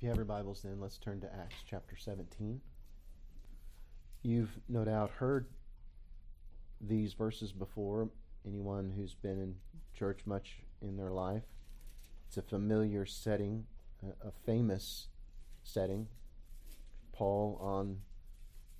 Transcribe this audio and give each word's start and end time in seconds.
If 0.00 0.04
you 0.04 0.08
have 0.08 0.16
your 0.16 0.24
Bibles, 0.24 0.62
then 0.62 0.80
let's 0.80 0.96
turn 0.96 1.20
to 1.20 1.26
Acts 1.26 1.56
chapter 1.68 1.94
17. 1.94 2.62
You've 4.22 4.58
no 4.66 4.82
doubt 4.82 5.10
heard 5.10 5.44
these 6.80 7.12
verses 7.12 7.52
before. 7.52 8.08
Anyone 8.46 8.94
who's 8.96 9.12
been 9.12 9.38
in 9.38 9.56
church 9.92 10.20
much 10.24 10.60
in 10.80 10.96
their 10.96 11.10
life, 11.10 11.42
it's 12.26 12.38
a 12.38 12.42
familiar 12.42 13.04
setting, 13.04 13.66
a, 14.02 14.30
famous 14.46 15.08
setting. 15.64 16.08
Paul 17.12 17.58
on 17.60 17.98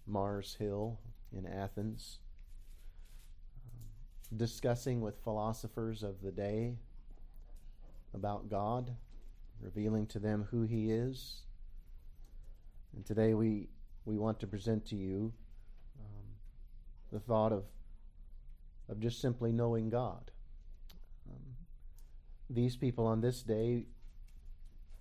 Mars 0.07 0.57
Hill 0.59 1.01
in 1.37 1.47
Athens, 1.47 2.21
discussing 4.35 5.03
with 5.03 5.23
philosophers 5.23 6.03
of 6.03 6.23
the 6.23 6.33
day 6.33 6.77
about 8.15 8.49
God 8.49 8.97
revealing 9.61 10.07
to 10.09 10.19
them 10.19 10.47
who 10.51 10.63
He 10.63 10.91
is. 10.91 11.43
And 12.95 13.05
today 13.05 13.35
we, 13.35 13.69
we 14.05 14.19
want 14.19 14.41
to 14.41 14.47
present 14.47 14.87
to 14.87 14.97
you 14.97 15.33
um, 15.99 16.27
the 17.13 17.21
thought 17.21 17.53
of, 17.53 17.65
of 18.89 19.01
just 19.01 19.21
simply 19.21 19.53
knowing 19.53 19.91
God. 19.91 20.31
Um, 21.29 21.43
these 22.49 22.77
people 22.77 23.07
on 23.07 23.21
this 23.21 23.43
day, 23.43 23.87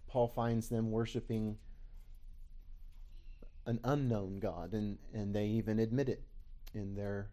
Paul 0.08 0.27
finds 0.27 0.70
them 0.70 0.91
worshiping 0.91 1.58
an 3.66 3.80
unknown 3.84 4.39
God, 4.39 4.73
and, 4.73 4.98
and 5.14 5.34
they 5.34 5.45
even 5.45 5.80
admit 5.80 6.09
it 6.09 6.23
in 6.73 6.95
their 6.95 7.30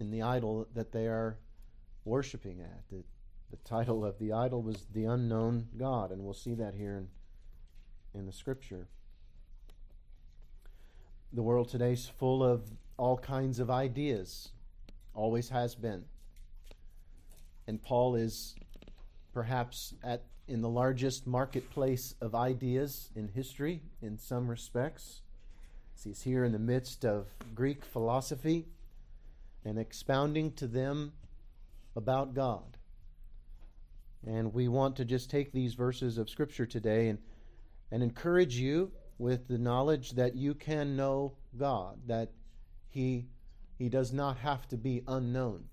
in 0.00 0.10
the 0.10 0.22
idol 0.22 0.66
that 0.74 0.92
they 0.92 1.06
are 1.06 1.38
worshiping 2.04 2.60
at. 2.60 2.82
The 3.50 3.56
title 3.58 4.04
of 4.04 4.18
the 4.18 4.32
idol 4.32 4.62
was 4.62 4.86
The 4.92 5.04
Unknown 5.04 5.68
God, 5.76 6.12
and 6.12 6.22
we'll 6.22 6.34
see 6.34 6.54
that 6.54 6.74
here 6.74 6.96
in, 6.96 7.08
in 8.18 8.26
the 8.26 8.32
scripture. 8.32 8.86
The 11.32 11.42
world 11.42 11.68
today 11.68 11.92
is 11.92 12.10
full 12.18 12.44
of 12.44 12.70
all 12.96 13.18
kinds 13.18 13.58
of 13.58 13.70
ideas, 13.70 14.50
always 15.14 15.48
has 15.48 15.74
been. 15.74 16.04
And 17.66 17.82
Paul 17.82 18.14
is 18.14 18.54
perhaps 19.32 19.94
at 20.02 20.24
in 20.48 20.62
the 20.62 20.68
largest 20.68 21.28
marketplace 21.28 22.16
of 22.20 22.34
ideas 22.34 23.10
in 23.14 23.28
history 23.28 23.82
in 24.02 24.18
some 24.18 24.48
respects. 24.48 25.22
He's 26.02 26.22
here 26.22 26.44
in 26.44 26.50
the 26.50 26.58
midst 26.58 27.04
of 27.04 27.26
Greek 27.54 27.84
philosophy 27.84 28.66
and 29.64 29.78
expounding 29.78 30.50
to 30.54 30.66
them 30.66 31.12
about 31.94 32.34
God. 32.34 32.78
And 34.26 34.52
we 34.52 34.68
want 34.68 34.96
to 34.96 35.04
just 35.04 35.30
take 35.30 35.52
these 35.52 35.74
verses 35.74 36.18
of 36.18 36.28
Scripture 36.28 36.66
today 36.66 37.08
and, 37.08 37.18
and 37.90 38.02
encourage 38.02 38.56
you 38.56 38.92
with 39.18 39.48
the 39.48 39.58
knowledge 39.58 40.12
that 40.12 40.34
you 40.34 40.54
can 40.54 40.96
know 40.96 41.34
God, 41.58 41.98
that 42.06 42.30
He, 42.88 43.26
he 43.78 43.88
does 43.88 44.12
not 44.12 44.38
have 44.38 44.68
to 44.68 44.76
be 44.76 45.02
unknown. 45.06 45.64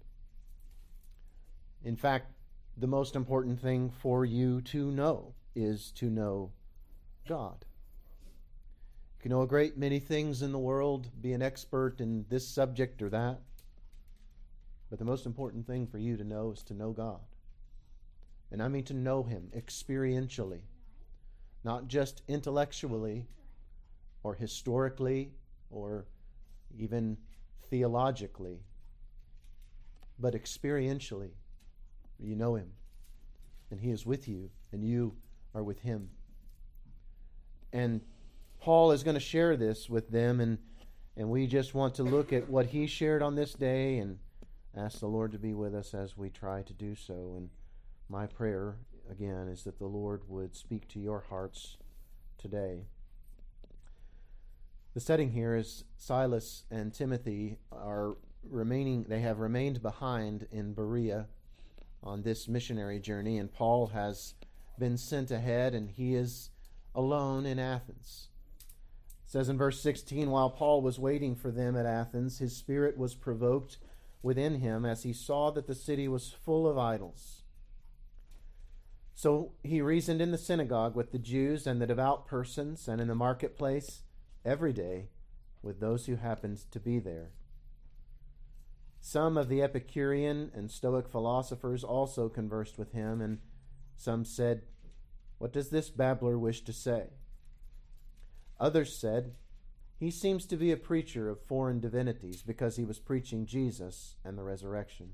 In 1.84 1.96
fact, 1.96 2.32
the 2.78 2.88
most 2.88 3.16
important 3.16 3.60
thing 3.60 3.90
for 3.90 4.26
you 4.26 4.62
to 4.62 4.92
know 4.92 5.34
is 5.56 5.92
to 5.94 6.10
know 6.10 6.52
God. 7.28 7.66
You 9.18 9.22
can 9.24 9.32
know 9.32 9.42
a 9.42 9.48
great 9.48 9.78
many 9.78 10.00
things 10.00 10.42
in 10.42 10.52
the 10.52 10.60
world, 10.60 11.10
be 11.22 11.34
an 11.34 11.42
expert 11.42 12.00
in 12.00 12.26
this 12.30 12.48
subject 12.48 13.02
or 13.02 13.10
that, 13.10 13.40
but 14.90 15.00
the 15.00 15.06
most 15.06 15.26
important 15.26 15.66
thing 15.66 15.88
for 15.88 15.98
you 15.98 16.16
to 16.18 16.24
know 16.24 16.52
is 16.52 16.64
to 16.64 16.74
know 16.74 16.92
God. 16.92 17.20
And 18.52 18.62
I 18.62 18.68
mean 18.68 18.84
to 18.86 18.94
know 18.94 19.24
Him 19.24 19.52
experientially, 19.56 20.62
not 21.64 21.88
just 21.88 22.22
intellectually 22.28 23.28
or 24.24 24.36
historically 24.36 25.32
or 25.70 26.06
even 26.78 27.18
theologically, 27.70 28.60
but 30.20 30.34
experientially. 30.34 31.32
You 32.20 32.36
know 32.36 32.56
Him, 32.56 32.72
and 33.70 33.80
He 33.80 33.92
is 33.92 34.06
with 34.06 34.28
you, 34.28 34.50
and 34.72 34.84
you 34.84 35.16
are 35.54 35.64
with 35.64 35.80
Him. 35.80 36.10
And 37.74 38.02
Paul 38.60 38.92
is 38.92 39.04
going 39.04 39.16
to 39.16 39.20
share 39.20 39.56
this 39.56 39.90
with 39.90 40.10
them, 40.10 40.40
and, 40.40 40.58
and 41.16 41.30
we 41.30 41.48
just 41.48 41.74
want 41.74 41.96
to 41.96 42.04
look 42.04 42.34
at 42.34 42.50
what 42.50 42.66
he 42.66 42.88
shared 42.88 43.22
on 43.22 43.36
this 43.36 43.54
day 43.54 44.00
and 44.00 44.18
ask 44.76 45.00
the 45.00 45.08
Lord 45.08 45.32
to 45.34 45.40
be 45.40 45.54
with 45.54 45.76
us 45.76 45.94
as 45.94 46.18
we 46.18 46.30
try 46.30 46.64
to 46.64 46.74
do 46.74 46.96
so. 46.96 47.36
And 47.38 47.50
my 48.10 48.26
prayer, 48.26 48.78
again, 49.10 49.48
is 49.48 49.64
that 49.64 49.80
the 49.80 49.86
Lord 49.86 50.22
would 50.28 50.56
speak 50.56 50.88
to 50.90 51.00
your 51.00 51.26
hearts 51.30 51.78
today. 52.38 52.86
The 54.94 55.00
setting 55.00 55.32
here 55.32 55.56
is 55.56 55.84
Silas 55.98 56.64
and 56.72 56.94
Timothy 56.94 57.58
are 57.72 58.16
remaining, 58.50 59.04
they 59.04 59.20
have 59.20 59.40
remained 59.40 59.82
behind 59.82 60.48
in 60.52 60.74
Berea 60.74 61.28
on 62.02 62.22
this 62.22 62.48
missionary 62.48 63.00
journey, 63.00 63.38
and 63.38 63.52
Paul 63.52 63.88
has 63.88 64.34
been 64.80 64.98
sent 64.98 65.32
ahead, 65.32 65.74
and 65.74 65.90
he 65.90 66.16
is 66.16 66.50
alone 66.96 67.46
in 67.46 67.60
Athens. 67.60 68.30
It 69.26 69.32
says 69.32 69.50
in 69.50 69.58
verse 69.58 69.82
16 69.82 70.30
While 70.30 70.50
Paul 70.50 70.82
was 70.82 70.98
waiting 70.98 71.36
for 71.36 71.52
them 71.52 71.76
at 71.76 71.86
Athens, 71.86 72.40
his 72.40 72.56
spirit 72.56 72.98
was 72.98 73.16
provoked 73.16 73.78
within 74.22 74.56
him 74.62 74.86
as 74.86 75.04
he 75.04 75.14
saw 75.14 75.52
that 75.52 75.68
the 75.68 75.76
city 75.76 76.08
was 76.08 76.32
full 76.32 76.68
of 76.68 76.78
idols. 76.78 77.44
So 79.18 79.54
he 79.64 79.82
reasoned 79.82 80.22
in 80.22 80.30
the 80.30 80.38
synagogue 80.38 80.96
with 80.96 81.12
the 81.12 81.18
Jews 81.18 81.66
and 81.66 81.82
the 81.82 81.88
devout 81.88 82.28
persons, 82.28 82.88
and 82.88 83.02
in 83.02 83.08
the 83.08 83.16
marketplace 83.16 84.04
every 84.46 84.72
day 84.72 85.08
with 85.64 85.80
those 85.80 86.06
who 86.06 86.18
happened 86.18 86.60
to 86.70 86.80
be 86.80 87.00
there. 87.00 87.32
Some 89.02 89.36
of 89.36 89.50
the 89.50 89.64
Epicurean 89.64 90.52
and 90.54 90.70
Stoic 90.70 91.10
philosophers 91.10 91.84
also 91.84 92.30
conversed 92.30 92.78
with 92.78 92.92
him, 92.92 93.20
and 93.20 93.40
some 93.96 94.24
said, 94.24 94.62
What 95.40 95.52
does 95.52 95.72
this 95.72 95.90
babbler 95.90 96.38
wish 96.38 96.62
to 96.66 96.72
say? 96.72 97.08
Others 98.60 98.96
said, 98.96 99.34
He 100.00 100.12
seems 100.12 100.46
to 100.46 100.58
be 100.58 100.72
a 100.72 100.78
preacher 100.78 101.28
of 101.28 101.42
foreign 101.42 101.80
divinities 101.80 102.44
because 102.44 102.76
he 102.76 102.86
was 102.86 103.00
preaching 103.00 103.48
Jesus 103.48 104.18
and 104.24 104.38
the 104.38 104.44
resurrection. 104.44 105.14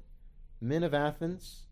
Men 0.61 0.83
of 0.83 0.93
Athens, 0.93 1.63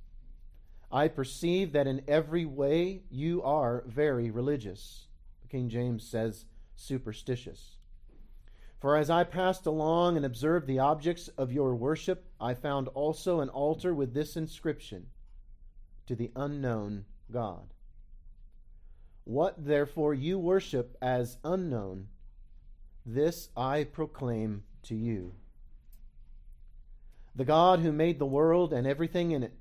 I 0.92 1.08
perceive 1.08 1.74
that 1.74 1.86
in 1.86 2.02
every 2.08 2.46
way 2.46 3.04
you 3.12 3.44
are 3.44 3.84
very 3.86 4.32
religious. 4.32 5.06
King 5.48 5.70
James 5.70 6.04
says 6.04 6.46
superstitious. 6.76 7.78
For 8.80 8.98
as 8.98 9.10
I 9.10 9.26
passed 9.26 9.68
along 9.68 10.18
and 10.18 10.26
observed 10.26 10.66
the 10.66 10.80
objects 10.80 11.28
of 11.38 11.52
your 11.52 11.76
worship, 11.76 12.26
I 12.40 12.56
found 12.56 12.88
also 12.90 13.42
an 13.42 13.50
altar 13.50 13.94
with 13.94 14.14
this 14.14 14.36
inscription 14.36 15.08
To 16.08 16.16
the 16.16 16.32
unknown 16.36 17.06
God. 17.32 17.74
What 19.26 19.64
therefore 19.64 20.16
you 20.16 20.40
worship 20.40 20.98
as 21.02 21.38
unknown, 21.44 22.08
this 23.06 23.50
I 23.56 23.84
proclaim 23.84 24.64
to 24.84 24.96
you 24.96 25.34
the 27.40 27.46
God 27.46 27.80
who 27.80 27.94
made 27.94 28.20
the 28.20 28.26
world 28.26 28.74
and 28.74 28.86
everything 28.86 29.32
in 29.32 29.44
it, 29.44 29.54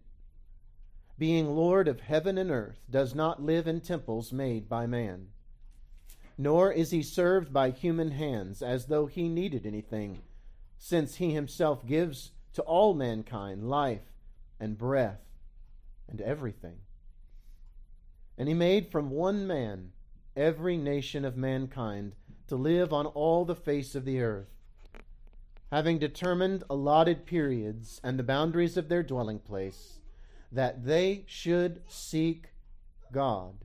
being 1.17 1.47
Lord 1.47 1.87
of 1.87 2.01
heaven 2.01 2.37
and 2.37 2.51
earth, 2.51 2.81
does 2.91 3.15
not 3.15 3.41
live 3.41 3.69
in 3.69 3.81
temples 3.81 4.33
made 4.33 4.69
by 4.69 4.85
man. 4.85 5.29
Nor 6.37 6.73
is 6.73 6.91
he 6.91 7.05
served 7.05 7.53
by 7.53 7.71
human 7.71 8.11
hands 8.11 8.63
as 8.63 8.87
though 8.87 9.07
he 9.07 9.29
needed 9.29 9.65
anything, 9.65 10.23
since 10.77 11.15
he 11.15 11.33
himself 11.33 11.87
gives 11.87 12.33
to 12.55 12.63
all 12.63 12.95
mankind 12.95 13.71
life 13.71 14.13
and 14.59 14.77
breath 14.77 15.23
and 16.09 16.21
everything. 16.21 16.79
And 18.37 18.49
he 18.49 18.55
made 18.55 18.91
from 18.91 19.11
one 19.11 19.47
man 19.47 19.93
every 20.37 20.77
nation 20.77 21.25
of 21.25 21.37
mankind 21.37 22.17
to 22.49 22.57
live 22.57 22.93
on 22.93 23.07
all 23.07 23.45
the 23.45 23.55
face 23.55 23.95
of 23.95 24.05
the 24.05 24.21
earth 24.21 24.57
having 25.70 25.99
determined 25.99 26.65
allotted 26.70 27.26
periods 27.26 28.00
and 28.03 28.19
the 28.19 28.23
boundaries 28.23 28.76
of 28.76 28.88
their 28.88 29.03
dwelling 29.03 29.38
place, 29.38 30.00
that 30.50 30.85
they 30.85 31.25
should 31.26 31.82
seek 31.87 32.47
God 33.12 33.65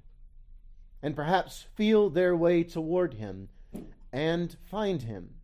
and 1.01 1.15
perhaps 1.15 1.65
feel 1.75 2.09
their 2.09 2.35
way 2.35 2.63
toward 2.63 3.15
him 3.15 3.49
and 4.11 4.55
find 4.69 5.03
him. 5.03 5.35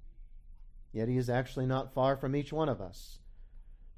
Yet 0.91 1.07
he 1.07 1.17
is 1.17 1.29
actually 1.29 1.65
not 1.65 1.93
far 1.93 2.17
from 2.17 2.35
each 2.35 2.51
one 2.51 2.69
of 2.69 2.81
us. 2.81 3.19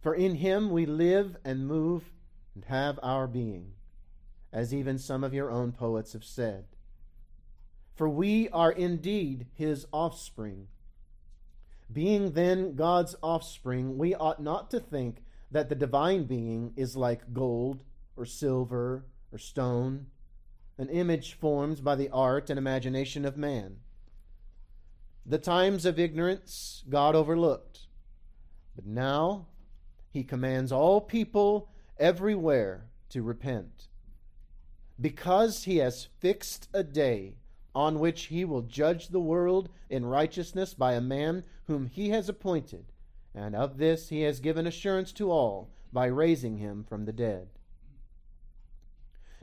For 0.02 0.13
in 0.16 0.36
him 0.36 0.72
we 0.72 0.86
live 0.86 1.38
and 1.46 1.68
move 1.68 2.12
and 2.56 2.66
have 2.66 3.00
our 3.04 3.28
being, 3.28 3.74
as 4.52 4.74
even 4.74 4.98
some 4.98 5.24
of 5.24 5.34
your 5.34 5.52
own 5.52 5.72
poets 5.72 6.13
have 6.13 6.24
said. 6.24 6.66
For 7.96 8.10
we 8.10 8.50
are 8.50 8.72
indeed 8.72 9.46
his 9.54 9.86
offspring. 9.92 10.68
Being 11.92 12.32
then 12.32 12.76
God's 12.76 13.16
offspring, 13.22 13.98
we 13.98 14.16
ought 14.16 14.42
not 14.42 14.72
to 14.72 14.80
think 14.80 15.24
that 15.52 15.70
the 15.70 15.76
divine 15.76 16.24
being 16.24 16.74
is 16.76 16.96
like 16.96 17.34
gold 17.34 17.84
or 18.16 18.26
silver 18.26 19.06
or 19.32 19.38
stone, 19.38 20.08
an 20.78 20.90
image 20.90 21.34
formed 21.34 21.84
by 21.84 21.96
the 21.96 22.10
art 22.10 22.50
and 22.50 22.58
imagination 22.58 23.26
of 23.26 23.38
man. 23.38 23.78
The 25.26 25.38
times 25.38 25.86
of 25.86 26.00
ignorance 26.00 26.84
God 26.90 27.16
overlooked, 27.16 27.88
but 28.76 28.86
now 28.86 29.48
he 30.10 30.24
commands 30.24 30.72
all 30.72 31.02
people 31.02 31.70
everywhere 32.00 32.86
to 33.10 33.22
repent. 33.22 33.88
Because 35.00 35.64
he 35.64 35.78
has 35.78 36.08
fixed 36.20 36.70
a 36.74 36.84
day 36.84 37.36
on 37.74 38.00
which 38.00 38.24
he 38.24 38.44
will 38.44 38.62
judge 38.62 39.08
the 39.08 39.20
world 39.20 39.70
in 39.90 40.06
righteousness 40.06 40.74
by 40.74 40.94
a 40.94 41.02
man 41.02 41.44
whom 41.68 41.88
he 41.88 42.10
has 42.10 42.28
appointed, 42.28 42.86
and 43.34 43.56
of 43.56 43.78
this 43.78 44.10
he 44.10 44.22
has 44.22 44.40
given 44.40 44.68
assurance 44.68 45.12
to 45.14 45.32
all 45.32 45.70
by 45.94 46.06
raising 46.06 46.58
him 46.58 46.84
from 46.84 47.06
the 47.06 47.14
dead. 47.14 47.48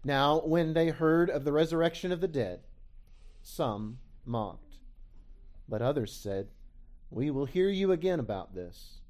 Now, 0.04 0.40
when 0.40 0.74
they 0.74 0.88
heard 0.88 1.28
of 1.30 1.44
the 1.44 1.52
resurrection 1.52 2.12
of 2.12 2.20
the 2.20 2.28
dead, 2.28 2.60
some 3.42 3.98
mocked. 4.24 4.76
But 5.68 5.82
others 5.82 6.12
said, 6.12 6.48
We 7.10 7.30
will 7.30 7.46
hear 7.46 7.68
you 7.68 7.92
again 7.92 8.20
about 8.20 8.54
this. 8.54 9.00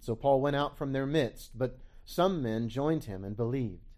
So 0.00 0.14
Paul 0.14 0.40
went 0.40 0.56
out 0.56 0.78
from 0.78 0.92
their 0.92 1.06
midst, 1.06 1.58
but 1.58 1.78
some 2.04 2.42
men 2.42 2.68
joined 2.68 3.04
him 3.04 3.24
and 3.24 3.36
believed, 3.36 3.90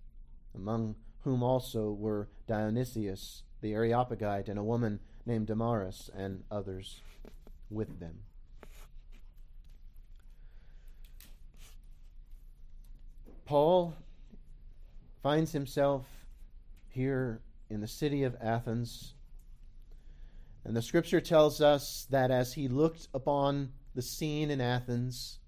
among 0.54 0.96
whom 1.20 1.42
also 1.42 1.90
were 1.92 2.28
Dionysius 2.46 3.42
the 3.60 3.72
Areopagite 3.72 4.48
and 4.48 4.58
a 4.58 4.64
woman 4.64 5.00
named 5.26 5.46
Damaris 5.46 6.10
and 6.16 6.44
others 6.50 7.00
with 7.70 8.00
them. 8.00 8.20
Paul 13.44 13.94
finds 15.22 15.52
himself 15.52 16.06
here 16.88 17.40
in 17.70 17.80
the 17.80 17.88
city 17.88 18.22
of 18.24 18.36
Athens. 18.40 19.14
And 20.64 20.76
the 20.76 20.82
scripture 20.82 21.20
tells 21.20 21.60
us 21.60 22.06
that 22.10 22.30
as 22.30 22.52
he 22.52 22.68
looked 22.68 23.08
upon 23.14 23.72
the 23.94 24.02
scene 24.02 24.50
in 24.50 24.60
Athens, 24.60 25.38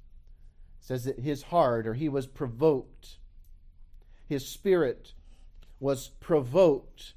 says 0.81 1.05
that 1.05 1.19
his 1.19 1.43
heart, 1.43 1.87
or 1.87 1.95
he 1.95 2.09
was 2.09 2.27
provoked, 2.27 3.19
his 4.29 4.49
spirit 4.49 5.13
was 5.79 6.09
provoked 6.21 7.15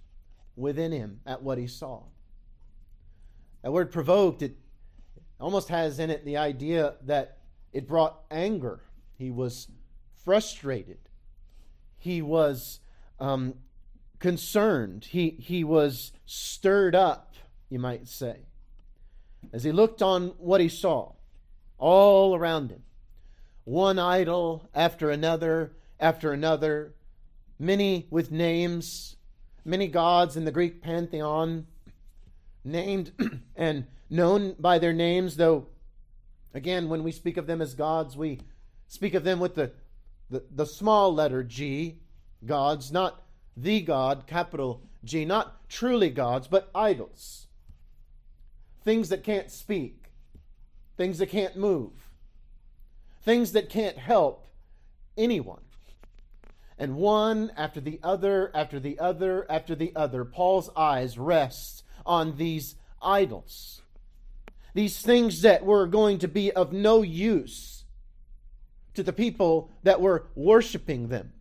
within 0.56 0.92
him 0.92 1.20
at 1.26 1.42
what 1.42 1.58
he 1.58 1.68
saw. 1.68 2.04
That 3.62 3.72
word 3.72 3.92
provoked, 3.92 4.42
it 4.42 4.56
almost 5.40 5.70
has 5.70 6.00
in 6.00 6.10
it 6.10 6.26
the 6.26 6.38
idea 6.38 6.96
that 7.04 7.38
it 7.72 7.88
brought 7.88 8.22
anger. 8.30 8.82
He 9.18 9.32
was 9.32 9.68
frustrated. 10.24 11.00
He 11.98 12.22
was 12.22 12.80
um, 13.20 13.56
concerned. 14.20 15.06
He, 15.06 15.32
he 15.40 15.64
was 15.64 16.12
stirred 16.26 16.96
up, 16.96 17.36
you 17.70 17.80
might 17.80 18.08
say, 18.08 18.46
as 19.52 19.64
he 19.64 19.72
looked 19.72 20.02
on 20.02 20.30
what 20.38 20.62
he 20.62 20.70
saw 20.70 21.14
all 21.78 22.36
around 22.36 22.72
him. 22.72 22.84
One 23.66 23.98
idol 23.98 24.70
after 24.74 25.10
another 25.10 25.76
after 26.04 26.34
another, 26.34 26.94
many 27.58 28.08
with 28.10 28.30
names, 28.30 29.16
many 29.66 29.88
gods 29.88 30.36
in 30.36 30.46
the 30.46 30.52
Greek 30.52 30.82
pantheon, 30.82 31.68
named 32.64 33.12
and 33.56 33.86
known 34.10 34.56
by 34.60 34.80
their 34.80 34.94
names, 34.94 35.38
though, 35.38 35.68
again, 36.54 36.90
when 36.90 37.04
we 37.04 37.12
speak 37.12 37.38
of 37.38 37.48
them 37.48 37.62
as 37.62 37.74
gods, 37.74 38.16
we 38.16 38.40
speak 38.88 39.14
of 39.14 39.24
them 39.24 39.40
with 39.40 39.56
the 39.56 39.72
the, 40.34 40.44
the 40.50 40.66
small 40.66 41.14
letter 41.14 41.44
G, 41.44 42.00
gods, 42.46 42.92
not 42.92 43.24
the 43.56 43.82
God, 43.82 44.26
capital 44.26 44.82
G, 45.04 45.26
not 45.26 45.70
truly 45.70 46.10
gods, 46.10 46.48
but 46.48 46.70
idols. 46.74 47.48
Things 48.84 49.10
that 49.10 49.24
can't 49.24 49.52
speak, 49.52 50.06
things 50.98 51.20
that 51.20 51.30
can't 51.30 51.56
move, 51.56 52.10
things 53.22 53.52
that 53.52 53.70
can't 53.70 53.98
help 53.98 54.48
anyone. 55.18 55.62
And 56.78 56.96
one 56.96 57.52
after 57.56 57.80
the 57.80 58.00
other, 58.04 58.52
after 58.54 58.80
the 58.80 59.00
other, 59.00 59.46
after 59.50 59.76
the 59.76 59.96
other, 59.96 60.26
Paul's 60.26 60.70
eyes 60.76 61.18
rest 61.18 61.84
on 62.06 62.38
these 62.38 62.76
idols. 63.02 63.82
These 64.74 65.02
things 65.02 65.42
that 65.44 65.66
were 65.66 65.86
going 65.86 66.20
to 66.20 66.28
be 66.28 66.52
of 66.52 66.74
no 66.74 67.04
use 67.04 67.86
to 68.96 69.04
the 69.04 69.14
people 69.14 69.70
that 69.84 70.02
were 70.02 70.28
worshiping 70.36 71.10
them, 71.10 71.34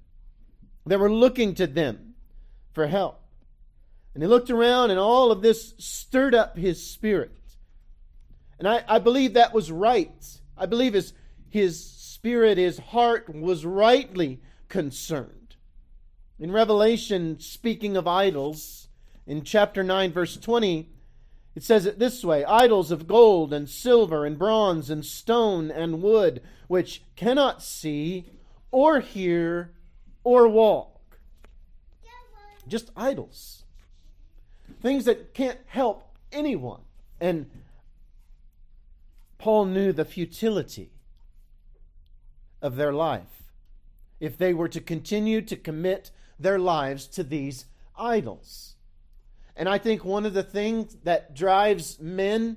that 0.87 1.01
were 1.01 1.13
looking 1.13 1.55
to 1.55 1.67
them 1.67 2.15
for 2.73 2.87
help. 2.87 3.21
And 4.15 4.23
he 4.23 4.29
looked 4.29 4.51
around, 4.51 4.91
and 4.91 5.01
all 5.01 5.33
of 5.33 5.41
this 5.41 5.75
stirred 5.79 6.35
up 6.35 6.59
his 6.59 6.87
spirit. 6.87 7.33
And 8.59 8.69
I, 8.69 8.85
I 8.87 8.99
believe 8.99 9.35
that 9.35 9.55
was 9.55 9.73
right. 9.73 10.13
I 10.57 10.67
believe 10.67 10.93
his, 10.93 11.15
his 11.49 11.83
spirit, 11.83 12.59
his 12.59 12.79
heart 12.79 13.35
was 13.35 13.65
rightly 13.65 14.41
concerned. 14.73 15.57
In 16.41 16.51
Revelation, 16.51 17.39
speaking 17.39 17.95
of 17.95 18.09
idols, 18.09 18.89
in 19.27 19.45
chapter 19.45 19.83
9, 19.83 20.11
verse 20.13 20.39
20, 20.39 20.89
it 21.55 21.63
says 21.63 21.85
it 21.85 21.99
this 21.99 22.25
way 22.25 22.43
idols 22.47 22.91
of 22.91 23.07
gold 23.07 23.53
and 23.53 23.69
silver 23.69 24.25
and 24.25 24.39
bronze 24.39 24.89
and 24.89 25.05
stone 25.05 25.71
and 25.71 26.01
wood, 26.01 26.41
which 26.69 27.03
cannot 27.17 27.63
see 27.63 28.31
or 28.71 29.01
hear 29.01 29.73
or 30.25 30.49
walk. 30.49 31.19
Just 32.67 32.91
idols. 32.97 33.65
Things 34.81 35.05
that 35.05 35.35
can't 35.35 35.61
help 35.67 36.17
anyone. 36.33 36.81
And 37.21 37.51
Paul 39.37 39.67
knew 39.67 39.93
the 39.93 40.07
futility 40.07 40.93
of 42.63 42.77
their 42.77 42.95
life 42.95 43.42
if 44.23 44.39
they 44.39 44.55
were 44.55 44.69
to 44.69 44.81
continue 44.81 45.43
to 45.43 45.57
commit 45.57 46.13
their 46.39 46.59
lives 46.59 47.09
to 47.09 47.25
these 47.25 47.67
idols. 47.99 48.77
And 49.57 49.69
I 49.69 49.79
think 49.79 50.05
one 50.05 50.25
of 50.25 50.33
the 50.33 50.45
things 50.45 50.97
that 51.03 51.35
drives 51.35 51.99
men 51.99 52.57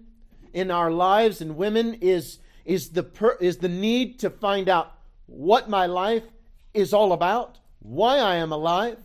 in 0.54 0.70
our 0.70 0.92
lives 0.92 1.42
and 1.42 1.58
women 1.58 1.96
is 1.96 2.38
is 2.66 2.90
the 2.90 3.04
per, 3.04 3.36
is 3.42 3.58
the 3.58 3.70
need 3.70 4.20
to 4.20 4.30
find 4.30 4.70
out 4.70 4.94
what 5.26 5.70
my 5.70 5.88
life 5.88 6.24
is 6.74 6.94
all 6.94 7.12
about, 7.12 7.58
why 7.80 8.20
I 8.20 8.36
am 8.36 8.52
alive, 8.52 8.98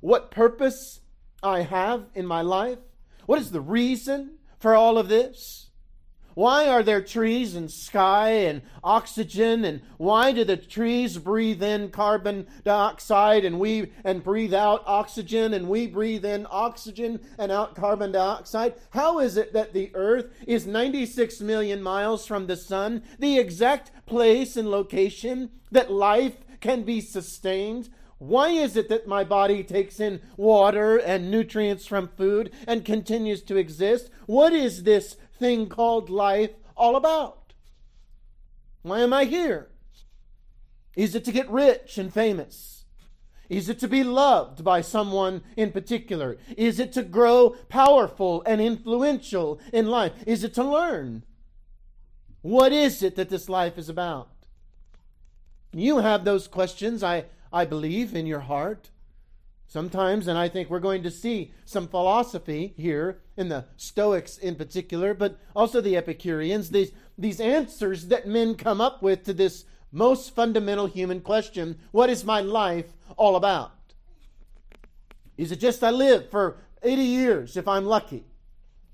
what 0.00 0.30
purpose 0.30 1.00
I 1.42 1.62
have 1.62 2.06
in 2.14 2.26
my 2.26 2.40
life, 2.40 2.78
what 3.26 3.38
is 3.38 3.50
the 3.50 3.60
reason 3.60 4.38
for 4.58 4.74
all 4.74 4.96
of 4.98 5.08
this? 5.08 5.69
Why 6.34 6.68
are 6.68 6.82
there 6.82 7.02
trees 7.02 7.54
and 7.54 7.70
sky 7.70 8.30
and 8.30 8.62
oxygen? 8.82 9.64
And 9.64 9.82
why 9.96 10.32
do 10.32 10.44
the 10.44 10.56
trees 10.56 11.18
breathe 11.18 11.62
in 11.62 11.90
carbon 11.90 12.46
dioxide 12.64 13.44
and 13.44 13.58
we 13.58 13.92
and 14.04 14.22
breathe 14.22 14.54
out 14.54 14.82
oxygen 14.86 15.54
and 15.54 15.68
we 15.68 15.86
breathe 15.86 16.24
in 16.24 16.46
oxygen 16.50 17.20
and 17.38 17.50
out 17.50 17.74
carbon 17.74 18.12
dioxide? 18.12 18.74
How 18.90 19.18
is 19.18 19.36
it 19.36 19.52
that 19.52 19.72
the 19.72 19.90
earth 19.94 20.32
is 20.46 20.66
96 20.66 21.40
million 21.40 21.82
miles 21.82 22.26
from 22.26 22.46
the 22.46 22.56
sun, 22.56 23.02
the 23.18 23.38
exact 23.38 23.90
place 24.06 24.56
and 24.56 24.70
location 24.70 25.50
that 25.72 25.90
life 25.90 26.36
can 26.60 26.82
be 26.82 27.00
sustained? 27.00 27.88
Why 28.18 28.50
is 28.50 28.76
it 28.76 28.90
that 28.90 29.06
my 29.06 29.24
body 29.24 29.64
takes 29.64 29.98
in 29.98 30.20
water 30.36 30.98
and 30.98 31.30
nutrients 31.30 31.86
from 31.86 32.08
food 32.18 32.52
and 32.66 32.84
continues 32.84 33.42
to 33.44 33.56
exist? 33.56 34.10
What 34.26 34.52
is 34.52 34.82
this 34.82 35.16
thing 35.40 35.68
called 35.68 36.08
life 36.08 36.52
all 36.76 36.94
about? 36.94 37.54
Why 38.82 39.00
am 39.00 39.12
I 39.12 39.24
here? 39.24 39.70
Is 40.94 41.14
it 41.14 41.24
to 41.24 41.32
get 41.32 41.50
rich 41.50 41.98
and 41.98 42.12
famous? 42.12 42.84
Is 43.48 43.68
it 43.68 43.80
to 43.80 43.88
be 43.88 44.04
loved 44.04 44.62
by 44.62 44.80
someone 44.80 45.42
in 45.56 45.72
particular? 45.72 46.38
Is 46.56 46.78
it 46.78 46.92
to 46.92 47.02
grow 47.02 47.56
powerful 47.68 48.44
and 48.46 48.60
influential 48.60 49.60
in 49.72 49.88
life? 49.88 50.12
Is 50.24 50.44
it 50.44 50.54
to 50.54 50.62
learn? 50.62 51.24
What 52.42 52.72
is 52.72 53.02
it 53.02 53.16
that 53.16 53.28
this 53.28 53.48
life 53.48 53.76
is 53.76 53.88
about? 53.88 54.30
You 55.72 55.98
have 55.98 56.24
those 56.24 56.46
questions, 56.46 57.02
I, 57.02 57.24
I 57.52 57.64
believe, 57.64 58.14
in 58.14 58.26
your 58.26 58.40
heart. 58.40 58.90
Sometimes, 59.70 60.26
and 60.26 60.36
I 60.36 60.48
think 60.48 60.68
we're 60.68 60.80
going 60.80 61.04
to 61.04 61.12
see 61.12 61.52
some 61.64 61.86
philosophy 61.86 62.74
here 62.76 63.20
in 63.36 63.50
the 63.50 63.66
Stoics 63.76 64.36
in 64.36 64.56
particular, 64.56 65.14
but 65.14 65.38
also 65.54 65.80
the 65.80 65.96
Epicureans, 65.96 66.70
these, 66.70 66.90
these 67.16 67.40
answers 67.40 68.08
that 68.08 68.26
men 68.26 68.56
come 68.56 68.80
up 68.80 69.00
with 69.00 69.22
to 69.22 69.32
this 69.32 69.66
most 69.92 70.34
fundamental 70.34 70.88
human 70.88 71.20
question 71.20 71.78
what 71.92 72.10
is 72.10 72.24
my 72.24 72.40
life 72.40 72.96
all 73.16 73.36
about? 73.36 73.70
Is 75.36 75.52
it 75.52 75.60
just 75.60 75.84
I 75.84 75.90
live 75.92 76.28
for 76.30 76.56
80 76.82 77.02
years 77.02 77.56
if 77.56 77.68
I'm 77.68 77.86
lucky? 77.86 78.24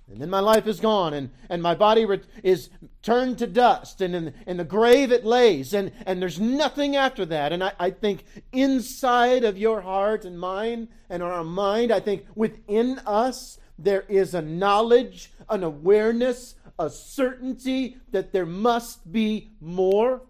And 0.08 0.20
then 0.20 0.30
my 0.30 0.38
life 0.38 0.68
is 0.68 0.78
gone, 0.78 1.14
and, 1.14 1.30
and 1.48 1.60
my 1.60 1.74
body 1.74 2.04
re- 2.04 2.20
is 2.44 2.70
turned 3.02 3.38
to 3.38 3.46
dust, 3.46 4.00
and 4.00 4.14
in, 4.14 4.34
in 4.46 4.56
the 4.56 4.64
grave 4.64 5.10
it 5.10 5.24
lays, 5.24 5.74
and, 5.74 5.90
and 6.06 6.22
there's 6.22 6.38
nothing 6.38 6.94
after 6.94 7.26
that. 7.26 7.52
And 7.52 7.64
I, 7.64 7.72
I 7.78 7.90
think 7.90 8.24
inside 8.52 9.42
of 9.42 9.58
your 9.58 9.80
heart 9.80 10.24
and 10.24 10.38
mine 10.38 10.88
and 11.10 11.24
our 11.24 11.42
mind, 11.42 11.90
I 11.90 11.98
think 11.98 12.24
within 12.36 13.00
us, 13.00 13.58
there 13.78 14.04
is 14.08 14.32
a 14.32 14.42
knowledge, 14.42 15.32
an 15.48 15.64
awareness, 15.64 16.54
a 16.78 16.88
certainty 16.88 17.96
that 18.12 18.32
there 18.32 18.46
must 18.46 19.10
be 19.10 19.50
more 19.60 20.22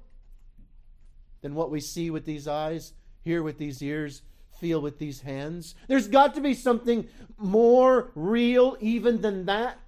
than 1.43 1.55
what 1.55 1.71
we 1.71 1.81
see 1.81 2.11
with 2.11 2.25
these 2.25 2.49
eyes, 2.49 2.95
hear 3.23 3.43
with 3.43 3.59
these 3.59 3.83
ears, 3.83 4.23
feel 4.59 4.81
with 4.81 4.99
these 4.99 5.21
hands. 5.21 5.75
There's 5.89 6.09
got 6.09 6.35
to 6.35 6.41
be 6.41 6.55
something 6.55 7.09
more 7.39 8.11
real 8.15 8.77
even 8.81 9.21
than 9.21 9.47
that. 9.47 9.79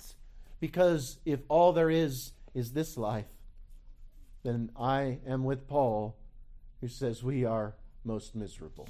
Because 0.61 1.19
if 1.25 1.41
all 1.49 1.73
there 1.73 1.91
is 1.91 2.33
is 2.55 2.73
this 2.73 2.97
life, 2.97 3.27
then 4.43 4.71
I 4.77 5.19
am 5.27 5.45
with 5.45 5.69
Paul, 5.69 6.17
who 6.81 6.89
says 6.89 7.23
we 7.23 7.45
are 7.45 7.75
most 8.05 8.35
miserable. 8.35 8.89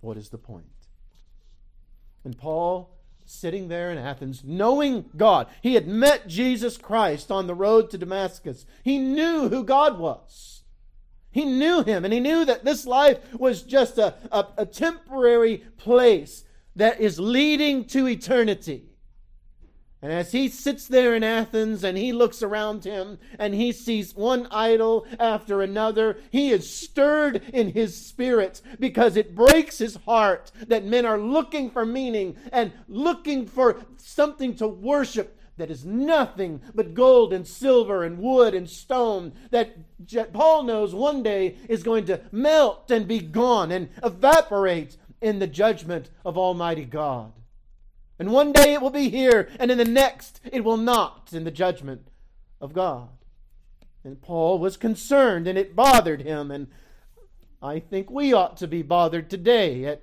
What 0.00 0.16
is 0.16 0.28
the 0.28 0.38
point? 0.38 0.66
And 2.24 2.36
Paul, 2.36 2.96
sitting 3.26 3.68
there 3.68 3.90
in 3.90 3.98
Athens, 3.98 4.42
knowing 4.44 5.06
God, 5.16 5.48
he 5.62 5.74
had 5.74 5.86
met 5.86 6.28
Jesus 6.28 6.76
Christ 6.78 7.30
on 7.30 7.46
the 7.46 7.54
road 7.54 7.90
to 7.90 7.98
Damascus. 7.98 8.64
He 8.82 8.98
knew 8.98 9.48
who 9.48 9.64
God 9.64 9.98
was. 9.98 10.62
He 11.34 11.44
knew 11.44 11.82
him, 11.82 12.04
and 12.04 12.14
he 12.14 12.20
knew 12.20 12.44
that 12.44 12.64
this 12.64 12.86
life 12.86 13.18
was 13.34 13.62
just 13.62 13.98
a, 13.98 14.14
a, 14.30 14.46
a 14.58 14.64
temporary 14.64 15.64
place 15.76 16.44
that 16.76 17.00
is 17.00 17.18
leading 17.18 17.86
to 17.86 18.06
eternity. 18.06 18.84
And 20.00 20.12
as 20.12 20.30
he 20.30 20.48
sits 20.48 20.86
there 20.86 21.16
in 21.16 21.24
Athens 21.24 21.82
and 21.82 21.98
he 21.98 22.12
looks 22.12 22.40
around 22.40 22.84
him 22.84 23.18
and 23.36 23.52
he 23.52 23.72
sees 23.72 24.14
one 24.14 24.46
idol 24.52 25.08
after 25.18 25.60
another, 25.60 26.18
he 26.30 26.52
is 26.52 26.72
stirred 26.72 27.42
in 27.52 27.70
his 27.70 27.96
spirit 27.96 28.60
because 28.78 29.16
it 29.16 29.34
breaks 29.34 29.78
his 29.78 29.96
heart 30.04 30.52
that 30.68 30.84
men 30.84 31.04
are 31.04 31.18
looking 31.18 31.68
for 31.68 31.84
meaning 31.84 32.36
and 32.52 32.70
looking 32.86 33.44
for 33.44 33.80
something 33.96 34.54
to 34.56 34.68
worship 34.68 35.36
that 35.56 35.70
is 35.70 35.84
nothing 35.84 36.60
but 36.74 36.94
gold 36.94 37.32
and 37.32 37.46
silver 37.46 38.02
and 38.02 38.18
wood 38.18 38.54
and 38.54 38.68
stone 38.68 39.32
that 39.50 40.32
Paul 40.32 40.64
knows 40.64 40.94
one 40.94 41.22
day 41.22 41.56
is 41.68 41.82
going 41.82 42.06
to 42.06 42.20
melt 42.32 42.90
and 42.90 43.06
be 43.06 43.20
gone 43.20 43.70
and 43.70 43.88
evaporate 44.02 44.96
in 45.20 45.38
the 45.38 45.46
judgment 45.46 46.10
of 46.24 46.36
Almighty 46.36 46.84
God. 46.84 47.32
And 48.18 48.30
one 48.30 48.52
day 48.52 48.74
it 48.74 48.82
will 48.82 48.90
be 48.90 49.08
here, 49.08 49.48
and 49.58 49.70
in 49.70 49.78
the 49.78 49.84
next 49.84 50.40
it 50.52 50.64
will 50.64 50.76
not 50.76 51.30
in 51.32 51.44
the 51.44 51.50
judgment 51.50 52.08
of 52.60 52.72
God. 52.72 53.08
And 54.04 54.20
Paul 54.20 54.58
was 54.58 54.76
concerned, 54.76 55.48
and 55.48 55.58
it 55.58 55.74
bothered 55.74 56.22
him. 56.22 56.50
And 56.50 56.68
I 57.62 57.80
think 57.80 58.10
we 58.10 58.32
ought 58.32 58.56
to 58.58 58.68
be 58.68 58.82
bothered 58.82 59.30
today 59.30 59.86
at 59.86 60.02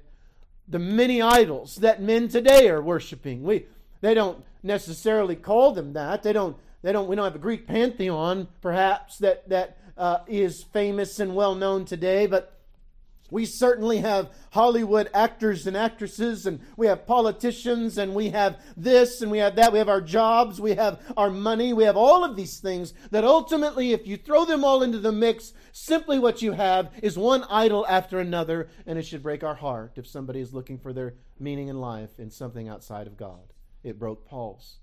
the 0.68 0.80
many 0.80 1.22
idols 1.22 1.76
that 1.78 2.02
men 2.02 2.28
today 2.28 2.68
are 2.70 2.82
worshiping. 2.82 3.44
We, 3.44 3.68
they 4.02 4.14
don't 4.14 4.44
necessarily 4.64 5.36
call 5.36 5.74
them 5.74 5.94
that. 5.94 6.24
They 6.24 6.34
don't. 6.34 6.58
They 6.82 6.92
don't. 6.92 7.08
We 7.08 7.16
don't 7.16 7.26
have 7.26 7.36
a 7.36 7.40
Greek 7.40 7.68
pantheon, 7.68 8.48
perhaps 8.62 9.18
that 9.20 9.48
that 9.50 9.78
uh, 9.98 10.20
is 10.28 10.64
famous 10.64 11.20
and 11.20 11.36
well 11.36 11.56
known 11.56 11.86
today, 11.86 12.26
but 12.28 12.58
we 13.32 13.46
certainly 13.46 14.00
have 14.00 14.30
Hollywood 14.52 15.10
actors 15.14 15.66
and 15.66 15.78
actresses, 15.78 16.46
and 16.46 16.60
we 16.76 16.88
have 16.88 17.08
politicians, 17.08 17.98
and 17.98 18.14
we 18.14 18.30
have 18.32 18.60
this, 18.76 19.22
and 19.22 19.32
we 19.32 19.38
have 19.38 19.56
that. 19.56 19.72
We 19.72 19.80
have 19.80 19.88
our 19.88 20.02
jobs, 20.02 20.60
we 20.60 20.76
have 20.76 21.00
our 21.16 21.30
money, 21.30 21.72
we 21.72 21.86
have 21.86 21.96
all 21.96 22.26
of 22.26 22.36
these 22.36 22.60
things 22.60 22.94
that 23.10 23.24
ultimately, 23.24 23.94
if 23.94 24.06
you 24.06 24.18
throw 24.18 24.44
them 24.44 24.66
all 24.66 24.84
into 24.84 25.00
the 25.00 25.14
mix, 25.14 25.54
simply 25.72 26.20
what 26.20 26.42
you 26.42 26.52
have 26.52 26.92
is 27.02 27.18
one 27.18 27.46
idol 27.50 27.86
after 27.88 28.20
another, 28.20 28.68
and 28.86 29.00
it 29.00 29.06
should 29.06 29.24
break 29.24 29.44
our 29.44 29.56
heart 29.56 29.94
if 29.96 30.06
somebody 30.06 30.42
is 30.42 30.54
looking 30.54 30.78
for 30.78 30.92
their 30.92 31.14
meaning 31.40 31.70
in 31.70 31.80
life 31.80 32.20
in 32.20 32.30
something 32.30 32.68
outside 32.68 33.08
of 33.08 33.16
God. 33.16 33.54
It 33.84 34.00
broke 34.00 34.28
Paul's. 34.28 34.78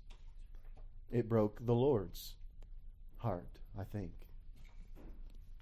It 1.11 1.27
broke 1.27 1.65
the 1.65 1.73
Lord's 1.73 2.33
heart, 3.17 3.59
I 3.79 3.83
think. 3.83 4.11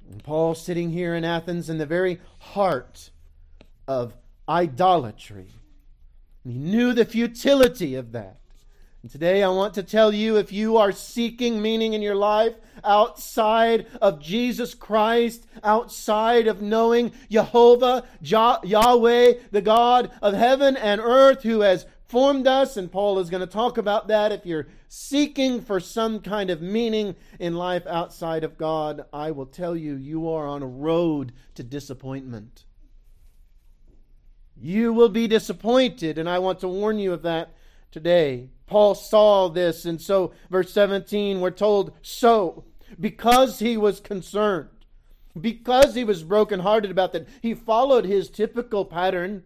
And 0.10 0.24
Paul 0.24 0.56
sitting 0.56 0.90
here 0.90 1.16
in 1.16 1.24
Athens 1.24 1.70
in 1.70 1.78
the 1.78 1.86
very 1.86 2.20
heart 2.40 3.12
of 3.88 4.14
idolatry. 4.48 5.48
And 6.44 6.54
he 6.54 6.60
knew 6.60 6.94
the 6.94 7.06
futility 7.06 7.96
of 7.96 8.14
that. 8.14 8.40
And 9.04 9.12
today 9.12 9.44
I 9.44 9.50
want 9.50 9.74
to 9.76 9.84
tell 9.84 10.14
you 10.14 10.38
if 10.38 10.52
you 10.52 10.78
are 10.78 10.92
seeking 10.92 11.62
meaning 11.62 11.94
in 11.94 12.02
your 12.02 12.16
life 12.16 12.56
outside 12.84 13.86
of 14.02 14.22
Jesus 14.22 14.74
Christ, 14.74 15.46
outside 15.64 16.48
of 16.48 16.62
knowing 16.62 17.12
Jehovah, 17.30 18.06
Yahweh, 18.22 19.34
the 19.52 19.62
God 19.62 20.12
of 20.22 20.34
heaven 20.34 20.76
and 20.76 21.00
earth, 21.00 21.44
who 21.44 21.62
has 21.62 21.86
formed 22.08 22.48
us, 22.48 22.78
and 22.78 22.92
Paul 22.92 23.20
is 23.20 23.30
going 23.30 23.42
to 23.42 23.48
talk 23.48 23.78
about 23.78 24.08
that. 24.08 24.32
If 24.32 24.46
you're 24.46 24.68
seeking 24.88 25.62
for 25.62 25.80
some 25.80 26.20
kind 26.20 26.50
of 26.50 26.62
meaning 26.62 27.16
in 27.40 27.56
life 27.56 27.86
outside 27.86 28.44
of 28.44 28.58
God, 28.58 29.06
I 29.12 29.32
will 29.32 29.46
tell 29.46 29.76
you, 29.76 29.96
you 29.96 30.30
are 30.30 30.48
on 30.48 30.64
a 30.64 30.68
road 30.68 31.34
to 31.56 31.64
disappointment. 31.64 32.66
You 34.56 34.94
will 34.94 35.10
be 35.10 35.28
disappointed, 35.28 36.18
and 36.18 36.30
I 36.30 36.40
want 36.40 36.60
to 36.62 36.68
warn 36.68 36.98
you 36.98 37.14
of 37.14 37.22
that 37.24 37.54
today. 37.92 38.50
Paul 38.66 38.96
saw 38.96 39.50
this, 39.50 39.86
and 39.86 40.02
so, 40.02 40.34
verse 40.50 40.72
17, 40.74 41.40
we're 41.40 41.52
told, 41.52 41.92
so, 42.02 42.64
because 43.00 43.60
he 43.60 43.78
was 43.78 44.00
concerned, 44.00 44.70
because 45.40 45.94
he 45.94 46.04
was 46.04 46.24
brokenhearted 46.24 46.90
about 46.90 47.14
that, 47.14 47.28
he 47.42 47.54
followed 47.54 48.06
his 48.06 48.30
typical 48.30 48.84
pattern 48.84 49.44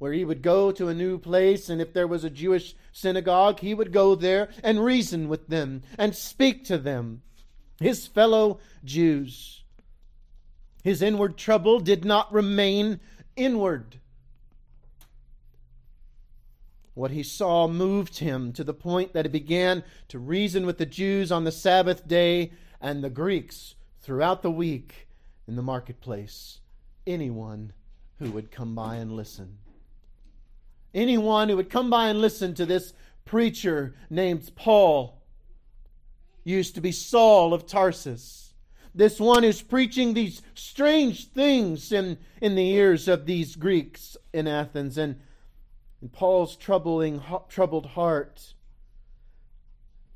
where 0.00 0.14
he 0.14 0.24
would 0.24 0.40
go 0.40 0.72
to 0.72 0.88
a 0.88 0.94
new 0.94 1.18
place, 1.18 1.68
and 1.68 1.78
if 1.78 1.92
there 1.92 2.06
was 2.06 2.24
a 2.24 2.30
Jewish 2.30 2.74
synagogue, 2.90 3.60
he 3.60 3.74
would 3.74 3.92
go 3.92 4.14
there 4.14 4.48
and 4.64 4.82
reason 4.82 5.28
with 5.28 5.48
them 5.48 5.82
and 5.98 6.16
speak 6.16 6.64
to 6.64 6.78
them, 6.78 7.20
his 7.78 8.06
fellow 8.06 8.58
Jews. 8.82 9.62
His 10.82 11.02
inward 11.02 11.36
trouble 11.36 11.80
did 11.80 12.06
not 12.06 12.32
remain 12.32 12.98
inward. 13.36 14.00
What 16.94 17.10
he 17.10 17.22
saw 17.22 17.68
moved 17.68 18.20
him 18.20 18.54
to 18.54 18.64
the 18.64 18.72
point 18.72 19.12
that 19.12 19.26
he 19.26 19.30
began 19.30 19.84
to 20.08 20.18
reason 20.18 20.64
with 20.64 20.78
the 20.78 20.86
Jews 20.86 21.30
on 21.30 21.44
the 21.44 21.52
Sabbath 21.52 22.08
day 22.08 22.52
and 22.80 23.04
the 23.04 23.10
Greeks 23.10 23.74
throughout 24.00 24.40
the 24.40 24.50
week 24.50 25.08
in 25.46 25.56
the 25.56 25.62
marketplace. 25.62 26.60
Anyone 27.06 27.74
who 28.18 28.30
would 28.30 28.50
come 28.50 28.74
by 28.74 28.96
and 28.96 29.12
listen. 29.12 29.58
Anyone 30.94 31.48
who 31.48 31.56
would 31.56 31.70
come 31.70 31.90
by 31.90 32.08
and 32.08 32.20
listen 32.20 32.54
to 32.54 32.66
this 32.66 32.92
preacher 33.24 33.94
named 34.08 34.50
Paul 34.56 35.22
used 36.44 36.74
to 36.74 36.80
be 36.80 36.92
Saul 36.92 37.54
of 37.54 37.66
Tarsus. 37.66 38.54
This 38.94 39.20
one 39.20 39.44
who's 39.44 39.62
preaching 39.62 40.14
these 40.14 40.42
strange 40.54 41.28
things 41.28 41.92
in, 41.92 42.18
in 42.40 42.56
the 42.56 42.70
ears 42.70 43.06
of 43.06 43.24
these 43.24 43.54
Greeks 43.54 44.16
in 44.32 44.48
Athens. 44.48 44.98
And, 44.98 45.20
and 46.00 46.12
Paul's 46.12 46.56
troubling, 46.56 47.22
troubled 47.48 47.86
heart 47.86 48.54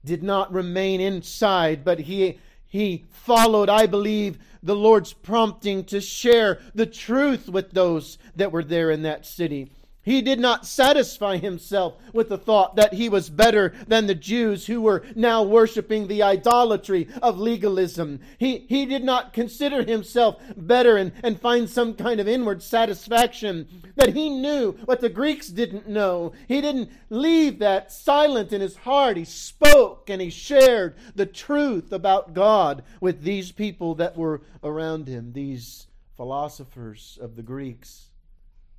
did 0.05 0.23
not 0.23 0.53
remain 0.53 1.01
inside, 1.01 1.85
but 1.85 2.01
he, 2.01 2.39
he 2.67 3.05
followed, 3.11 3.69
I 3.69 3.87
believe, 3.87 4.39
the 4.63 4.75
Lord's 4.75 5.13
prompting 5.13 5.85
to 5.85 6.01
share 6.01 6.61
the 6.75 6.87
truth 6.87 7.49
with 7.49 7.71
those 7.71 8.19
that 8.35 8.53
were 8.53 8.65
there 8.65 8.91
in 8.91 9.03
that 9.03 9.25
city. 9.25 9.71
He 10.05 10.21
did 10.21 10.39
not 10.39 10.67
satisfy 10.67 11.39
himself 11.39 11.97
with 12.13 12.29
the 12.29 12.37
thought 12.37 12.77
that 12.77 12.93
he 12.93 13.09
was 13.09 13.31
better 13.31 13.73
than 13.89 14.07
the 14.07 14.15
Jews 14.15 14.67
who 14.67 14.83
were 14.83 15.03
now 15.17 15.43
worshiping 15.43 16.07
the 16.07 16.23
idolatry 16.23 17.09
of 17.23 17.39
legalism. 17.39 18.21
He, 18.37 18.67
he 18.69 18.85
did 18.85 19.03
not 19.03 19.33
consider 19.33 19.83
himself 19.83 20.37
better 20.57 20.99
and, 20.99 21.13
and 21.23 21.41
find 21.41 21.71
some 21.71 21.95
kind 21.95 22.21
of 22.21 22.29
inward 22.29 22.63
satisfaction 22.63 23.67
that 23.97 24.15
he 24.15 24.29
knew 24.29 24.73
what 24.85 25.01
the 25.01 25.09
Greeks 25.09 25.49
didn't 25.49 25.89
know. 25.89 26.33
He 26.49 26.61
didn't 26.61 26.91
leave 27.09 27.59
that 27.61 27.91
silent 27.91 28.53
in 28.53 28.61
his 28.61 28.77
heart. 28.77 29.17
He 29.17 29.25
spoke 29.25 30.11
and 30.11 30.21
he 30.21 30.29
shared 30.29 30.97
the 31.15 31.27
truth 31.27 31.93
about 31.93 32.35
God 32.35 32.85
with 33.01 33.23
these 33.23 33.53
people 33.53 33.95
that 33.95 34.19
were 34.19 34.43
around 34.63 35.09
him, 35.09 35.33
these 35.33 35.87
philosophers 36.15 37.19
of 37.23 37.37
the 37.37 37.43
Greeks. 37.43 38.11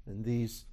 And 0.05 0.23
these 0.23 0.65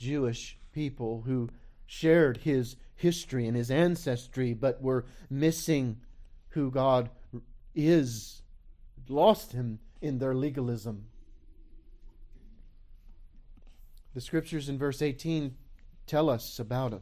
Jewish 0.00 0.58
people 0.72 1.22
who 1.26 1.50
shared 1.86 2.38
his 2.38 2.76
history 2.96 3.46
and 3.46 3.56
his 3.56 3.70
ancestry, 3.70 4.54
but 4.54 4.82
were 4.82 5.04
missing 5.28 6.00
who 6.50 6.70
God 6.70 7.10
is, 7.74 8.42
lost 9.08 9.52
him 9.52 9.78
in 10.00 10.18
their 10.18 10.34
legalism. 10.34 11.06
The 14.14 14.20
scriptures 14.20 14.68
in 14.68 14.78
verse 14.78 15.02
18 15.02 15.54
tell 16.06 16.28
us 16.28 16.58
about 16.58 16.92
a 16.92 17.00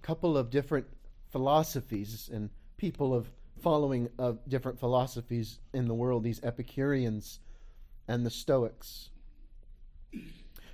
couple 0.00 0.38
of 0.38 0.50
different 0.50 0.86
philosophies 1.30 2.30
and 2.32 2.48
people 2.76 3.12
of 3.12 3.30
following 3.60 4.08
of 4.18 4.38
different 4.48 4.78
philosophies 4.78 5.58
in 5.72 5.88
the 5.88 5.94
world, 5.94 6.22
these 6.22 6.42
Epicureans 6.42 7.40
and 8.06 8.24
the 8.24 8.30
Stoics. 8.30 9.10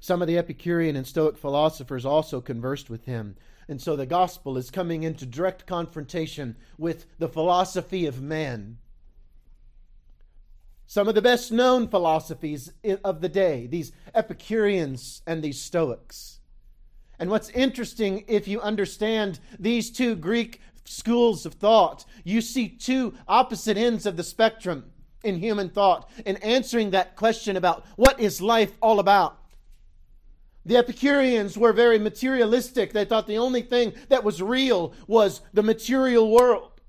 Some 0.01 0.23
of 0.23 0.29
the 0.29 0.39
Epicurean 0.39 0.97
and 0.97 1.07
Stoic 1.07 1.37
philosophers 1.37 2.07
also 2.07 2.41
conversed 2.41 2.89
with 2.89 3.05
him. 3.05 3.37
And 3.69 3.81
so 3.81 3.95
the 3.95 4.07
gospel 4.07 4.57
is 4.57 4.71
coming 4.71 5.03
into 5.03 5.27
direct 5.27 5.67
confrontation 5.67 6.57
with 6.79 7.07
the 7.19 7.29
philosophy 7.29 8.07
of 8.07 8.21
man. 8.21 8.79
Some 10.87 11.07
of 11.07 11.15
the 11.15 11.23
best 11.23 11.53
known 11.53 11.87
philosophies 11.87 12.73
of 13.05 13.21
the 13.21 13.29
day, 13.29 13.69
these 13.69 13.93
Epicureans 14.13 15.23
and 15.27 15.41
these 15.41 15.61
Stoics. 15.61 16.41
And 17.19 17.31
what's 17.31 17.51
interesting, 17.51 18.25
if 18.27 18.49
you 18.49 18.61
understand 18.61 19.39
these 19.59 19.91
two 19.91 20.17
Greek 20.17 20.61
schools 20.85 21.47
of 21.47 21.55
thought, 21.55 22.07
you 22.25 22.41
see 22.41 22.69
two 22.69 23.15
opposite 23.29 23.77
ends 23.77 24.07
of 24.07 24.17
the 24.17 24.25
spectrum 24.25 24.91
in 25.23 25.39
human 25.39 25.69
thought 25.69 26.09
in 26.25 26.39
answering 26.39 26.91
that 26.91 27.15
question 27.15 27.57
about 27.57 27.85
what 27.97 28.19
is 28.19 28.41
life 28.41 28.73
all 28.81 28.99
about. 28.99 29.40
The 30.67 30.77
Epicureans 30.77 31.57
were 31.57 31.73
very 31.73 31.99
materialistic. 31.99 32.93
They 32.93 33.05
thought 33.05 33.27
the 33.27 33.39
only 33.39 33.63
thing 33.63 33.95
that 34.09 34.25
was 34.25 34.43
real 34.43 34.93
was 35.07 35.41
the 35.53 35.63
material 35.63 36.31
world. 36.31 36.81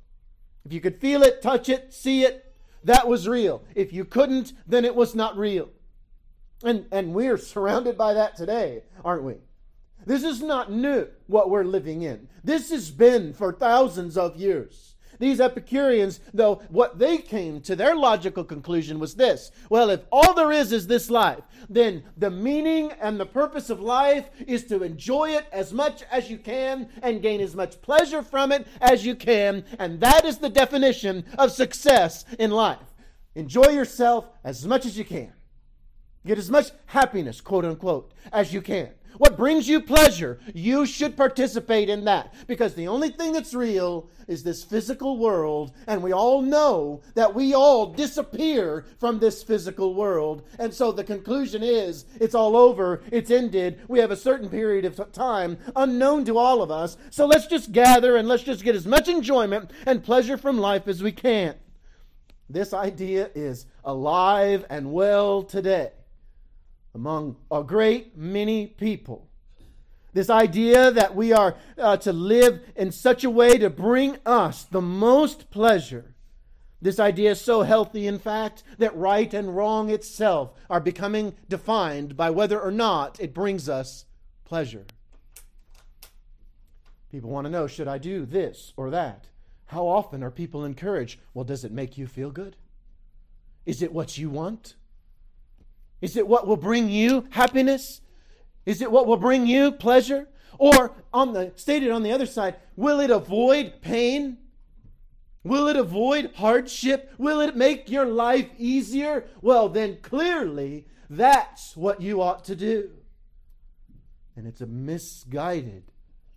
If 0.65 0.73
you 0.73 0.81
could 0.81 0.99
feel 0.99 1.23
it, 1.23 1.41
touch 1.41 1.69
it, 1.69 1.93
see 1.93 2.23
it, 2.23 2.53
that 2.83 3.07
was 3.07 3.27
real. 3.27 3.63
If 3.75 3.93
you 3.93 4.05
couldn't, 4.05 4.53
then 4.67 4.85
it 4.85 4.95
was 4.95 5.15
not 5.15 5.37
real. 5.37 5.69
And, 6.63 6.85
and 6.91 7.13
we're 7.13 7.37
surrounded 7.37 7.97
by 7.97 8.13
that 8.13 8.35
today, 8.35 8.83
aren't 9.03 9.23
we? 9.23 9.35
This 10.05 10.23
is 10.23 10.41
not 10.41 10.71
new, 10.71 11.07
what 11.27 11.49
we're 11.49 11.63
living 11.63 12.01
in. 12.01 12.27
This 12.43 12.71
has 12.71 12.91
been 12.91 13.33
for 13.33 13.53
thousands 13.53 14.17
of 14.17 14.35
years. 14.35 14.90
These 15.21 15.39
Epicureans, 15.39 16.19
though, 16.33 16.63
what 16.69 16.97
they 16.97 17.19
came 17.19 17.61
to 17.61 17.75
their 17.75 17.95
logical 17.95 18.43
conclusion 18.43 18.97
was 18.97 19.13
this 19.13 19.51
well, 19.69 19.91
if 19.91 20.01
all 20.11 20.33
there 20.33 20.51
is 20.51 20.71
is 20.71 20.87
this 20.87 21.11
life, 21.11 21.43
then 21.69 22.03
the 22.17 22.31
meaning 22.31 22.91
and 22.99 23.19
the 23.19 23.27
purpose 23.27 23.69
of 23.69 23.79
life 23.79 24.27
is 24.47 24.63
to 24.65 24.81
enjoy 24.81 25.29
it 25.29 25.45
as 25.51 25.71
much 25.73 26.01
as 26.11 26.31
you 26.31 26.39
can 26.39 26.89
and 27.03 27.21
gain 27.21 27.39
as 27.39 27.53
much 27.53 27.79
pleasure 27.83 28.23
from 28.23 28.51
it 28.51 28.65
as 28.81 29.05
you 29.05 29.13
can. 29.13 29.63
And 29.77 29.99
that 29.99 30.25
is 30.25 30.39
the 30.39 30.49
definition 30.49 31.23
of 31.37 31.51
success 31.51 32.25
in 32.39 32.49
life. 32.49 32.79
Enjoy 33.35 33.69
yourself 33.69 34.25
as 34.43 34.65
much 34.65 34.87
as 34.87 34.97
you 34.97 35.05
can. 35.05 35.31
Get 36.25 36.39
as 36.39 36.49
much 36.49 36.71
happiness, 36.87 37.41
quote 37.41 37.65
unquote, 37.65 38.11
as 38.33 38.51
you 38.51 38.61
can. 38.63 38.89
What 39.17 39.37
brings 39.37 39.67
you 39.67 39.81
pleasure, 39.81 40.39
you 40.53 40.85
should 40.85 41.17
participate 41.17 41.89
in 41.89 42.05
that. 42.05 42.33
Because 42.47 42.73
the 42.73 42.87
only 42.87 43.09
thing 43.09 43.33
that's 43.33 43.53
real 43.53 44.09
is 44.27 44.43
this 44.43 44.63
physical 44.63 45.17
world, 45.17 45.73
and 45.87 46.01
we 46.01 46.13
all 46.13 46.41
know 46.41 47.01
that 47.15 47.33
we 47.33 47.53
all 47.53 47.87
disappear 47.87 48.85
from 48.99 49.19
this 49.19 49.43
physical 49.43 49.93
world. 49.93 50.43
And 50.57 50.73
so 50.73 50.91
the 50.91 51.03
conclusion 51.03 51.63
is 51.63 52.05
it's 52.19 52.35
all 52.35 52.55
over, 52.55 53.01
it's 53.11 53.31
ended. 53.31 53.81
We 53.87 53.99
have 53.99 54.11
a 54.11 54.15
certain 54.15 54.49
period 54.49 54.85
of 54.85 55.11
time 55.11 55.57
unknown 55.75 56.25
to 56.25 56.37
all 56.37 56.61
of 56.61 56.71
us. 56.71 56.97
So 57.09 57.25
let's 57.25 57.47
just 57.47 57.71
gather 57.71 58.15
and 58.15 58.27
let's 58.27 58.43
just 58.43 58.63
get 58.63 58.75
as 58.75 58.87
much 58.87 59.07
enjoyment 59.07 59.71
and 59.85 60.03
pleasure 60.03 60.37
from 60.37 60.57
life 60.57 60.87
as 60.87 61.03
we 61.03 61.11
can. 61.11 61.55
This 62.49 62.73
idea 62.73 63.29
is 63.33 63.65
alive 63.83 64.65
and 64.69 64.91
well 64.91 65.43
today 65.43 65.91
among 66.93 67.37
a 67.49 67.63
great 67.63 68.17
many 68.17 68.67
people. 68.67 69.27
This 70.13 70.29
idea 70.29 70.91
that 70.91 71.15
we 71.15 71.31
are 71.31 71.55
uh, 71.77 71.97
to 71.97 72.11
live 72.11 72.61
in 72.75 72.91
such 72.91 73.23
a 73.23 73.29
way 73.29 73.57
to 73.57 73.69
bring 73.69 74.17
us 74.25 74.63
the 74.63 74.81
most 74.81 75.49
pleasure. 75.51 76.15
This 76.81 76.99
idea 76.99 77.31
is 77.31 77.41
so 77.41 77.61
healthy, 77.61 78.07
in 78.07 78.19
fact, 78.19 78.63
that 78.79 78.95
right 78.95 79.33
and 79.33 79.55
wrong 79.55 79.89
itself 79.89 80.53
are 80.69 80.79
becoming 80.79 81.35
defined 81.47 82.17
by 82.17 82.29
whether 82.31 82.59
or 82.59 82.71
not 82.71 83.19
it 83.19 83.33
brings 83.33 83.69
us 83.69 84.05
pleasure. 84.43 84.85
People 87.11 87.29
want 87.29 87.45
to 87.45 87.51
know 87.51 87.67
should 87.67 87.87
I 87.87 87.97
do 87.97 88.25
this 88.25 88.73
or 88.75 88.89
that? 88.89 89.27
How 89.67 89.85
often 89.87 90.23
are 90.23 90.31
people 90.31 90.65
encouraged? 90.65 91.19
Well, 91.33 91.45
does 91.45 91.63
it 91.63 91.71
make 91.71 91.97
you 91.97 92.07
feel 92.07 92.31
good? 92.31 92.57
Is 93.65 93.81
it 93.81 93.93
what 93.93 94.17
you 94.17 94.29
want? 94.29 94.75
Is 96.01 96.17
it 96.17 96.27
what 96.27 96.47
will 96.47 96.57
bring 96.57 96.89
you 96.89 97.27
happiness? 97.29 98.01
Is 98.65 98.81
it 98.81 98.91
what 98.91 99.07
will 99.07 99.17
bring 99.17 99.45
you 99.45 99.71
pleasure? 99.71 100.27
Or 100.57 100.93
on 101.13 101.33
the 101.33 101.53
stated 101.55 101.91
on 101.91 102.03
the 102.03 102.11
other 102.11 102.25
side, 102.25 102.55
will 102.75 102.99
it 102.99 103.09
avoid 103.09 103.81
pain? 103.81 104.37
Will 105.43 105.67
it 105.67 105.75
avoid 105.75 106.31
hardship? 106.35 107.13
Will 107.17 107.39
it 107.39 107.55
make 107.55 107.89
your 107.89 108.05
life 108.05 108.49
easier? 108.57 109.25
Well, 109.41 109.69
then 109.69 109.97
clearly 110.01 110.87
that's 111.09 111.75
what 111.75 112.01
you 112.01 112.21
ought 112.21 112.43
to 112.45 112.55
do. 112.55 112.91
And 114.35 114.47
it's 114.47 114.61
a 114.61 114.67
misguided 114.67 115.83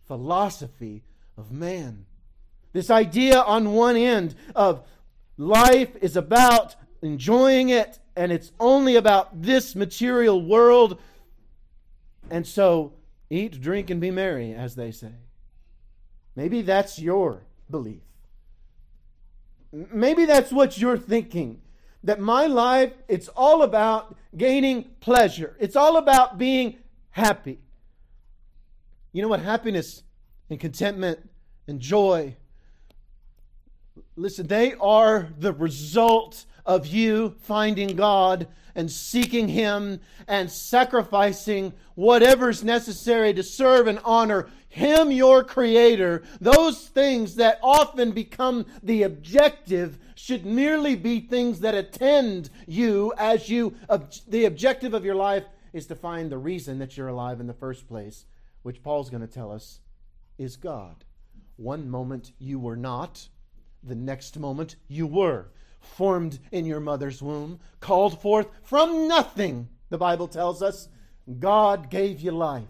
philosophy 0.06 1.04
of 1.36 1.52
man. 1.52 2.06
This 2.72 2.90
idea 2.90 3.40
on 3.40 3.72
one 3.72 3.96
end 3.96 4.34
of 4.56 4.86
life 5.36 5.94
is 6.00 6.16
about 6.16 6.76
enjoying 7.02 7.68
it 7.68 7.98
and 8.16 8.32
it's 8.32 8.52
only 8.60 8.96
about 8.96 9.42
this 9.42 9.74
material 9.74 10.40
world. 10.40 11.00
And 12.30 12.46
so, 12.46 12.92
eat, 13.30 13.60
drink, 13.60 13.90
and 13.90 14.00
be 14.00 14.10
merry, 14.10 14.52
as 14.54 14.74
they 14.74 14.90
say. 14.90 15.12
Maybe 16.36 16.62
that's 16.62 16.98
your 16.98 17.42
belief. 17.70 18.02
Maybe 19.72 20.24
that's 20.24 20.52
what 20.52 20.78
you're 20.78 20.98
thinking. 20.98 21.60
That 22.04 22.20
my 22.20 22.46
life, 22.46 22.92
it's 23.08 23.28
all 23.28 23.62
about 23.62 24.14
gaining 24.36 24.84
pleasure. 25.00 25.56
It's 25.58 25.76
all 25.76 25.96
about 25.96 26.38
being 26.38 26.76
happy. 27.10 27.58
You 29.12 29.22
know 29.22 29.28
what? 29.28 29.40
Happiness 29.40 30.02
and 30.50 30.60
contentment 30.60 31.18
and 31.66 31.80
joy, 31.80 32.36
listen, 34.16 34.46
they 34.46 34.74
are 34.74 35.28
the 35.38 35.52
result 35.52 36.44
of 36.66 36.86
you 36.86 37.34
finding 37.40 37.96
God 37.96 38.46
and 38.74 38.90
seeking 38.90 39.48
Him 39.48 40.00
and 40.26 40.50
sacrificing 40.50 41.72
whatever's 41.94 42.64
necessary 42.64 43.32
to 43.34 43.42
serve 43.42 43.86
and 43.86 44.00
honor 44.04 44.48
Him, 44.68 45.10
your 45.10 45.44
Creator, 45.44 46.24
those 46.40 46.88
things 46.88 47.36
that 47.36 47.60
often 47.62 48.10
become 48.12 48.66
the 48.82 49.04
objective 49.04 49.98
should 50.14 50.44
merely 50.44 50.96
be 50.96 51.20
things 51.20 51.60
that 51.60 51.74
attend 51.74 52.50
you 52.66 53.12
as 53.18 53.48
you, 53.48 53.74
the 54.26 54.46
objective 54.46 54.94
of 54.94 55.04
your 55.04 55.14
life 55.14 55.44
is 55.72 55.86
to 55.86 55.94
find 55.94 56.30
the 56.30 56.38
reason 56.38 56.78
that 56.78 56.96
you're 56.96 57.08
alive 57.08 57.40
in 57.40 57.46
the 57.46 57.52
first 57.52 57.86
place, 57.86 58.24
which 58.62 58.82
Paul's 58.82 59.10
going 59.10 59.26
to 59.26 59.32
tell 59.32 59.52
us 59.52 59.80
is 60.38 60.56
God. 60.56 61.04
One 61.56 61.88
moment 61.88 62.32
you 62.38 62.58
were 62.58 62.76
not, 62.76 63.28
the 63.82 63.94
next 63.94 64.38
moment 64.38 64.76
you 64.88 65.06
were 65.06 65.48
formed 65.84 66.38
in 66.52 66.66
your 66.66 66.80
mother's 66.80 67.22
womb, 67.22 67.60
called 67.80 68.20
forth 68.20 68.48
from 68.62 69.06
nothing, 69.08 69.68
the 69.90 69.98
Bible 69.98 70.28
tells 70.28 70.62
us. 70.62 70.88
God 71.38 71.90
gave 71.90 72.20
you 72.20 72.32
life. 72.32 72.64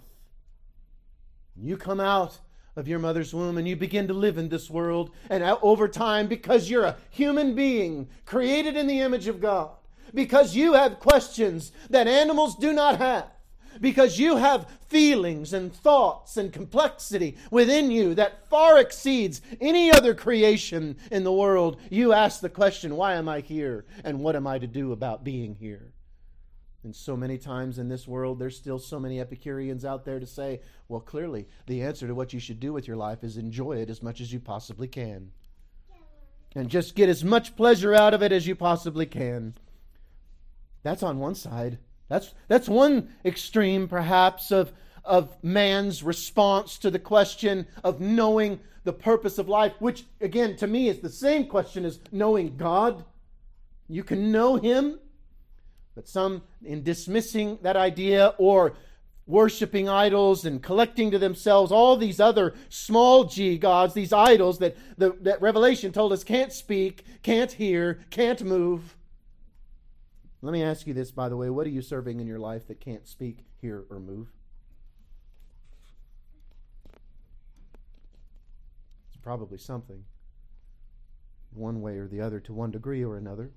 You 1.56 1.76
come 1.76 2.00
out 2.00 2.38
of 2.76 2.88
your 2.88 2.98
mother's 2.98 3.32
womb 3.32 3.58
and 3.58 3.66
you 3.66 3.76
begin 3.76 4.08
to 4.08 4.14
live 4.14 4.38
in 4.38 4.48
this 4.48 4.68
world, 4.68 5.10
and 5.30 5.42
over 5.42 5.88
time, 5.88 6.26
because 6.26 6.68
you're 6.68 6.84
a 6.84 6.96
human 7.10 7.54
being 7.54 8.08
created 8.24 8.76
in 8.76 8.86
the 8.86 9.00
image 9.00 9.28
of 9.28 9.40
God, 9.40 9.70
because 10.12 10.56
you 10.56 10.72
have 10.74 10.98
questions 10.98 11.72
that 11.90 12.08
animals 12.08 12.56
do 12.56 12.72
not 12.72 12.98
have, 12.98 13.26
because 13.80 14.18
you 14.18 14.36
have 14.36 14.70
feelings 14.88 15.52
and 15.52 15.72
thoughts 15.72 16.36
and 16.36 16.52
complexity 16.52 17.36
within 17.50 17.90
you 17.90 18.14
that 18.14 18.48
far 18.48 18.78
exceeds 18.78 19.40
any 19.60 19.90
other 19.90 20.14
creation 20.14 20.96
in 21.10 21.24
the 21.24 21.32
world, 21.32 21.80
you 21.90 22.12
ask 22.12 22.40
the 22.40 22.48
question, 22.48 22.96
Why 22.96 23.14
am 23.14 23.28
I 23.28 23.40
here? 23.40 23.84
And 24.04 24.20
what 24.20 24.36
am 24.36 24.46
I 24.46 24.58
to 24.58 24.66
do 24.66 24.92
about 24.92 25.24
being 25.24 25.54
here? 25.54 25.92
And 26.84 26.94
so 26.94 27.16
many 27.16 27.38
times 27.38 27.78
in 27.78 27.88
this 27.88 28.06
world, 28.06 28.38
there's 28.38 28.56
still 28.56 28.78
so 28.78 29.00
many 29.00 29.18
Epicureans 29.18 29.86
out 29.86 30.04
there 30.04 30.20
to 30.20 30.26
say, 30.26 30.60
well, 30.86 31.00
clearly, 31.00 31.48
the 31.66 31.82
answer 31.82 32.06
to 32.06 32.14
what 32.14 32.34
you 32.34 32.38
should 32.38 32.60
do 32.60 32.74
with 32.74 32.86
your 32.86 32.98
life 32.98 33.24
is 33.24 33.38
enjoy 33.38 33.78
it 33.78 33.88
as 33.88 34.02
much 34.02 34.20
as 34.20 34.30
you 34.30 34.38
possibly 34.38 34.86
can. 34.86 35.30
And 36.54 36.68
just 36.68 36.94
get 36.94 37.08
as 37.08 37.24
much 37.24 37.56
pleasure 37.56 37.94
out 37.94 38.12
of 38.12 38.22
it 38.22 38.32
as 38.32 38.46
you 38.46 38.54
possibly 38.54 39.06
can. 39.06 39.54
That's 40.82 41.02
on 41.02 41.18
one 41.18 41.34
side 41.34 41.78
That's, 42.08 42.34
that's 42.48 42.68
one 42.68 43.08
extreme, 43.24 43.88
perhaps, 43.88 44.50
of, 44.50 44.72
of 45.04 45.36
man's 45.42 46.02
response 46.02 46.78
to 46.78 46.90
the 46.90 46.98
question 46.98 47.66
of 47.82 48.00
knowing 48.00 48.60
the 48.84 48.92
purpose 48.92 49.38
of 49.38 49.48
life, 49.48 49.72
which, 49.78 50.04
again, 50.20 50.56
to 50.56 50.66
me 50.66 50.88
is 50.88 51.00
the 51.00 51.08
same 51.08 51.46
question 51.46 51.84
as 51.84 51.98
knowing 52.12 52.56
God. 52.56 53.04
You 53.88 54.04
can 54.04 54.30
know 54.30 54.56
Him, 54.56 54.98
but 55.94 56.08
some, 56.08 56.42
in 56.62 56.82
dismissing 56.82 57.58
that 57.62 57.76
idea 57.76 58.34
or 58.38 58.74
worshiping 59.26 59.88
idols 59.88 60.44
and 60.44 60.62
collecting 60.62 61.10
to 61.10 61.18
themselves 61.18 61.72
all 61.72 61.96
these 61.96 62.20
other 62.20 62.54
small 62.68 63.24
g 63.24 63.56
gods, 63.56 63.94
these 63.94 64.12
idols 64.12 64.58
that, 64.58 64.76
the, 64.98 65.16
that 65.22 65.40
Revelation 65.40 65.92
told 65.92 66.12
us 66.12 66.22
can't 66.22 66.52
speak, 66.52 67.04
can't 67.22 67.52
hear, 67.52 68.00
can't 68.10 68.42
move. 68.42 68.96
Let 70.44 70.52
me 70.52 70.62
ask 70.62 70.86
you 70.86 70.92
this, 70.92 71.10
by 71.10 71.30
the 71.30 71.38
way. 71.38 71.48
What 71.48 71.66
are 71.66 71.70
you 71.70 71.80
serving 71.80 72.20
in 72.20 72.26
your 72.26 72.38
life 72.38 72.68
that 72.68 72.78
can't 72.78 73.08
speak, 73.08 73.46
hear, 73.62 73.84
or 73.88 73.98
move? 73.98 74.28
It's 79.08 79.16
probably 79.22 79.56
something, 79.56 80.04
one 81.54 81.80
way 81.80 81.96
or 81.96 82.06
the 82.06 82.20
other, 82.20 82.40
to 82.40 82.52
one 82.52 82.70
degree 82.70 83.02
or 83.02 83.16
another. 83.16 83.52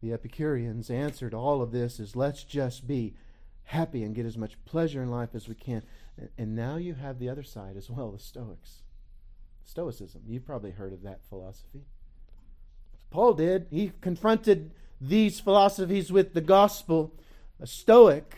The 0.00 0.14
Epicureans' 0.14 0.88
answer 0.88 1.28
to 1.28 1.36
all 1.36 1.60
of 1.60 1.72
this 1.72 2.00
is 2.00 2.16
let's 2.16 2.42
just 2.42 2.86
be 2.86 3.14
happy 3.64 4.04
and 4.04 4.14
get 4.14 4.24
as 4.24 4.38
much 4.38 4.56
pleasure 4.64 5.02
in 5.02 5.10
life 5.10 5.34
as 5.34 5.46
we 5.46 5.54
can. 5.54 5.82
And 6.38 6.56
now 6.56 6.76
you 6.76 6.94
have 6.94 7.18
the 7.18 7.28
other 7.28 7.42
side 7.42 7.76
as 7.76 7.90
well, 7.90 8.12
the 8.12 8.18
Stoics. 8.18 8.82
Stoicism. 9.62 10.22
You've 10.26 10.46
probably 10.46 10.70
heard 10.70 10.94
of 10.94 11.02
that 11.02 11.20
philosophy. 11.28 11.84
Paul 13.10 13.34
did. 13.34 13.66
He 13.70 13.92
confronted 14.00 14.70
these 15.00 15.40
philosophies 15.40 16.10
with 16.12 16.34
the 16.34 16.40
gospel. 16.40 17.14
Stoic, 17.64 18.36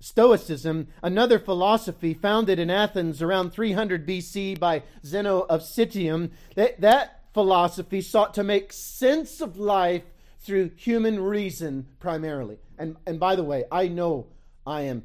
Stoicism, 0.00 0.88
another 1.02 1.38
philosophy 1.38 2.12
founded 2.12 2.58
in 2.58 2.70
Athens 2.70 3.22
around 3.22 3.52
300 3.52 4.06
BC 4.06 4.58
by 4.58 4.82
Zeno 5.04 5.40
of 5.48 5.62
Citium, 5.62 6.30
that, 6.56 6.80
that 6.80 7.22
philosophy 7.32 8.00
sought 8.00 8.34
to 8.34 8.44
make 8.44 8.72
sense 8.72 9.40
of 9.40 9.56
life 9.56 10.02
through 10.40 10.72
human 10.76 11.22
reason 11.22 11.86
primarily. 12.00 12.58
And, 12.78 12.96
and 13.06 13.18
by 13.18 13.34
the 13.34 13.44
way, 13.44 13.64
I 13.72 13.88
know 13.88 14.26
I 14.66 14.82
am 14.82 15.04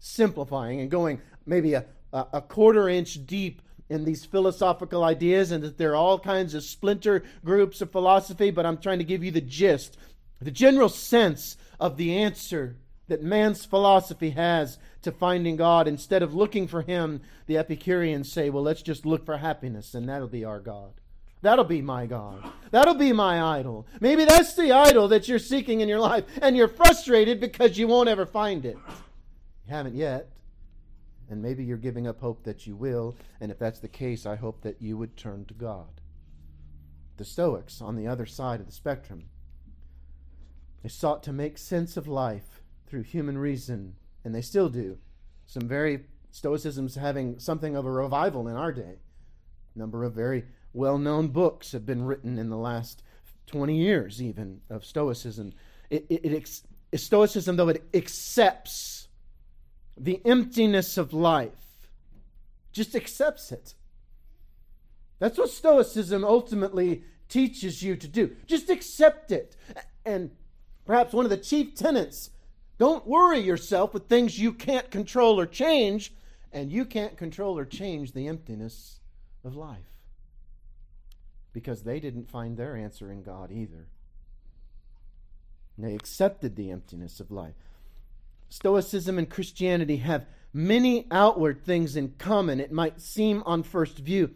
simplifying 0.00 0.80
and 0.80 0.90
going 0.90 1.20
maybe 1.46 1.74
a, 1.74 1.84
a 2.12 2.40
quarter 2.40 2.88
inch 2.88 3.26
deep 3.26 3.62
in 3.88 4.04
these 4.04 4.24
philosophical 4.24 5.04
ideas 5.04 5.52
and 5.52 5.62
that 5.62 5.78
there 5.78 5.92
are 5.92 5.96
all 5.96 6.18
kinds 6.18 6.54
of 6.54 6.64
splinter 6.64 7.22
groups 7.44 7.80
of 7.80 7.92
philosophy, 7.92 8.50
but 8.50 8.66
I'm 8.66 8.78
trying 8.78 8.98
to 8.98 9.04
give 9.04 9.22
you 9.22 9.30
the 9.30 9.40
gist, 9.40 9.96
the 10.40 10.50
general 10.50 10.88
sense 10.88 11.56
of 11.78 11.96
the 11.96 12.16
answer 12.16 12.76
that 13.08 13.22
man's 13.22 13.64
philosophy 13.64 14.30
has 14.30 14.78
to 15.02 15.12
finding 15.12 15.56
God. 15.56 15.86
Instead 15.86 16.22
of 16.22 16.34
looking 16.34 16.66
for 16.66 16.82
Him, 16.82 17.20
the 17.46 17.58
Epicureans 17.58 18.32
say, 18.32 18.50
well, 18.50 18.64
let's 18.64 18.82
just 18.82 19.06
look 19.06 19.24
for 19.24 19.36
happiness 19.36 19.94
and 19.94 20.08
that'll 20.08 20.26
be 20.26 20.44
our 20.44 20.60
God. 20.60 20.92
That'll 21.42 21.64
be 21.64 21.82
my 21.82 22.06
God. 22.06 22.42
That'll 22.72 22.94
be 22.94 23.12
my 23.12 23.58
idol. 23.58 23.86
Maybe 24.00 24.24
that's 24.24 24.54
the 24.54 24.72
idol 24.72 25.08
that 25.08 25.28
you're 25.28 25.38
seeking 25.38 25.80
in 25.80 25.88
your 25.88 26.00
life, 26.00 26.24
and 26.42 26.56
you're 26.56 26.66
frustrated 26.66 27.40
because 27.40 27.78
you 27.78 27.86
won't 27.86 28.08
ever 28.08 28.26
find 28.26 28.64
it. 28.64 28.76
You 29.66 29.74
haven't 29.74 29.94
yet. 29.94 30.30
And 31.28 31.42
maybe 31.42 31.64
you're 31.64 31.76
giving 31.76 32.06
up 32.06 32.20
hope 32.20 32.44
that 32.44 32.66
you 32.66 32.76
will. 32.76 33.16
And 33.40 33.50
if 33.50 33.58
that's 33.58 33.80
the 33.80 33.88
case, 33.88 34.26
I 34.26 34.36
hope 34.36 34.62
that 34.62 34.80
you 34.80 34.96
would 34.96 35.16
turn 35.16 35.44
to 35.46 35.54
God. 35.54 36.00
The 37.16 37.24
Stoics, 37.24 37.80
on 37.80 37.96
the 37.96 38.06
other 38.06 38.26
side 38.26 38.60
of 38.60 38.66
the 38.66 38.72
spectrum, 38.72 39.24
they 40.82 40.88
sought 40.88 41.22
to 41.24 41.32
make 41.32 41.58
sense 41.58 41.96
of 41.96 42.06
life 42.06 42.62
through 42.86 43.02
human 43.02 43.38
reason, 43.38 43.96
and 44.24 44.34
they 44.34 44.42
still 44.42 44.68
do. 44.68 44.98
Some 45.46 45.66
very 45.66 46.04
Stoicism's 46.30 46.96
having 46.96 47.38
something 47.38 47.74
of 47.74 47.86
a 47.86 47.90
revival 47.90 48.46
in 48.46 48.56
our 48.56 48.72
day. 48.72 48.98
A 49.74 49.78
number 49.78 50.04
of 50.04 50.12
very 50.12 50.44
well 50.72 50.98
known 50.98 51.28
books 51.28 51.72
have 51.72 51.86
been 51.86 52.04
written 52.04 52.38
in 52.38 52.50
the 52.50 52.56
last 52.56 53.02
20 53.46 53.76
years, 53.76 54.20
even, 54.20 54.60
of 54.68 54.84
Stoicism. 54.84 55.52
It, 55.90 56.06
it, 56.08 56.60
it, 56.92 56.98
Stoicism, 56.98 57.56
though, 57.56 57.68
it 57.68 57.84
accepts 57.94 58.95
the 59.96 60.20
emptiness 60.24 60.98
of 60.98 61.12
life, 61.12 61.88
just 62.72 62.94
accepts 62.94 63.52
it. 63.52 63.74
That's 65.18 65.38
what 65.38 65.50
Stoicism 65.50 66.24
ultimately 66.24 67.02
teaches 67.28 67.82
you 67.82 67.96
to 67.96 68.08
do. 68.08 68.36
Just 68.46 68.68
accept 68.68 69.32
it. 69.32 69.56
And 70.04 70.30
perhaps 70.84 71.12
one 71.12 71.24
of 71.24 71.30
the 71.30 71.36
chief 71.36 71.74
tenets 71.74 72.30
don't 72.78 73.06
worry 73.06 73.40
yourself 73.40 73.94
with 73.94 74.06
things 74.06 74.38
you 74.38 74.52
can't 74.52 74.90
control 74.90 75.40
or 75.40 75.46
change, 75.46 76.12
and 76.52 76.70
you 76.70 76.84
can't 76.84 77.16
control 77.16 77.58
or 77.58 77.64
change 77.64 78.12
the 78.12 78.28
emptiness 78.28 79.00
of 79.44 79.56
life. 79.56 79.78
Because 81.54 81.82
they 81.82 82.00
didn't 82.00 82.30
find 82.30 82.56
their 82.56 82.76
answer 82.76 83.10
in 83.10 83.22
God 83.22 83.50
either. 83.50 83.86
They 85.78 85.94
accepted 85.94 86.56
the 86.56 86.70
emptiness 86.70 87.20
of 87.20 87.30
life. 87.30 87.54
Stoicism 88.48 89.18
and 89.18 89.28
Christianity 89.28 89.98
have 89.98 90.26
many 90.52 91.06
outward 91.10 91.64
things 91.64 91.96
in 91.96 92.14
common, 92.18 92.60
it 92.60 92.72
might 92.72 93.00
seem 93.00 93.42
on 93.44 93.62
first 93.62 93.98
view. 93.98 94.34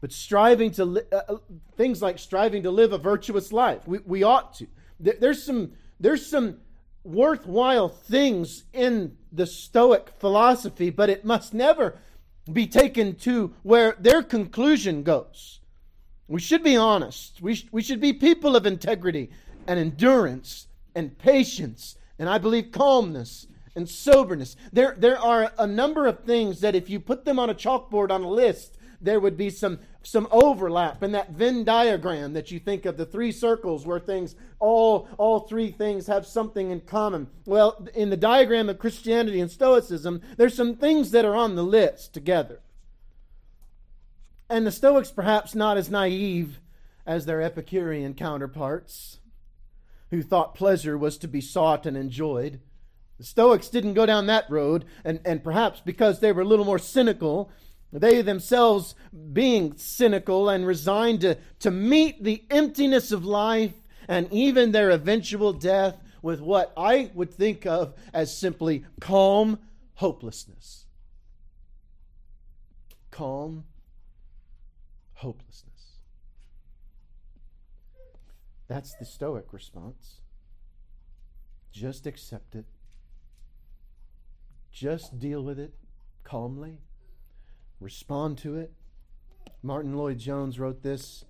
But 0.00 0.12
striving 0.12 0.70
to 0.72 0.84
li- 0.84 1.02
uh, 1.12 1.20
uh 1.28 1.36
things 1.76 2.00
like 2.00 2.18
striving 2.18 2.62
to 2.62 2.70
live 2.70 2.92
a 2.92 2.98
virtuous 2.98 3.52
life, 3.52 3.86
we, 3.86 3.98
we 4.06 4.22
ought 4.22 4.54
to. 4.54 4.66
There, 4.98 5.16
there's 5.20 5.42
some 5.42 5.72
there's 5.98 6.24
some 6.24 6.56
worthwhile 7.04 7.88
things 7.88 8.64
in 8.72 9.16
the 9.32 9.46
Stoic 9.46 10.10
philosophy, 10.18 10.90
but 10.90 11.10
it 11.10 11.24
must 11.24 11.54
never 11.54 11.98
be 12.50 12.66
taken 12.66 13.14
to 13.16 13.54
where 13.62 13.96
their 13.98 14.22
conclusion 14.22 15.02
goes. 15.02 15.60
We 16.28 16.40
should 16.40 16.62
be 16.62 16.76
honest. 16.76 17.40
We, 17.40 17.54
sh- 17.54 17.66
we 17.72 17.82
should 17.82 18.00
be 18.00 18.12
people 18.12 18.56
of 18.56 18.66
integrity 18.66 19.30
and 19.66 19.78
endurance 19.78 20.66
and 20.94 21.16
patience 21.18 21.96
and 22.20 22.28
I 22.28 22.36
believe 22.36 22.70
calmness 22.70 23.46
and 23.74 23.88
soberness. 23.88 24.54
There, 24.72 24.94
there 24.96 25.18
are 25.18 25.52
a 25.58 25.66
number 25.66 26.06
of 26.06 26.20
things 26.20 26.60
that 26.60 26.76
if 26.76 26.90
you 26.90 27.00
put 27.00 27.24
them 27.24 27.38
on 27.38 27.48
a 27.48 27.54
chalkboard 27.54 28.10
on 28.10 28.22
a 28.22 28.30
list, 28.30 28.76
there 29.00 29.18
would 29.18 29.38
be 29.38 29.48
some, 29.48 29.78
some 30.02 30.28
overlap 30.30 31.02
in 31.02 31.12
that 31.12 31.30
Venn 31.30 31.64
diagram 31.64 32.34
that 32.34 32.50
you 32.50 32.58
think 32.58 32.84
of 32.84 32.98
the 32.98 33.06
three 33.06 33.32
circles 33.32 33.86
where 33.86 33.98
things, 33.98 34.36
all, 34.58 35.08
all 35.16 35.40
three 35.40 35.70
things 35.70 36.08
have 36.08 36.26
something 36.26 36.70
in 36.70 36.82
common. 36.82 37.26
Well, 37.46 37.88
in 37.94 38.10
the 38.10 38.18
diagram 38.18 38.68
of 38.68 38.78
Christianity 38.78 39.40
and 39.40 39.50
Stoicism, 39.50 40.20
there's 40.36 40.54
some 40.54 40.76
things 40.76 41.12
that 41.12 41.24
are 41.24 41.34
on 41.36 41.54
the 41.54 41.64
list 41.64 42.12
together. 42.12 42.60
And 44.50 44.66
the 44.66 44.72
Stoics, 44.72 45.10
perhaps 45.10 45.54
not 45.54 45.78
as 45.78 45.90
naive 45.90 46.60
as 47.06 47.24
their 47.24 47.40
Epicurean 47.40 48.12
counterparts 48.12 49.19
who 50.10 50.22
thought 50.22 50.54
pleasure 50.54 50.98
was 50.98 51.18
to 51.18 51.28
be 51.28 51.40
sought 51.40 51.86
and 51.86 51.96
enjoyed. 51.96 52.60
The 53.18 53.24
Stoics 53.24 53.68
didn't 53.68 53.94
go 53.94 54.06
down 54.06 54.26
that 54.26 54.50
road, 54.50 54.84
and, 55.04 55.20
and 55.24 55.44
perhaps 55.44 55.80
because 55.80 56.20
they 56.20 56.32
were 56.32 56.42
a 56.42 56.46
little 56.46 56.64
more 56.64 56.78
cynical, 56.78 57.50
they 57.92 58.22
themselves 58.22 58.94
being 59.32 59.76
cynical 59.76 60.48
and 60.48 60.66
resigned 60.66 61.20
to, 61.22 61.38
to 61.60 61.70
meet 61.70 62.24
the 62.24 62.44
emptiness 62.50 63.12
of 63.12 63.24
life 63.24 63.74
and 64.08 64.32
even 64.32 64.72
their 64.72 64.90
eventual 64.90 65.52
death 65.52 65.96
with 66.22 66.40
what 66.40 66.72
I 66.76 67.10
would 67.14 67.32
think 67.32 67.66
of 67.66 67.94
as 68.12 68.36
simply 68.36 68.84
calm 69.00 69.58
hopelessness. 69.94 70.86
Calm 73.10 73.64
hopelessness. 75.14 75.69
That's 78.70 78.94
the 78.94 79.04
Stoic 79.04 79.52
response. 79.52 80.20
Just 81.72 82.06
accept 82.06 82.54
it. 82.54 82.66
Just 84.70 85.18
deal 85.18 85.42
with 85.42 85.58
it 85.58 85.74
calmly. 86.22 86.78
Respond 87.80 88.38
to 88.38 88.54
it. 88.54 88.72
Martyn 89.64 89.96
Lloyd-Jones 89.96 90.60
wrote 90.60 90.84
this 90.84 91.24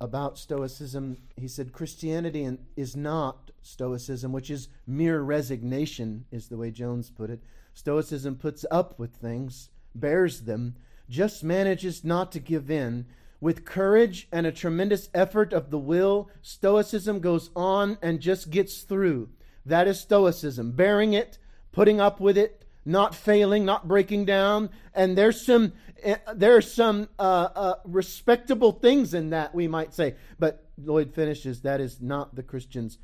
about 0.00 0.38
Stoicism. 0.38 1.18
He 1.36 1.46
said, 1.46 1.72
Christianity 1.72 2.50
is 2.76 2.96
not 2.96 3.52
Stoicism, 3.62 4.32
which 4.32 4.50
is 4.50 4.68
mere 4.88 5.20
resignation, 5.20 6.24
is 6.32 6.48
the 6.48 6.56
way 6.56 6.72
Jones 6.72 7.10
put 7.10 7.30
it. 7.30 7.44
Stoicism 7.74 8.34
puts 8.34 8.66
up 8.72 8.98
with 8.98 9.14
things, 9.14 9.70
bears 9.94 10.40
them, 10.40 10.74
just 11.08 11.44
manages 11.44 12.02
not 12.02 12.32
to 12.32 12.40
give 12.40 12.72
in, 12.72 13.06
with 13.40 13.64
courage 13.64 14.28
and 14.32 14.46
a 14.46 14.52
tremendous 14.52 15.08
effort 15.14 15.52
of 15.52 15.70
the 15.70 15.78
will, 15.78 16.28
Stoicism 16.42 17.20
goes 17.20 17.50
on 17.54 17.98
and 18.02 18.20
just 18.20 18.50
gets 18.50 18.82
through. 18.82 19.28
That 19.64 19.86
is 19.86 20.00
Stoicism, 20.00 20.72
bearing 20.72 21.12
it, 21.12 21.38
putting 21.72 22.00
up 22.00 22.20
with 22.20 22.36
it, 22.36 22.64
not 22.84 23.14
failing, 23.14 23.64
not 23.64 23.86
breaking 23.86 24.24
down. 24.24 24.70
And 24.94 25.16
there's 25.16 25.44
some 25.44 25.72
eh, 26.02 26.16
there 26.34 26.56
are 26.56 26.62
some 26.62 27.08
uh, 27.18 27.48
uh, 27.54 27.74
respectable 27.84 28.72
things 28.72 29.14
in 29.14 29.30
that 29.30 29.54
we 29.54 29.68
might 29.68 29.94
say. 29.94 30.14
But 30.38 30.64
Lloyd 30.82 31.14
finishes 31.14 31.60
that 31.62 31.80
is 31.80 32.00
not 32.00 32.34
the 32.34 32.42
Christian's 32.42 32.98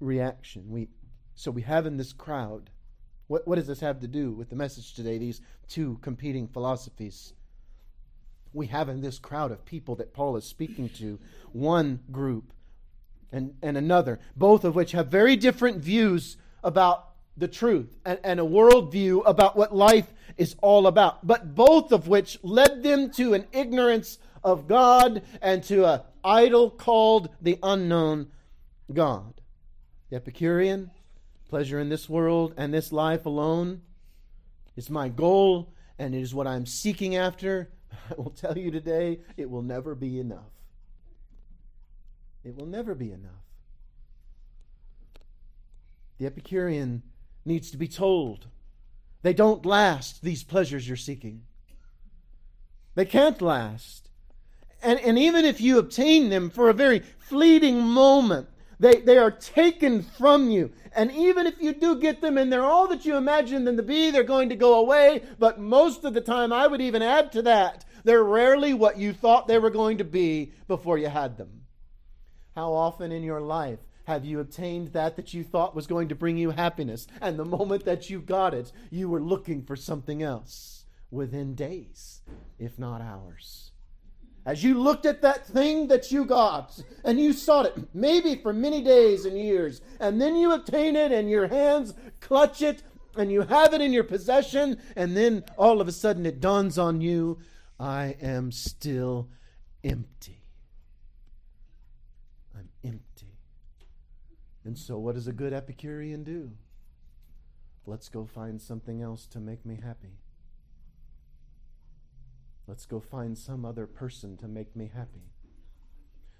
reaction. 0.00 0.64
We, 0.68 0.88
so 1.34 1.50
we 1.50 1.62
have 1.62 1.86
in 1.86 1.96
this 1.96 2.12
crowd, 2.12 2.70
what, 3.28 3.46
what 3.46 3.54
does 3.54 3.68
this 3.68 3.80
have 3.80 4.00
to 4.00 4.08
do 4.08 4.32
with 4.32 4.50
the 4.50 4.56
message 4.56 4.94
today, 4.94 5.18
these 5.18 5.40
two 5.68 5.98
competing 6.02 6.48
philosophies? 6.48 7.32
We 8.52 8.66
have 8.66 8.88
in 8.88 9.00
this 9.00 9.18
crowd 9.18 9.50
of 9.50 9.64
people 9.64 9.96
that 9.96 10.12
Paul 10.12 10.36
is 10.36 10.44
speaking 10.44 10.88
to 10.90 11.18
one 11.52 12.00
group 12.10 12.52
and, 13.32 13.54
and 13.62 13.76
another, 13.76 14.20
both 14.36 14.64
of 14.64 14.74
which 14.74 14.92
have 14.92 15.08
very 15.08 15.36
different 15.36 15.78
views 15.78 16.36
about 16.62 17.08
the 17.36 17.48
truth 17.48 17.96
and, 18.04 18.18
and 18.22 18.38
a 18.38 18.44
worldview 18.44 19.22
about 19.24 19.56
what 19.56 19.74
life 19.74 20.12
is 20.36 20.54
all 20.62 20.86
about, 20.86 21.26
but 21.26 21.54
both 21.54 21.92
of 21.92 22.08
which 22.08 22.38
led 22.42 22.82
them 22.82 23.10
to 23.12 23.34
an 23.34 23.46
ignorance 23.52 24.18
of 24.44 24.68
God 24.68 25.22
and 25.40 25.62
to 25.64 25.86
an 25.86 26.00
idol 26.24 26.70
called 26.70 27.30
the 27.40 27.58
unknown 27.62 28.30
God. 28.92 29.40
The 30.10 30.16
Epicurean, 30.16 30.90
pleasure 31.48 31.80
in 31.80 31.88
this 31.88 32.08
world 32.08 32.54
and 32.56 32.72
this 32.72 32.92
life 32.92 33.26
alone 33.26 33.82
is 34.76 34.90
my 34.90 35.08
goal 35.08 35.72
and 35.98 36.14
it 36.14 36.20
is 36.20 36.34
what 36.34 36.46
I'm 36.46 36.66
seeking 36.66 37.16
after. 37.16 37.70
I 38.10 38.14
will 38.16 38.30
tell 38.30 38.56
you 38.56 38.70
today, 38.70 39.20
it 39.36 39.50
will 39.50 39.62
never 39.62 39.94
be 39.94 40.18
enough. 40.18 40.52
It 42.44 42.56
will 42.56 42.66
never 42.66 42.94
be 42.94 43.12
enough. 43.12 43.32
The 46.18 46.26
Epicurean 46.26 47.02
needs 47.44 47.70
to 47.70 47.76
be 47.76 47.88
told 47.88 48.46
they 49.22 49.32
don't 49.32 49.64
last, 49.64 50.22
these 50.22 50.42
pleasures 50.42 50.86
you're 50.86 50.96
seeking. 50.96 51.42
They 52.94 53.04
can't 53.04 53.40
last. 53.40 54.10
And, 54.82 54.98
and 55.00 55.18
even 55.18 55.44
if 55.44 55.60
you 55.60 55.78
obtain 55.78 56.28
them 56.28 56.50
for 56.50 56.68
a 56.68 56.74
very 56.74 57.00
fleeting 57.18 57.82
moment, 57.82 58.48
they, 58.82 58.96
they 58.96 59.16
are 59.16 59.30
taken 59.30 60.02
from 60.02 60.50
you. 60.50 60.72
And 60.94 61.12
even 61.12 61.46
if 61.46 61.54
you 61.62 61.72
do 61.72 62.00
get 62.00 62.20
them 62.20 62.36
and 62.36 62.52
they're 62.52 62.64
all 62.64 62.88
that 62.88 63.04
you 63.04 63.16
imagine 63.16 63.64
them 63.64 63.76
to 63.76 63.82
be, 63.82 64.10
they're 64.10 64.24
going 64.24 64.48
to 64.48 64.56
go 64.56 64.80
away. 64.80 65.22
But 65.38 65.60
most 65.60 66.04
of 66.04 66.14
the 66.14 66.20
time, 66.20 66.52
I 66.52 66.66
would 66.66 66.80
even 66.80 67.00
add 67.00 67.30
to 67.32 67.42
that, 67.42 67.84
they're 68.02 68.24
rarely 68.24 68.74
what 68.74 68.98
you 68.98 69.12
thought 69.12 69.46
they 69.46 69.60
were 69.60 69.70
going 69.70 69.98
to 69.98 70.04
be 70.04 70.52
before 70.66 70.98
you 70.98 71.06
had 71.06 71.38
them. 71.38 71.62
How 72.56 72.72
often 72.72 73.12
in 73.12 73.22
your 73.22 73.40
life 73.40 73.78
have 74.06 74.24
you 74.24 74.40
obtained 74.40 74.88
that 74.88 75.14
that 75.14 75.32
you 75.32 75.44
thought 75.44 75.76
was 75.76 75.86
going 75.86 76.08
to 76.08 76.16
bring 76.16 76.36
you 76.36 76.50
happiness? 76.50 77.06
And 77.20 77.38
the 77.38 77.44
moment 77.44 77.84
that 77.84 78.10
you 78.10 78.20
got 78.20 78.52
it, 78.52 78.72
you 78.90 79.08
were 79.08 79.22
looking 79.22 79.62
for 79.62 79.76
something 79.76 80.24
else 80.24 80.86
within 81.08 81.54
days, 81.54 82.22
if 82.58 82.80
not 82.80 83.00
hours. 83.00 83.71
As 84.44 84.64
you 84.64 84.78
looked 84.80 85.06
at 85.06 85.22
that 85.22 85.46
thing 85.46 85.86
that 85.88 86.10
you 86.10 86.24
got 86.24 86.82
and 87.04 87.20
you 87.20 87.32
sought 87.32 87.66
it, 87.66 87.94
maybe 87.94 88.34
for 88.36 88.52
many 88.52 88.82
days 88.82 89.24
and 89.24 89.38
years, 89.38 89.80
and 90.00 90.20
then 90.20 90.34
you 90.34 90.52
obtain 90.52 90.96
it 90.96 91.12
and 91.12 91.30
your 91.30 91.46
hands 91.46 91.94
clutch 92.20 92.60
it 92.60 92.82
and 93.16 93.30
you 93.30 93.42
have 93.42 93.74
it 93.74 93.80
in 93.80 93.92
your 93.92 94.04
possession, 94.04 94.78
and 94.96 95.16
then 95.16 95.44
all 95.56 95.80
of 95.80 95.88
a 95.88 95.92
sudden 95.92 96.26
it 96.26 96.40
dawns 96.40 96.78
on 96.78 97.00
you 97.00 97.38
I 97.78 98.16
am 98.22 98.52
still 98.52 99.28
empty. 99.82 100.44
I'm 102.56 102.68
empty. 102.84 103.38
And 104.64 104.78
so, 104.78 104.98
what 104.98 105.16
does 105.16 105.26
a 105.26 105.32
good 105.32 105.52
Epicurean 105.52 106.22
do? 106.22 106.52
Let's 107.84 108.08
go 108.08 108.24
find 108.24 108.62
something 108.62 109.02
else 109.02 109.26
to 109.26 109.40
make 109.40 109.66
me 109.66 109.80
happy. 109.82 110.21
Let's 112.66 112.86
go 112.86 113.00
find 113.00 113.36
some 113.36 113.64
other 113.64 113.86
person 113.86 114.36
to 114.38 114.48
make 114.48 114.76
me 114.76 114.90
happy. 114.94 115.32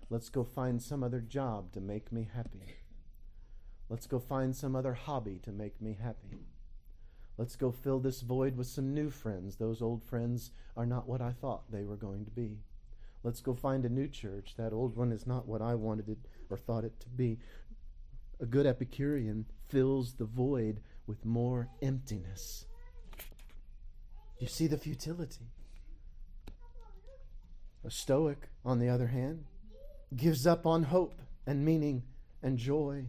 Let's 0.08 0.28
go 0.28 0.44
find 0.44 0.80
some 0.80 1.02
other 1.02 1.20
job 1.20 1.72
to 1.72 1.80
make 1.80 2.12
me 2.12 2.28
happy. 2.35 2.76
Let's 3.88 4.06
go 4.06 4.18
find 4.18 4.54
some 4.54 4.76
other 4.76 4.94
hobby 4.94 5.40
to 5.42 5.52
make 5.52 5.80
me 5.80 5.98
happy. 6.00 6.46
Let's 7.38 7.56
go 7.56 7.72
fill 7.72 7.98
this 7.98 8.20
void 8.20 8.56
with 8.56 8.66
some 8.66 8.94
new 8.94 9.11
friends. 9.11 9.56
Those 9.56 9.82
old 9.82 10.02
friends 10.02 10.52
are 10.76 10.87
not 10.87 11.08
what 11.08 11.20
I 11.20 11.32
thought 11.32 11.70
they 11.70 11.85
were 11.85 11.96
going 11.96 12.24
to 12.24 12.30
be. 12.30 12.58
Let's 13.24 13.40
go 13.40 13.54
find 13.54 13.85
a 13.85 13.88
new 13.88 14.08
church. 14.08 14.54
That 14.56 14.72
old 14.72 14.96
one 14.96 15.12
is 15.12 15.26
not 15.26 15.46
what 15.46 15.62
I 15.62 15.74
wanted 15.74 16.08
it 16.08 16.18
or 16.50 16.56
thought 16.56 16.85
it 16.85 17.00
to 17.00 17.08
be. 17.08 17.38
A 18.40 18.46
good 18.46 18.66
Epicurean 18.66 19.46
fills 19.68 20.14
the 20.14 20.24
void 20.24 20.80
with 21.06 21.24
more 21.24 21.68
emptiness. 21.80 22.66
You 24.38 24.48
see 24.48 24.66
the 24.66 24.78
futility. 24.78 25.52
A 27.85 27.90
Stoic, 27.90 28.49
on 28.64 28.79
the 28.79 28.88
other 28.88 29.09
hand, 29.09 29.45
gives 30.14 30.47
up 30.47 30.66
on 30.66 30.85
hope 30.85 31.21
and 31.47 31.64
meaning 31.64 32.05
and 32.42 32.57
joy. 32.57 33.07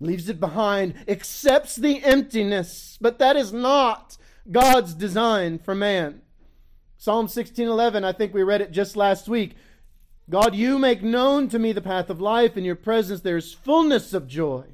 Leaves 0.00 0.28
it 0.28 0.40
behind, 0.40 0.94
accepts 1.06 1.76
the 1.76 2.02
emptiness, 2.02 2.98
but 3.00 3.18
that 3.18 3.36
is 3.36 3.52
not 3.52 4.16
God's 4.50 4.94
design 4.94 5.58
for 5.58 5.74
man. 5.74 6.22
Psalm 6.96 7.28
16:11, 7.28 8.04
I 8.04 8.12
think 8.12 8.34
we 8.34 8.42
read 8.42 8.60
it 8.60 8.72
just 8.72 8.96
last 8.96 9.28
week. 9.28 9.54
God, 10.28 10.54
you 10.56 10.78
make 10.78 11.02
known 11.02 11.48
to 11.48 11.58
me 11.58 11.72
the 11.72 11.80
path 11.80 12.10
of 12.10 12.20
life. 12.20 12.56
In 12.56 12.64
your 12.64 12.76
presence 12.76 13.20
there 13.20 13.36
is 13.36 13.54
fullness 13.54 14.12
of 14.12 14.26
joy. 14.26 14.64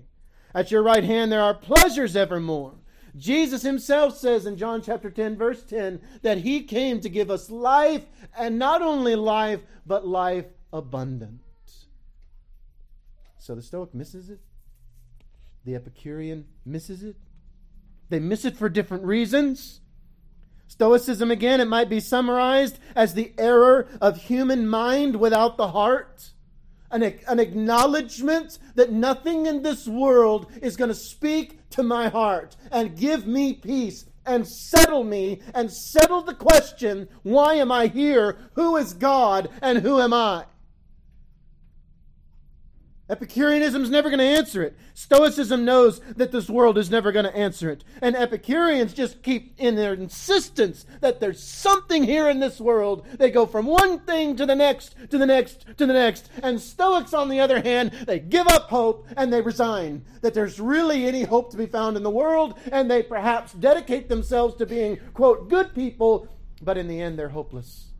At 0.54 0.70
your 0.70 0.82
right 0.82 1.04
hand 1.04 1.30
there 1.30 1.42
are 1.42 1.54
pleasures 1.54 2.16
evermore. 2.16 2.74
Jesus 3.16 3.62
himself 3.62 4.16
says 4.16 4.46
in 4.46 4.56
John 4.56 4.80
chapter 4.82 5.10
10, 5.10 5.36
verse 5.36 5.62
10, 5.64 6.00
that 6.22 6.38
he 6.38 6.62
came 6.62 7.00
to 7.00 7.08
give 7.08 7.30
us 7.30 7.50
life, 7.50 8.04
and 8.36 8.58
not 8.58 8.80
only 8.80 9.14
life, 9.14 9.60
but 9.86 10.06
life 10.06 10.46
abundant. 10.72 11.40
So 13.38 13.54
the 13.54 13.62
Stoic 13.62 13.94
misses 13.94 14.30
it. 14.30 14.40
The 15.64 15.74
Epicurean 15.74 16.46
misses 16.64 17.02
it. 17.02 17.16
They 18.08 18.18
miss 18.18 18.44
it 18.44 18.56
for 18.56 18.68
different 18.68 19.04
reasons. 19.04 19.80
Stoicism, 20.66 21.30
again, 21.30 21.60
it 21.60 21.66
might 21.66 21.90
be 21.90 22.00
summarized 22.00 22.78
as 22.96 23.12
the 23.12 23.32
error 23.36 23.88
of 24.00 24.16
human 24.16 24.66
mind 24.66 25.16
without 25.16 25.58
the 25.58 25.68
heart 25.68 26.30
an, 26.92 27.02
an 27.02 27.40
acknowledgement 27.40 28.58
that 28.74 28.92
nothing 28.92 29.46
in 29.46 29.62
this 29.62 29.88
world 29.88 30.50
is 30.60 30.76
going 30.76 30.88
to 30.90 30.94
speak 30.94 31.58
to 31.70 31.82
my 31.82 32.08
heart 32.08 32.56
and 32.70 32.96
give 32.96 33.26
me 33.26 33.54
peace 33.54 34.04
and 34.24 34.46
settle 34.46 35.02
me 35.02 35.40
and 35.54 35.70
settle 35.70 36.22
the 36.22 36.34
question 36.34 37.08
why 37.22 37.54
am 37.54 37.72
I 37.72 37.88
here? 37.88 38.36
Who 38.54 38.76
is 38.76 38.92
God 38.92 39.48
and 39.60 39.78
who 39.78 40.00
am 40.00 40.12
I? 40.12 40.44
Epicureanism 43.12 43.82
is 43.82 43.90
never 43.90 44.08
going 44.08 44.20
to 44.20 44.24
answer 44.24 44.62
it. 44.62 44.74
Stoicism 44.94 45.66
knows 45.66 46.00
that 46.16 46.32
this 46.32 46.48
world 46.48 46.78
is 46.78 46.90
never 46.90 47.12
going 47.12 47.26
to 47.26 47.36
answer 47.36 47.68
it. 47.68 47.84
And 48.00 48.16
Epicureans 48.16 48.94
just 48.94 49.22
keep 49.22 49.52
in 49.58 49.74
their 49.74 49.92
insistence 49.92 50.86
that 51.02 51.20
there's 51.20 51.42
something 51.42 52.04
here 52.04 52.30
in 52.30 52.40
this 52.40 52.58
world. 52.58 53.06
They 53.18 53.30
go 53.30 53.44
from 53.44 53.66
one 53.66 53.98
thing 53.98 54.34
to 54.36 54.46
the 54.46 54.54
next, 54.54 54.96
to 55.10 55.18
the 55.18 55.26
next, 55.26 55.66
to 55.76 55.84
the 55.84 55.92
next. 55.92 56.30
And 56.42 56.58
Stoics, 56.58 57.12
on 57.12 57.28
the 57.28 57.40
other 57.40 57.60
hand, 57.60 57.92
they 58.06 58.18
give 58.18 58.46
up 58.46 58.70
hope 58.70 59.06
and 59.14 59.30
they 59.30 59.42
resign 59.42 60.06
that 60.22 60.32
there's 60.32 60.58
really 60.58 61.04
any 61.04 61.24
hope 61.24 61.50
to 61.50 61.58
be 61.58 61.66
found 61.66 61.98
in 61.98 62.02
the 62.02 62.08
world. 62.10 62.58
And 62.72 62.90
they 62.90 63.02
perhaps 63.02 63.52
dedicate 63.52 64.08
themselves 64.08 64.54
to 64.54 64.64
being, 64.64 64.98
quote, 65.12 65.50
good 65.50 65.74
people, 65.74 66.28
but 66.62 66.78
in 66.78 66.88
the 66.88 67.02
end, 67.02 67.18
they're 67.18 67.28
hopeless. 67.28 67.91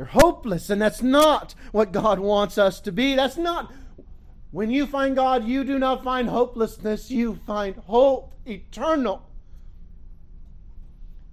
They're 0.00 0.06
hopeless, 0.06 0.70
and 0.70 0.80
that's 0.80 1.02
not 1.02 1.54
what 1.72 1.92
God 1.92 2.20
wants 2.20 2.56
us 2.56 2.80
to 2.80 2.90
be. 2.90 3.16
That's 3.16 3.36
not. 3.36 3.70
When 4.50 4.70
you 4.70 4.86
find 4.86 5.14
God, 5.14 5.44
you 5.44 5.62
do 5.62 5.78
not 5.78 6.02
find 6.02 6.26
hopelessness, 6.26 7.10
you 7.10 7.38
find 7.46 7.76
hope 7.76 8.32
eternal. 8.46 9.28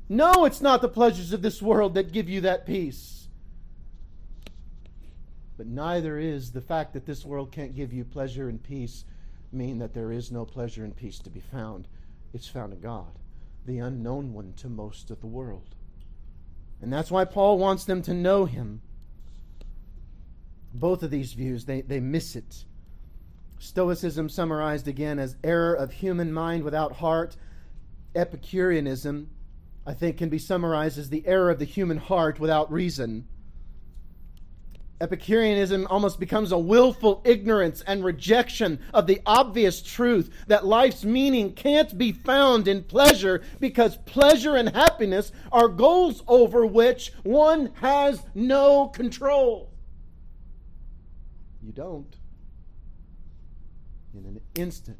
No, 0.10 0.43
it's 0.43 0.60
not 0.60 0.82
the 0.82 0.89
pleasures 0.89 1.32
of 1.32 1.41
this 1.41 1.62
world 1.62 1.93
that 1.93 2.12
give 2.12 2.27
you 2.27 2.41
that 2.41 2.65
peace. 2.65 3.30
But 5.56 5.67
neither 5.67 6.19
is 6.19 6.51
the 6.51 6.60
fact 6.60 6.91
that 6.91 7.06
this 7.06 7.23
world 7.23 7.53
can't 7.53 7.73
give 7.73 7.93
you 7.93 8.03
pleasure 8.03 8.49
and 8.49 8.62
peace 8.62 9.06
mean 9.53 9.80
that 9.80 9.93
there 9.93 10.12
is 10.12 10.30
no 10.30 10.43
pleasure 10.43 10.84
and 10.84 10.93
peace 10.93 11.19
to 11.19 11.30
be 11.30 11.39
found. 11.39 11.88
It's 12.34 12.49
found 12.49 12.73
in 12.73 12.82
God, 12.82 13.17
the 13.65 13.80
unknown 13.80 14.34
one 14.34 14.51
to 14.58 14.67
most 14.67 15.10
of 15.10 15.21
the 15.21 15.25
world. 15.25 15.77
And 16.82 16.94
that's 16.94 17.12
why 17.12 17.26
Paul 17.26 17.58
wants 17.58 17.86
them 17.86 18.02
to 18.04 18.13
know 18.13 18.46
him. 18.46 18.82
Both 20.74 21.02
of 21.04 21.12
these 21.12 21.34
views, 21.34 21.66
they, 21.66 21.82
they 21.82 22.00
miss 22.00 22.36
it. 22.36 22.66
Stoicism, 23.60 24.30
summarized 24.30 24.88
again 24.88 25.18
as 25.18 25.36
error 25.44 25.74
of 25.74 25.92
human 25.92 26.32
mind 26.32 26.63
without 26.63 26.94
heart. 26.98 27.36
Epicureanism, 28.16 29.30
I 29.86 29.94
think, 29.94 30.18
can 30.18 30.30
be 30.30 30.38
summarized 30.38 31.00
as 31.00 31.10
the 31.10 31.26
error 31.26 31.50
of 31.50 31.60
the 31.60 31.66
human 31.66 31.98
heart 31.98 32.40
without 32.40 32.72
reason. 32.72 33.28
Epicureanism 34.99 35.86
almost 35.91 36.19
becomes 36.19 36.51
a 36.51 36.57
willful 36.57 37.21
ignorance 37.23 37.81
and 37.81 38.03
rejection 38.03 38.79
of 38.93 39.05
the 39.05 39.21
obvious 39.27 39.81
truth 39.81 40.31
that 40.47 40.65
life's 40.65 41.03
meaning 41.05 41.53
can't 41.53 41.97
be 41.97 42.12
found 42.12 42.67
in 42.67 42.83
pleasure 42.83 43.43
because 43.60 43.97
pleasure 43.97 44.55
and 44.55 44.69
happiness 44.69 45.31
are 45.51 45.67
goals 45.67 46.23
over 46.27 46.65
which 46.65 47.12
one 47.23 47.71
has 47.75 48.23
no 48.33 48.88
control. 48.88 49.69
You 51.62 51.71
don't. 51.73 52.15
in 54.15 54.25
an 54.25 54.41
instant, 54.55 54.97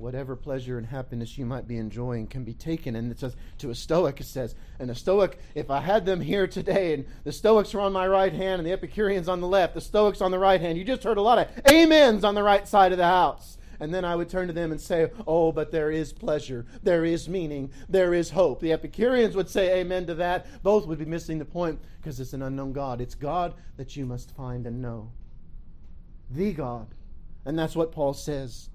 whatever 0.00 0.34
pleasure 0.34 0.78
and 0.78 0.86
happiness 0.86 1.36
you 1.36 1.44
might 1.44 1.68
be 1.68 1.76
enjoying 1.76 2.26
can 2.26 2.42
be 2.42 2.54
taken. 2.54 2.96
And 2.96 3.12
it 3.12 3.18
says 3.18 3.36
to 3.58 3.70
a 3.70 3.74
Stoic, 3.74 4.18
it 4.20 4.24
says, 4.24 4.54
and 4.78 4.90
a 4.90 4.94
Stoic, 4.94 5.38
if 5.54 5.70
I 5.70 5.80
had 5.80 6.06
them 6.06 6.22
here 6.22 6.46
today, 6.46 6.94
and 6.94 7.04
the 7.22 7.32
Stoics 7.32 7.74
are 7.74 7.80
on 7.80 7.92
my 7.92 8.08
right 8.08 8.32
hand 8.32 8.60
and 8.60 8.66
the 8.66 8.72
Epicureans 8.72 9.28
on 9.28 9.42
the 9.42 9.46
left, 9.46 9.74
the 9.74 9.80
Stoics 9.80 10.22
on 10.22 10.30
the 10.30 10.38
right 10.38 10.60
hand, 10.60 10.78
you 10.78 10.84
just 10.84 11.04
heard 11.04 11.18
a 11.18 11.22
lot 11.22 11.38
of 11.38 11.48
amens 11.70 12.24
on 12.24 12.34
the 12.34 12.42
right 12.42 12.66
side 12.66 12.92
of 12.92 12.98
the 12.98 13.04
house. 13.04 13.58
And 13.78 13.94
then 13.94 14.04
I 14.04 14.16
would 14.16 14.28
turn 14.28 14.46
to 14.46 14.52
them 14.52 14.72
and 14.72 14.80
say, 14.80 15.10
Oh, 15.26 15.52
but 15.52 15.70
there 15.70 15.90
is 15.90 16.12
pleasure, 16.12 16.66
there 16.82 17.04
is 17.04 17.28
meaning, 17.28 17.70
there 17.88 18.14
is 18.14 18.30
hope. 18.30 18.60
The 18.60 18.72
Epicureans 18.72 19.36
would 19.36 19.48
say 19.48 19.80
amen 19.80 20.06
to 20.06 20.14
that. 20.16 20.62
Both 20.62 20.86
would 20.86 20.98
be 20.98 21.04
missing 21.06 21.38
the 21.38 21.44
point 21.44 21.78
because 22.00 22.20
it's 22.20 22.32
an 22.32 22.42
unknown 22.42 22.72
God. 22.72 23.00
It's 23.00 23.14
God 23.14 23.54
that 23.76 23.96
you 23.96 24.06
must 24.06 24.34
find 24.36 24.66
and 24.66 24.80
know. 24.80 25.12
The 26.30 26.52
God. 26.52 26.94
And 27.44 27.58
that's 27.58 27.76
what 27.76 27.92
Paul 27.92 28.12
says. 28.12 28.68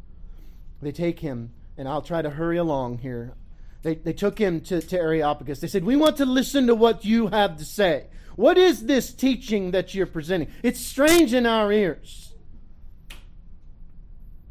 They 0.85 0.91
take 0.91 1.19
him, 1.19 1.51
and 1.79 1.87
I'll 1.87 2.03
try 2.03 2.21
to 2.21 2.29
hurry 2.29 2.57
along 2.57 2.99
here. 2.99 3.33
They, 3.81 3.95
they 3.95 4.13
took 4.13 4.37
him 4.37 4.61
to, 4.61 4.79
to 4.81 4.99
Areopagus. 4.99 5.59
They 5.59 5.67
said, 5.67 5.83
We 5.83 5.95
want 5.95 6.17
to 6.17 6.27
listen 6.27 6.67
to 6.67 6.75
what 6.75 7.03
you 7.03 7.29
have 7.29 7.57
to 7.57 7.65
say. 7.65 8.05
What 8.35 8.59
is 8.59 8.85
this 8.85 9.11
teaching 9.11 9.71
that 9.71 9.95
you're 9.95 10.05
presenting? 10.05 10.51
It's 10.61 10.79
strange 10.79 11.33
in 11.33 11.47
our 11.47 11.71
ears. 11.71 12.35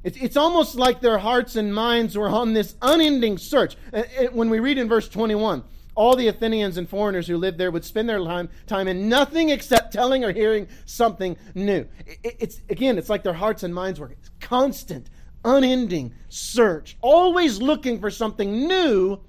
It's, 0.02 0.16
it's 0.16 0.36
almost 0.36 0.74
like 0.74 1.00
their 1.00 1.18
hearts 1.18 1.54
and 1.54 1.72
minds 1.72 2.18
were 2.18 2.28
on 2.28 2.52
this 2.52 2.74
unending 2.82 3.38
search. 3.38 3.76
Uh, 3.92 4.02
when 4.32 4.50
we 4.50 4.58
read 4.58 4.76
in 4.76 4.88
verse 4.88 5.08
21, 5.08 5.62
all 5.94 6.16
the 6.16 6.26
Athenians 6.26 6.78
and 6.78 6.88
foreigners 6.88 7.28
who 7.28 7.36
lived 7.36 7.58
there 7.58 7.70
would 7.70 7.84
spend 7.84 8.08
their 8.08 8.18
time, 8.18 8.48
time 8.66 8.88
in 8.88 9.08
nothing 9.08 9.50
except 9.50 9.92
telling 9.92 10.24
or 10.24 10.32
hearing 10.32 10.66
something 10.84 11.36
new. 11.54 11.86
It, 12.24 12.38
it's 12.40 12.60
again, 12.68 12.98
it's 12.98 13.08
like 13.08 13.22
their 13.22 13.34
hearts 13.34 13.62
and 13.62 13.72
minds 13.72 14.00
were 14.00 14.16
constant, 14.40 15.08
unending 15.44 16.14
search, 16.28 16.96
always 17.00 17.60
looking 17.60 18.00
for 18.00 18.10
something 18.10 18.66
new, 18.66 19.20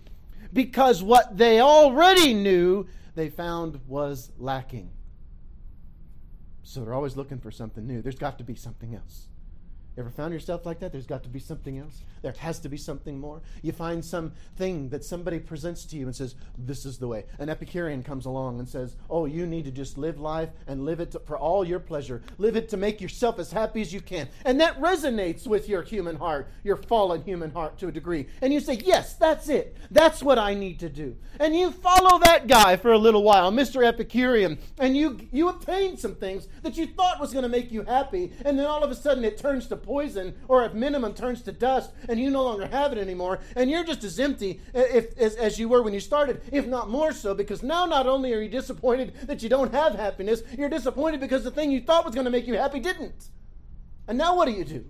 because 0.54 1.04
what 1.04 1.38
they 1.38 1.60
already 1.60 2.34
knew 2.34 2.88
they 3.16 3.30
found 3.30 3.80
was 3.88 4.32
lacking. 4.38 4.92
So 6.64 6.84
they're 6.84 6.94
always 6.94 7.16
looking 7.16 7.40
for 7.40 7.52
something 7.52 7.86
new. 7.86 8.02
There's 8.02 8.16
got 8.16 8.38
to 8.40 8.44
be 8.44 8.56
something 8.56 8.96
else. 8.96 9.28
Ever 9.98 10.10
found 10.10 10.34
yourself 10.34 10.66
like 10.66 10.80
that? 10.80 10.92
There's 10.92 11.06
got 11.06 11.24
to 11.24 11.30
be 11.30 11.40
something 11.40 11.78
else. 11.78 12.02
There 12.22 12.34
has 12.40 12.60
to 12.60 12.70
be 12.70 12.76
something 12.76 13.18
more. 13.18 13.42
You 13.62 13.72
find 13.72 14.04
something 14.04 14.90
that 14.90 15.06
somebody 15.06 15.40
presents 15.40 15.86
to 15.86 15.96
you 15.96 16.06
and 16.06 16.16
says, 16.16 16.36
This 16.58 16.86
is 16.86 16.98
the 16.98 17.08
way. 17.08 17.24
An 17.40 17.48
Epicurean 17.48 18.04
comes 18.04 18.26
along 18.26 18.60
and 18.60 18.68
says, 18.68 18.98
Oh, 19.10 19.26
you 19.26 19.46
need 19.46 19.64
to 19.66 19.72
just 19.72 19.98
live 19.98 20.20
life 20.20 20.50
and 20.68 20.84
live 20.84 21.00
it 21.00 21.12
to, 21.12 21.20
for 21.20 21.38
all 21.38 21.64
your 21.64 21.80
pleasure. 21.80 22.22
Live 22.38 22.58
it 22.58 22.68
to 22.70 22.78
make 22.78 23.00
yourself 23.00 23.40
as 23.40 23.54
happy 23.54 23.80
as 23.80 23.94
you 23.94 24.02
can. 24.02 24.28
And 24.44 24.60
that 24.60 24.82
resonates 24.82 25.48
with 25.48 25.70
your 25.70 25.82
human 25.82 26.18
heart, 26.18 26.50
your 26.64 26.76
fallen 26.76 27.24
human 27.24 27.52
heart 27.52 27.78
to 27.78 27.88
a 27.88 27.92
degree. 27.92 28.28
And 28.42 28.52
you 28.52 28.60
say, 28.60 28.74
Yes, 28.74 29.14
that's 29.14 29.48
it. 29.48 29.78
That's 29.92 30.22
what 30.22 30.38
I 30.38 30.56
need 30.56 30.80
to 30.82 30.90
do. 30.90 31.16
And 31.40 31.56
you 31.56 31.72
follow 31.72 32.20
that 32.20 32.48
guy 32.48 32.76
for 32.76 32.92
a 32.92 32.98
little 32.98 33.24
while, 33.24 33.50
Mr. 33.50 33.86
Epicurean, 33.86 34.58
and 34.78 34.98
you, 34.98 35.20
you 35.32 35.48
obtain 35.48 35.96
some 35.96 36.16
things 36.16 36.50
that 36.64 36.76
you 36.76 36.86
thought 36.88 37.22
was 37.22 37.32
going 37.32 37.44
to 37.44 37.50
make 37.50 37.72
you 37.72 37.84
happy. 37.84 38.34
And 38.44 38.60
then 38.60 38.66
all 38.66 38.84
of 38.84 38.92
a 38.92 38.96
sudden 38.96 39.24
it 39.24 39.38
turns 39.38 39.68
to 39.68 39.85
poison 39.86 40.36
or 40.48 40.64
at 40.64 40.76
minimum 40.76 41.14
turns 41.14 41.42
to 41.44 41.52
dust 41.52 41.92
and 42.10 42.20
you 42.20 42.30
no 42.30 42.44
longer 42.44 42.68
have 42.68 42.92
it 42.92 42.98
anymore 42.98 43.40
and 43.56 43.70
you're 43.70 43.84
just 43.84 44.04
as 44.04 44.20
empty 44.20 44.60
if, 44.74 45.18
as, 45.18 45.36
as 45.36 45.60
you 45.60 45.70
were 45.70 45.82
when 45.82 45.94
you 45.94 46.00
started, 46.00 46.42
if 46.52 46.66
not 46.66 46.90
more 46.90 47.14
so, 47.14 47.34
because 47.34 47.64
now 47.64 47.86
not 47.86 48.08
only 48.08 48.34
are 48.34 48.42
you 48.42 48.50
disappointed 48.50 49.14
that 49.24 49.44
you 49.44 49.50
don't 49.50 49.74
have 49.74 49.96
happiness, 49.96 50.42
you're 50.58 50.70
disappointed 50.70 51.20
because 51.20 51.44
the 51.44 51.52
thing 51.52 51.72
you 51.72 51.82
thought 51.82 52.06
was 52.06 52.16
going 52.16 52.26
to 52.26 52.32
make 52.32 52.48
you 52.48 52.56
happy 52.56 52.80
didn't. 52.80 53.30
And 54.08 54.18
now 54.18 54.36
what 54.36 54.46
do 54.46 54.52
you 54.52 54.66
do? 54.66 54.86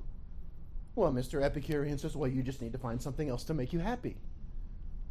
Well, 0.95 1.11
Mr. 1.11 1.43
Epicurean 1.43 1.97
says, 1.97 2.15
well, 2.15 2.29
you 2.29 2.41
just 2.41 2.61
need 2.61 2.71
to 2.71 2.77
find 2.77 3.01
something 3.01 3.27
else 3.29 3.43
to 3.45 3.53
make 3.53 3.73
you 3.73 3.79
happy 3.79 4.15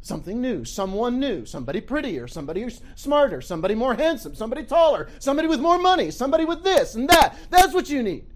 something 0.05 0.39
new, 0.39 0.63
someone 0.63 1.19
new, 1.19 1.45
somebody 1.47 1.81
prettier, 1.81 2.27
somebody 2.27 2.61
who's 2.61 2.79
smarter, 2.93 3.41
somebody 3.41 3.73
more 3.73 3.95
handsome, 3.95 4.35
somebody 4.35 4.63
taller, 4.63 5.09
somebody 5.17 5.47
with 5.47 5.59
more 5.59 5.79
money, 5.79 6.11
somebody 6.11 6.45
with 6.45 6.63
this 6.63 6.93
and 6.93 7.09
that. 7.09 7.35
That's 7.49 7.73
what 7.73 7.89
you 7.89 8.03
need. 8.03 8.27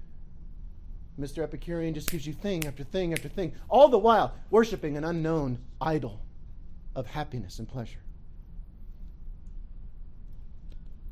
Mr. 1.19 1.43
Epicurean 1.43 1.93
just 1.93 2.09
gives 2.09 2.25
you 2.25 2.33
thing 2.33 2.65
after 2.65 2.83
thing 2.83 3.13
after 3.13 3.27
thing, 3.27 3.53
all 3.67 3.89
the 3.89 3.97
while 3.97 4.33
worshiping 4.49 4.95
an 4.95 5.03
unknown 5.03 5.59
idol 5.81 6.21
of 6.95 7.07
happiness 7.07 7.59
and 7.59 7.67
pleasure. 7.67 7.99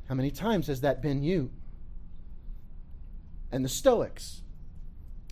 How 0.08 0.16
many 0.16 0.32
times 0.32 0.68
has 0.68 0.82
that 0.82 1.02
been 1.02 1.22
you? 1.22 1.52
And 3.52 3.64
the 3.64 3.70
Stoics. 3.70 4.42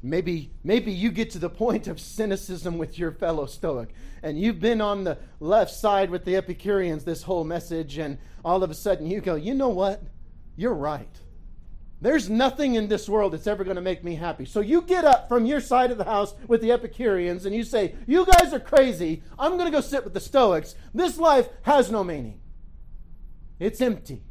Maybe, 0.03 0.51
maybe 0.63 0.91
you 0.91 1.09
get 1.09 1.31
to 1.31 1.39
the 1.39 1.49
point 1.49 1.87
of 1.87 1.99
cynicism 1.99 2.77
with 2.77 2.99
your 2.99 3.11
fellow 3.11 3.45
Stoic, 3.45 3.89
and 4.21 4.39
you've 4.39 4.59
been 4.59 4.81
on 4.81 5.03
the 5.03 5.17
left 5.39 5.71
side 5.71 6.09
with 6.09 6.25
the 6.25 6.35
Epicureans 6.35 7.05
this 7.05 7.23
whole 7.23 7.43
message, 7.43 7.97
and 7.97 8.17
all 8.43 8.61
of 8.63 8.69
a 8.69 8.75
sudden 8.75 9.07
you 9.07 9.21
go, 9.21 9.35
you 9.35 9.53
know 9.53 9.69
what? 9.69 10.03
You're 10.57 10.75
right. 10.75 11.09
There's 12.01 12.29
nothing 12.29 12.75
in 12.75 12.87
this 12.87 13.07
world 13.07 13.33
that's 13.33 13.47
ever 13.47 13.63
going 13.63 13.77
to 13.77 13.81
make 13.81 14.03
me 14.03 14.15
happy. 14.15 14.45
So 14.45 14.59
you 14.59 14.81
get 14.81 15.05
up 15.05 15.27
from 15.27 15.45
your 15.45 15.61
side 15.61 15.91
of 15.91 15.97
the 15.97 16.03
house 16.03 16.35
with 16.47 16.61
the 16.61 16.71
Epicureans 16.71 17.45
and 17.45 17.55
you 17.55 17.63
say, 17.63 17.95
You 18.05 18.25
guys 18.25 18.53
are 18.53 18.59
crazy. 18.59 19.23
I'm 19.39 19.53
going 19.53 19.65
to 19.65 19.71
go 19.71 19.81
sit 19.81 20.03
with 20.03 20.13
the 20.13 20.19
Stoics. 20.19 20.75
This 20.93 21.17
life 21.17 21.47
has 21.63 21.89
no 21.89 22.03
meaning, 22.03 22.39
it's 23.59 23.81
empty. 23.81 24.23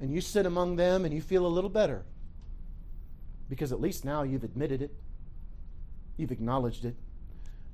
And 0.00 0.12
you 0.12 0.20
sit 0.20 0.46
among 0.46 0.76
them 0.76 1.04
and 1.04 1.12
you 1.12 1.20
feel 1.20 1.44
a 1.44 1.48
little 1.48 1.70
better 1.70 2.04
because 3.48 3.72
at 3.72 3.80
least 3.80 4.04
now 4.04 4.22
you've 4.22 4.44
admitted 4.44 4.80
it, 4.80 4.94
you've 6.16 6.30
acknowledged 6.30 6.84
it. 6.84 6.94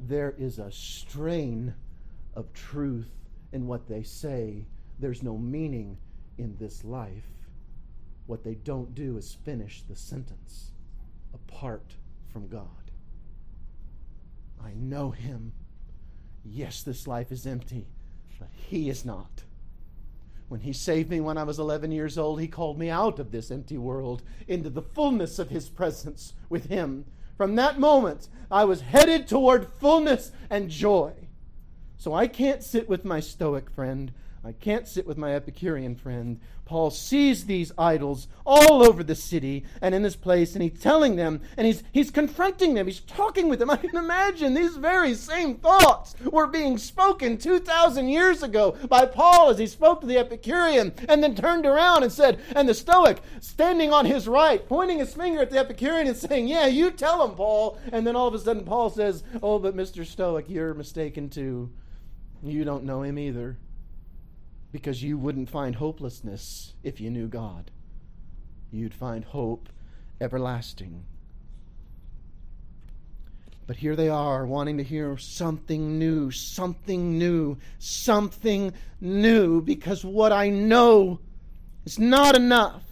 There 0.00 0.35
is 0.38 0.59
a 0.59 0.70
strain 0.72 1.74
of 2.35 2.53
truth 2.53 3.11
in 3.53 3.66
what 3.66 3.88
they 3.88 4.03
say, 4.03 4.64
there's 4.98 5.22
no 5.22 5.37
meaning 5.37 5.98
in 6.38 6.57
this 6.59 6.83
life. 6.85 7.24
What 8.26 8.44
they 8.44 8.54
don't 8.54 8.94
do 8.94 9.16
is 9.16 9.37
finish 9.44 9.82
the 9.82 9.96
sentence 9.96 10.70
apart 11.32 11.94
from 12.32 12.48
God. 12.48 12.68
I 14.62 14.72
know 14.74 15.10
him. 15.10 15.52
Yes, 16.44 16.82
this 16.82 17.06
life 17.06 17.30
is 17.30 17.46
empty, 17.46 17.87
but 18.38 18.48
he 18.52 18.88
is 18.88 19.04
not. 19.04 19.44
When 20.48 20.60
he 20.60 20.72
saved 20.72 21.10
me 21.10 21.20
when 21.20 21.38
I 21.38 21.42
was 21.42 21.58
11 21.58 21.90
years 21.92 22.16
old, 22.16 22.40
he 22.40 22.48
called 22.48 22.78
me 22.78 22.90
out 22.90 23.18
of 23.18 23.30
this 23.30 23.50
empty 23.50 23.78
world 23.78 24.22
into 24.46 24.70
the 24.70 24.82
fullness 24.82 25.38
of 25.38 25.50
his 25.50 25.68
presence 25.68 26.34
with 26.48 26.66
him. 26.66 27.04
From 27.37 27.56
that 27.56 27.78
moment, 27.78 28.28
I 28.50 28.64
was 28.64 28.82
headed 28.82 29.26
toward 29.26 29.72
fullness 29.80 30.32
and 30.50 30.70
joy. 30.70 31.12
So 31.96 32.12
I 32.12 32.26
can't 32.26 32.62
sit 32.62 32.88
with 32.88 33.04
my 33.04 33.20
Stoic 33.20 33.70
friend. 33.70 34.12
I 34.46 34.52
can't 34.52 34.87
sit 34.87 35.07
with 35.07 35.16
my 35.16 35.35
Epicurean 35.35 35.96
friend. 35.96 36.38
Paul 36.66 36.90
sees 36.90 37.46
these 37.46 37.72
idols 37.78 38.28
all 38.44 38.83
over 38.83 39.02
the 39.02 39.14
city 39.14 39.64
and 39.80 39.94
in 39.94 40.02
this 40.02 40.16
place, 40.16 40.54
and 40.54 40.62
he's 40.62 40.78
telling 40.80 41.16
them, 41.16 41.40
and 41.57 41.66
he's, 41.66 41.83
he's 41.92 42.11
confronting 42.11 42.74
them, 42.74 42.87
he's 42.87 43.00
talking 43.00 43.48
with 43.48 43.59
them. 43.59 43.70
I 43.74 43.76
can 43.76 43.96
imagine 43.96 44.52
these 44.52 44.76
very 44.76 45.14
same 45.14 45.57
thoughts 45.57 46.14
were 46.24 46.46
being 46.46 46.76
spoken 46.76 47.38
2,000 47.38 48.09
years 48.09 48.42
ago 48.42 48.76
by 48.88 49.07
Paul 49.07 49.48
as 49.48 49.59
he 49.59 49.66
spoke 49.66 50.02
to 50.02 50.07
the 50.07 50.18
Epicurean, 50.18 50.92
and 51.09 51.22
then 51.22 51.35
turned 51.35 51.64
around 51.64 52.02
and 52.02 52.12
said, 52.12 52.38
and 52.54 52.68
the 52.68 52.74
Stoic 52.74 53.22
standing 53.40 53.94
on 53.94 54.04
his 54.04 54.28
right, 54.28 54.66
pointing 54.68 54.98
his 54.98 55.14
finger 55.14 55.40
at 55.40 55.50
the 55.50 55.59
Epicurean 55.59 56.07
and 56.07 56.16
saying, 56.16 56.48
Yeah, 56.48 56.66
you 56.66 56.90
tell 56.90 57.24
him, 57.24 57.35
Paul. 57.35 57.78
And 57.92 58.07
then 58.07 58.14
all 58.14 58.28
of 58.28 58.35
a 58.35 58.38
sudden, 58.38 58.64
Paul 58.64 58.90
says, 58.90 59.24
Oh, 59.42 59.59
but 59.59 59.76
Mr. 59.76 60.04
Stoic, 60.04 60.50
you're 60.50 60.74
mistaken 60.74 61.30
too. 61.30 61.70
You 62.42 62.64
don't 62.64 62.85
know 62.85 63.02
him 63.02 63.18
either 63.18 63.57
because 64.74 65.04
you 65.04 65.16
wouldn't 65.16 65.48
find 65.48 65.76
hopelessness 65.76 66.74
if 66.82 67.00
you 67.00 67.08
knew 67.08 67.28
God. 67.28 67.70
You'd 68.72 68.92
find 68.92 69.25
hope 69.25 69.68
everlasting. 70.20 71.04
But 73.68 73.77
here 73.77 73.94
they 73.94 74.08
are 74.08 74.44
wanting 74.44 74.79
to 74.79 74.83
hear 74.83 75.16
something 75.16 75.96
new, 75.96 76.33
something 76.33 77.16
new, 77.16 77.56
something 77.79 78.72
new, 79.00 79.62
because 79.62 80.04
what 80.04 80.33
I 80.33 80.50
know 80.50 81.20
is 81.85 82.00
not 82.00 82.35
enough. 82.35 82.83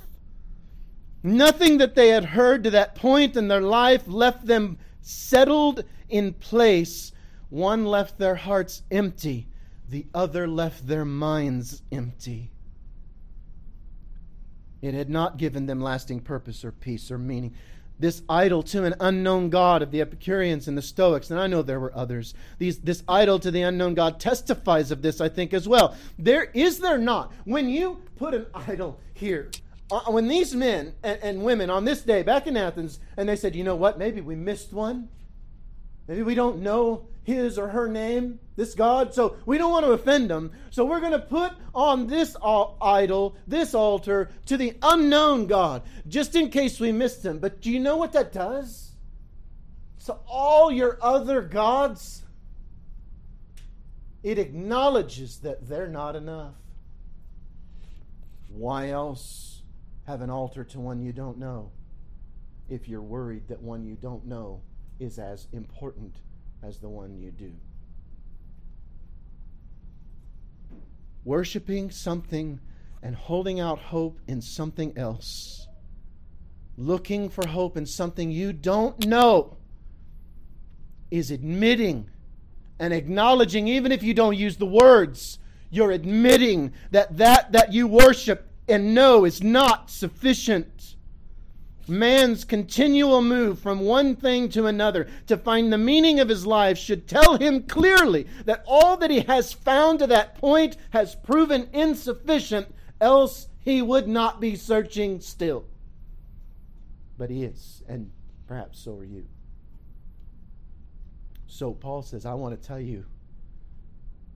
Nothing 1.24 1.78
that 1.78 1.96
they 1.96 2.10
had 2.10 2.26
heard 2.26 2.62
to 2.62 2.70
that 2.70 2.94
point 2.94 3.36
in 3.36 3.48
their 3.48 3.60
life 3.60 4.06
left 4.06 4.46
them 4.46 4.78
settled 5.00 5.82
in 6.08 6.34
place. 6.34 7.10
One 7.50 7.84
left 7.84 8.18
their 8.18 8.36
hearts 8.36 8.82
empty 8.88 9.48
the 9.92 10.06
other 10.14 10.48
left 10.48 10.86
their 10.88 11.04
minds 11.04 11.82
empty. 11.92 12.50
It 14.80 14.94
had 14.94 15.10
not 15.10 15.36
given 15.36 15.66
them 15.66 15.82
lasting 15.82 16.20
purpose 16.20 16.64
or 16.64 16.72
peace 16.72 17.10
or 17.10 17.18
meaning. 17.18 17.54
This 17.98 18.22
idol 18.26 18.62
to 18.64 18.84
an 18.84 18.94
unknown 19.00 19.50
God 19.50 19.82
of 19.82 19.90
the 19.90 20.00
Epicureans 20.00 20.66
and 20.66 20.78
the 20.78 20.82
Stoics, 20.82 21.30
and 21.30 21.38
I 21.38 21.46
know 21.46 21.60
there 21.60 21.78
were 21.78 21.94
others. 21.94 22.32
These, 22.58 22.78
this 22.78 23.04
idol 23.06 23.38
to 23.40 23.50
the 23.50 23.60
unknown 23.60 23.92
God 23.92 24.18
testifies 24.18 24.90
of 24.90 25.02
this, 25.02 25.20
I 25.20 25.28
think, 25.28 25.52
as 25.52 25.68
well. 25.68 25.94
There 26.18 26.44
is 26.54 26.78
there 26.78 26.98
not 26.98 27.30
when 27.44 27.68
you 27.68 28.02
put 28.16 28.32
an 28.32 28.46
idol 28.54 28.98
here 29.12 29.50
uh, 29.90 30.10
when 30.10 30.26
these 30.26 30.54
men 30.54 30.94
and, 31.02 31.18
and 31.22 31.42
women 31.44 31.68
on 31.68 31.84
this 31.84 32.00
day 32.00 32.22
back 32.22 32.46
in 32.46 32.56
Athens, 32.56 32.98
and 33.18 33.28
they 33.28 33.36
said, 33.36 33.54
you 33.54 33.62
know 33.62 33.76
what, 33.76 33.98
maybe 33.98 34.22
we 34.22 34.36
missed 34.36 34.72
one. 34.72 35.10
Maybe 36.08 36.22
we 36.22 36.34
don't 36.34 36.62
know 36.62 37.06
his 37.24 37.58
or 37.58 37.68
her 37.68 37.88
name, 37.88 38.40
this 38.56 38.74
God, 38.74 39.14
so 39.14 39.36
we 39.46 39.58
don't 39.58 39.70
want 39.70 39.84
to 39.84 39.92
offend 39.92 40.28
them. 40.28 40.52
So 40.70 40.84
we're 40.84 41.00
going 41.00 41.12
to 41.12 41.18
put 41.18 41.52
on 41.74 42.06
this 42.06 42.36
idol, 42.42 43.36
this 43.46 43.74
altar, 43.74 44.30
to 44.46 44.56
the 44.56 44.76
unknown 44.82 45.46
God, 45.46 45.82
just 46.08 46.34
in 46.34 46.50
case 46.50 46.80
we 46.80 46.92
missed 46.92 47.24
him. 47.24 47.38
But 47.38 47.60
do 47.60 47.70
you 47.70 47.80
know 47.80 47.96
what 47.96 48.12
that 48.12 48.32
does? 48.32 48.92
So 49.98 50.20
all 50.26 50.72
your 50.72 50.98
other 51.00 51.42
gods, 51.42 52.22
it 54.22 54.38
acknowledges 54.38 55.38
that 55.38 55.68
they're 55.68 55.88
not 55.88 56.16
enough. 56.16 56.54
Why 58.48 58.90
else 58.90 59.62
have 60.06 60.20
an 60.20 60.30
altar 60.30 60.64
to 60.64 60.80
one 60.80 61.00
you 61.00 61.12
don't 61.12 61.38
know 61.38 61.70
if 62.68 62.88
you're 62.88 63.00
worried 63.00 63.46
that 63.48 63.62
one 63.62 63.84
you 63.84 63.94
don't 63.94 64.26
know 64.26 64.60
is 64.98 65.18
as 65.18 65.46
important 65.52 66.16
as 66.62 66.78
the 66.78 66.88
one 66.88 67.16
you 67.16 67.30
do? 67.30 67.52
Worshipping 71.24 71.90
something 71.90 72.60
and 73.02 73.14
holding 73.14 73.60
out 73.60 73.78
hope 73.78 74.20
in 74.28 74.40
something 74.40 74.96
else. 74.96 75.66
Looking 76.76 77.28
for 77.28 77.46
hope 77.46 77.76
in 77.76 77.86
something 77.86 78.30
you 78.30 78.52
don't 78.52 79.06
know 79.06 79.56
is 81.10 81.30
admitting 81.30 82.08
and 82.78 82.92
acknowledging, 82.92 83.68
even 83.68 83.92
if 83.92 84.02
you 84.02 84.14
don't 84.14 84.36
use 84.36 84.56
the 84.56 84.66
words, 84.66 85.38
you're 85.70 85.90
admitting 85.90 86.72
that 86.90 87.16
that 87.18 87.52
that 87.52 87.72
you 87.72 87.86
worship 87.86 88.48
and 88.68 88.94
know 88.94 89.24
is 89.24 89.42
not 89.42 89.90
sufficient. 89.90 90.96
Man's 91.88 92.44
continual 92.44 93.22
move 93.22 93.58
from 93.58 93.80
one 93.80 94.14
thing 94.14 94.48
to 94.50 94.66
another 94.66 95.08
to 95.26 95.36
find 95.36 95.72
the 95.72 95.78
meaning 95.78 96.20
of 96.20 96.28
his 96.28 96.46
life 96.46 96.78
should 96.78 97.08
tell 97.08 97.36
him 97.38 97.64
clearly 97.64 98.26
that 98.44 98.62
all 98.66 98.96
that 98.98 99.10
he 99.10 99.20
has 99.20 99.52
found 99.52 99.98
to 99.98 100.06
that 100.06 100.36
point 100.36 100.76
has 100.90 101.14
proven 101.14 101.68
insufficient, 101.72 102.72
else 103.00 103.48
he 103.58 103.82
would 103.82 104.06
not 104.06 104.40
be 104.40 104.54
searching 104.54 105.20
still. 105.20 105.64
But 107.18 107.30
he 107.30 107.44
is, 107.44 107.82
and 107.88 108.10
perhaps 108.46 108.80
so 108.80 108.96
are 108.96 109.04
you. 109.04 109.26
So 111.46 111.72
Paul 111.72 112.02
says, 112.02 112.24
I 112.24 112.34
want 112.34 112.60
to 112.60 112.66
tell 112.66 112.80
you 112.80 113.04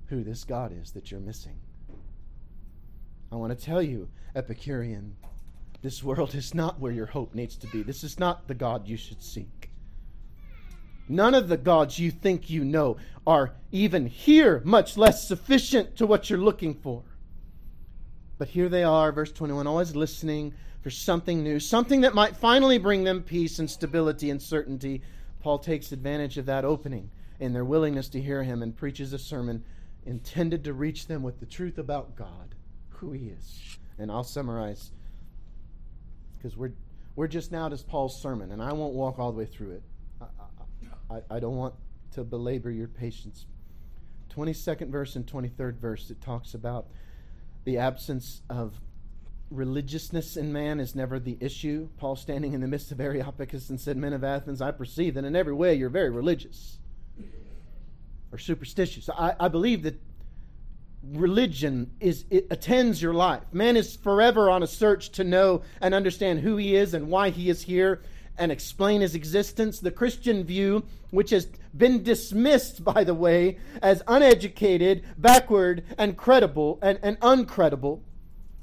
who 0.07 0.23
this 0.23 0.45
God 0.45 0.73
is 0.73 0.93
that 0.93 1.11
you're 1.11 1.21
missing. 1.21 1.59
I 3.33 3.37
want 3.37 3.59
to 3.59 3.65
tell 3.65 3.83
you, 3.83 4.09
Epicurean, 4.35 5.17
this 5.87 6.03
world 6.03 6.35
is 6.35 6.53
not 6.53 6.81
where 6.81 6.91
your 6.91 7.07
hope 7.07 7.33
needs 7.33 7.55
to 7.55 7.69
be. 7.69 7.81
This 7.81 8.03
is 8.03 8.19
not 8.19 8.49
the 8.49 8.55
God 8.55 8.89
you 8.89 8.97
should 8.97 9.23
seek. 9.23 9.71
None 11.09 11.33
of 11.33 11.47
the 11.47 11.57
gods 11.57 11.97
you 11.97 12.11
think 12.11 12.51
you 12.51 12.65
know 12.65 12.97
are 13.25 13.53
even 13.71 14.07
here, 14.07 14.61
much 14.65 14.97
less 14.97 15.29
sufficient 15.29 15.95
to 15.95 16.05
what 16.05 16.29
you're 16.29 16.41
looking 16.41 16.75
for. 16.75 17.05
But 18.37 18.49
here 18.49 18.69
they 18.69 18.83
are, 18.83 19.13
verse 19.13 19.31
21, 19.31 19.69
always 19.69 19.95
listening 19.95 20.55
for 20.83 20.91
something 20.91 21.45
new, 21.45 21.61
something 21.61 22.01
that 22.01 22.17
might 22.17 22.37
finally 22.37 22.79
bring 22.79 23.05
them 23.05 23.23
peace 23.23 23.61
and 23.61 23.71
stability 23.71 24.31
and 24.31 24.43
certainty. 24.43 25.03
Paul 25.39 25.61
takes 25.61 25.93
advantage 25.93 26.37
of 26.37 26.47
that 26.47 26.65
opening 26.65 27.13
in 27.39 27.53
their 27.53 27.65
willingness 27.65 28.09
to 28.09 28.21
hear 28.21 28.43
him 28.43 28.61
and 28.65 28.77
preaches 28.77 29.13
a 29.13 29.21
sermon 29.21 29.63
intended 30.05 30.65
to 30.65 30.73
reach 30.73 31.07
them 31.07 31.23
with 31.23 31.39
the 31.39 31.47
truth 31.47 31.79
about 31.79 32.17
God, 32.17 32.57
who 32.89 33.13
He 33.13 33.29
is. 33.29 33.79
And 33.99 34.11
I'll 34.11 34.25
summarize 34.25 34.91
because 36.47 36.57
we're 36.57 36.73
we're 37.17 37.27
just 37.27 37.51
now 37.51 37.69
to 37.69 37.77
Paul's 37.85 38.23
sermon, 38.23 38.53
and 38.53 38.63
I 38.63 38.73
won't 38.73 38.95
walk 38.95 39.19
all 39.19 39.33
the 39.33 39.39
way 39.39 39.47
through 39.47 39.73
it. 39.73 39.83
I, 40.21 41.15
I, 41.15 41.37
I 41.37 41.41
don't 41.41 41.57
want 41.57 41.75
to 42.13 42.23
belabor 42.25 42.71
your 42.71 42.89
patience. 42.89 43.47
22nd 44.35 44.91
verse 44.91 45.17
and 45.17 45.27
23rd 45.27 45.79
verse, 45.79 46.11
it 46.11 46.21
talks 46.21 46.53
about 46.53 46.89
the 47.65 47.79
absence 47.79 48.43
of 48.51 48.75
religiousness 49.51 50.37
in 50.37 50.53
man 50.53 50.79
is 50.79 50.95
never 50.95 51.19
the 51.19 51.39
issue. 51.41 51.89
Paul, 51.97 52.17
standing 52.17 52.53
in 52.53 52.61
the 52.61 52.69
midst 52.69 52.93
of 52.93 53.01
Areopagus, 53.01 53.71
and 53.71 53.81
said, 53.81 53.97
Men 53.97 54.13
of 54.13 54.23
Athens, 54.23 54.61
I 54.61 54.71
perceive 54.71 55.15
that 55.15 55.25
in 55.25 55.35
every 55.35 55.55
way 55.55 55.75
you're 55.75 55.89
very 55.89 56.11
religious 56.11 56.79
or 58.31 58.39
superstitious. 58.39 59.09
I, 59.09 59.35
I 59.41 59.49
believe 59.49 59.85
that 59.85 59.99
religion 61.13 61.91
is 62.01 62.25
it 62.31 62.47
attends 62.51 63.01
your 63.01 63.15
life. 63.15 63.43
Man 63.53 63.77
is 63.77 63.97
forever 63.97 64.51
on 64.51 64.63
a 64.63 64.67
search 64.67 65.11
to 65.13 65.25
know 65.25 65.63
and 65.81 65.95
understand 65.95 66.41
who 66.41 66.57
he 66.57 66.77
is 66.77 66.95
and 66.95 67.09
why 67.09 67.31
he 67.31 67.49
is 67.49 67.63
here 67.63 68.03
and 68.39 68.53
explain 68.53 69.01
his 69.01 69.15
existence. 69.15 69.81
The 69.81 69.91
Christian 69.91 70.45
view, 70.45 70.85
which 71.11 71.31
has 71.31 71.49
been 71.77 72.03
dismissed, 72.03 72.85
by 72.85 73.05
the 73.05 73.15
way, 73.15 73.59
as 73.83 74.03
uneducated, 74.07 75.05
backward, 75.19 75.85
and 75.99 76.17
credible 76.17 76.79
and, 76.83 76.99
and 77.03 77.19
uncredible, 77.21 78.01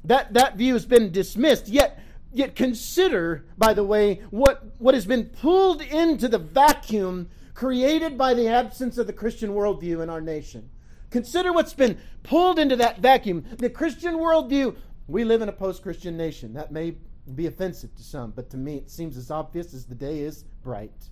that, 0.03 0.33
that 0.33 0.57
view 0.57 0.73
has 0.73 0.85
been 0.85 1.11
dismissed. 1.11 1.67
Yet 1.67 1.99
yet 2.33 2.55
consider, 2.55 3.45
by 3.57 3.73
the 3.73 3.83
way, 3.83 4.21
what, 4.31 4.63
what 4.79 4.95
has 4.95 5.05
been 5.05 5.25
pulled 5.25 5.81
into 5.81 6.27
the 6.27 6.39
vacuum 6.39 7.29
created 7.53 8.17
by 8.17 8.33
the 8.33 8.47
absence 8.47 8.97
of 8.97 9.07
the 9.07 9.13
Christian 9.13 9.51
worldview 9.51 10.01
in 10.01 10.09
our 10.09 10.19
nation. 10.21 10.69
Consider 11.13 11.53
what's 11.53 11.75
been 11.75 11.99
pulled 12.23 12.57
into 12.57 12.75
that 12.77 12.97
vacuum. 12.97 13.45
The 13.59 13.69
Christian 13.69 14.15
worldview, 14.15 14.75
we 15.07 15.23
live 15.23 15.43
in 15.43 15.49
a 15.49 15.53
post 15.53 15.83
Christian 15.83 16.17
nation. 16.17 16.55
That 16.55 16.71
may 16.71 16.95
be 17.35 17.45
offensive 17.45 17.95
to 17.97 18.01
some, 18.01 18.31
but 18.31 18.49
to 18.49 18.57
me 18.57 18.77
it 18.77 18.89
seems 18.89 19.15
as 19.15 19.29
obvious 19.29 19.75
as 19.75 19.85
the 19.85 19.93
day 19.93 20.21
is 20.21 20.43
bright. 20.63 21.09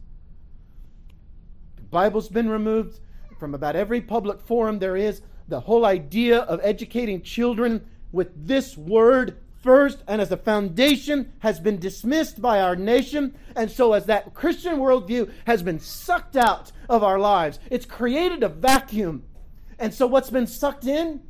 The 1.76 1.84
Bible's 1.84 2.30
been 2.30 2.50
removed 2.50 3.00
from 3.40 3.54
about 3.54 3.76
every 3.76 4.02
public 4.02 4.42
forum 4.42 4.80
there 4.80 4.98
is. 4.98 5.22
The 5.48 5.60
whole 5.60 5.86
idea 5.86 6.40
of 6.40 6.60
educating 6.64 7.22
children 7.22 7.86
with 8.12 8.48
this 8.48 8.76
word 8.76 9.38
first 9.62 10.04
and 10.08 10.20
as 10.20 10.32
a 10.32 10.38
foundation 10.38 11.32
has 11.42 11.60
been 11.60 11.78
dismissed 11.78 12.42
by 12.42 12.60
our 12.60 12.76
nation. 12.76 13.36
And 13.56 13.70
so, 13.70 13.94
as 13.94 14.08
that 14.08 14.34
Christian 14.34 14.78
worldview 14.78 15.32
has 15.46 15.62
been 15.62 15.80
sucked 15.80 16.36
out 16.36 16.72
of 16.90 17.04
our 17.04 17.20
lives, 17.20 17.60
it's 17.70 17.86
created 17.86 18.42
a 18.42 18.50
vacuum. 18.50 19.26
And 19.82 19.92
so, 19.94 20.06
what's 20.06 20.30
been 20.30 20.46
sucked 20.46 20.86
in? 20.86 21.24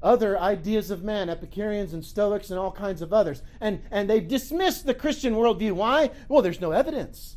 Other 0.00 0.38
ideas 0.38 0.92
of 0.92 1.02
man, 1.02 1.28
Epicureans 1.28 1.92
and 1.92 2.04
Stoics 2.04 2.50
and 2.50 2.58
all 2.58 2.70
kinds 2.70 3.02
of 3.02 3.12
others. 3.12 3.42
And, 3.60 3.82
and 3.90 4.08
they've 4.08 4.26
dismissed 4.26 4.86
the 4.86 4.94
Christian 4.94 5.34
worldview. 5.34 5.72
Why? 5.72 6.12
Well, 6.28 6.40
there's 6.40 6.60
no 6.60 6.70
evidence, 6.70 7.36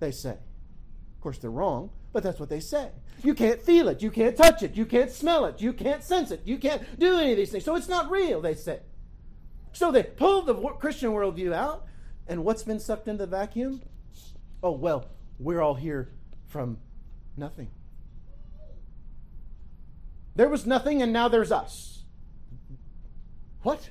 they 0.00 0.10
say. 0.10 0.30
Of 0.30 1.20
course, 1.20 1.38
they're 1.38 1.50
wrong, 1.50 1.90
but 2.12 2.24
that's 2.24 2.40
what 2.40 2.48
they 2.48 2.58
say. 2.58 2.88
You 3.22 3.34
can't 3.34 3.62
feel 3.62 3.88
it. 3.88 4.02
You 4.02 4.10
can't 4.10 4.36
touch 4.36 4.64
it. 4.64 4.74
You 4.74 4.86
can't 4.86 5.10
smell 5.10 5.44
it. 5.44 5.60
You 5.60 5.72
can't 5.72 6.02
sense 6.02 6.32
it. 6.32 6.40
You 6.44 6.58
can't 6.58 6.82
do 6.98 7.18
any 7.18 7.30
of 7.30 7.36
these 7.36 7.52
things. 7.52 7.64
So 7.64 7.76
it's 7.76 7.88
not 7.88 8.10
real, 8.10 8.40
they 8.40 8.54
say. 8.54 8.80
So 9.72 9.92
they 9.92 10.02
pulled 10.02 10.46
the 10.46 10.54
Christian 10.54 11.12
worldview 11.12 11.52
out, 11.52 11.86
and 12.26 12.44
what's 12.44 12.64
been 12.64 12.80
sucked 12.80 13.06
into 13.06 13.24
the 13.24 13.30
vacuum? 13.30 13.82
Oh, 14.64 14.72
well, 14.72 15.06
we're 15.38 15.60
all 15.60 15.74
here 15.74 16.10
from 16.48 16.78
nothing. 17.36 17.70
There 20.36 20.48
was 20.50 20.66
nothing, 20.66 21.02
and 21.02 21.12
now 21.12 21.28
there's 21.28 21.50
us. 21.50 22.04
What? 23.62 23.90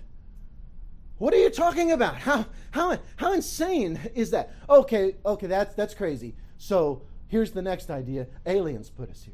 What 1.18 1.34
are 1.34 1.38
you 1.38 1.50
talking 1.50 1.92
about? 1.92 2.16
How 2.16 2.46
how 2.72 3.00
how 3.16 3.34
insane 3.34 4.00
is 4.14 4.32
that? 4.32 4.54
Okay, 4.70 5.16
okay, 5.26 5.48
that's 5.48 5.74
that's 5.76 5.94
crazy. 5.94 6.36
So 6.58 7.02
here's 7.28 7.52
the 7.52 7.62
next 7.62 7.90
idea: 7.90 8.28
aliens 8.46 8.90
put 8.90 9.10
us 9.10 9.24
here. 9.24 9.34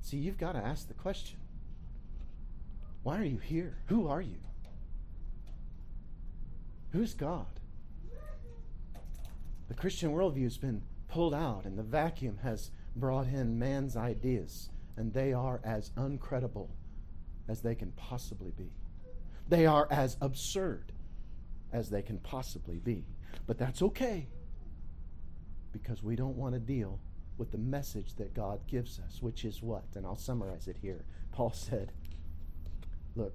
See, 0.00 0.16
you've 0.16 0.38
got 0.38 0.52
to 0.52 0.58
ask 0.58 0.88
the 0.88 0.94
question: 0.94 1.38
why 3.02 3.20
are 3.20 3.24
you 3.24 3.38
here? 3.38 3.76
Who 3.86 4.08
are 4.08 4.22
you? 4.22 4.38
Who's 6.92 7.12
God? 7.12 7.46
The 9.68 9.74
Christian 9.74 10.12
worldview 10.12 10.44
has 10.44 10.56
been 10.56 10.82
pulled 11.08 11.34
out, 11.34 11.66
and 11.66 11.78
the 11.78 11.82
vacuum 11.82 12.38
has 12.42 12.70
brought 12.98 13.26
in 13.26 13.58
man's 13.58 13.96
ideas, 13.96 14.70
and 14.96 15.12
they 15.12 15.32
are 15.32 15.60
as 15.64 15.90
uncredible 15.96 16.68
as 17.48 17.60
they 17.60 17.74
can 17.74 17.92
possibly 17.92 18.52
be. 18.56 18.70
They 19.48 19.66
are 19.66 19.88
as 19.90 20.16
absurd 20.20 20.92
as 21.72 21.90
they 21.90 22.02
can 22.02 22.18
possibly 22.18 22.78
be. 22.78 23.04
But 23.46 23.58
that's 23.58 23.82
okay 23.82 24.28
because 25.72 26.02
we 26.02 26.16
don't 26.16 26.36
want 26.36 26.54
to 26.54 26.60
deal 26.60 27.00
with 27.36 27.50
the 27.52 27.58
message 27.58 28.14
that 28.16 28.34
God 28.34 28.60
gives 28.66 28.98
us, 28.98 29.22
which 29.22 29.44
is 29.44 29.62
what? 29.62 29.84
And 29.94 30.04
I'll 30.04 30.16
summarize 30.16 30.66
it 30.66 30.76
here. 30.80 31.04
Paul 31.32 31.52
said, 31.54 31.92
Look, 33.14 33.34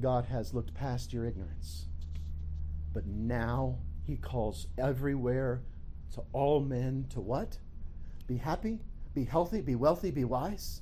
God 0.00 0.24
has 0.26 0.54
looked 0.54 0.74
past 0.74 1.12
your 1.12 1.24
ignorance, 1.24 1.86
but 2.92 3.06
now 3.06 3.78
He 4.06 4.16
calls 4.16 4.66
everywhere 4.78 5.62
to 6.14 6.22
all 6.32 6.60
men 6.60 7.06
to 7.10 7.20
what? 7.20 7.58
Be 8.26 8.36
happy, 8.36 8.80
be 9.14 9.24
healthy, 9.24 9.60
be 9.60 9.74
wealthy, 9.74 10.10
be 10.10 10.24
wise. 10.24 10.80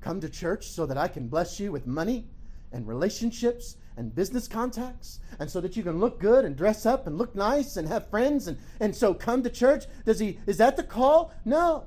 Come 0.00 0.20
to 0.20 0.28
church 0.28 0.68
so 0.68 0.86
that 0.86 0.98
I 0.98 1.08
can 1.08 1.28
bless 1.28 1.58
you 1.58 1.72
with 1.72 1.86
money 1.86 2.26
and 2.72 2.86
relationships 2.86 3.76
and 3.96 4.14
business 4.14 4.48
contacts 4.48 5.20
and 5.38 5.50
so 5.50 5.60
that 5.60 5.76
you 5.76 5.82
can 5.82 6.00
look 6.00 6.20
good 6.20 6.44
and 6.44 6.56
dress 6.56 6.84
up 6.84 7.06
and 7.06 7.16
look 7.16 7.34
nice 7.34 7.76
and 7.76 7.88
have 7.88 8.10
friends 8.10 8.48
and, 8.48 8.58
and 8.80 8.94
so 8.94 9.14
come 9.14 9.42
to 9.42 9.50
church. 9.50 9.84
Does 10.04 10.18
he 10.18 10.38
is 10.46 10.58
that 10.58 10.76
the 10.76 10.82
call? 10.82 11.32
No. 11.44 11.86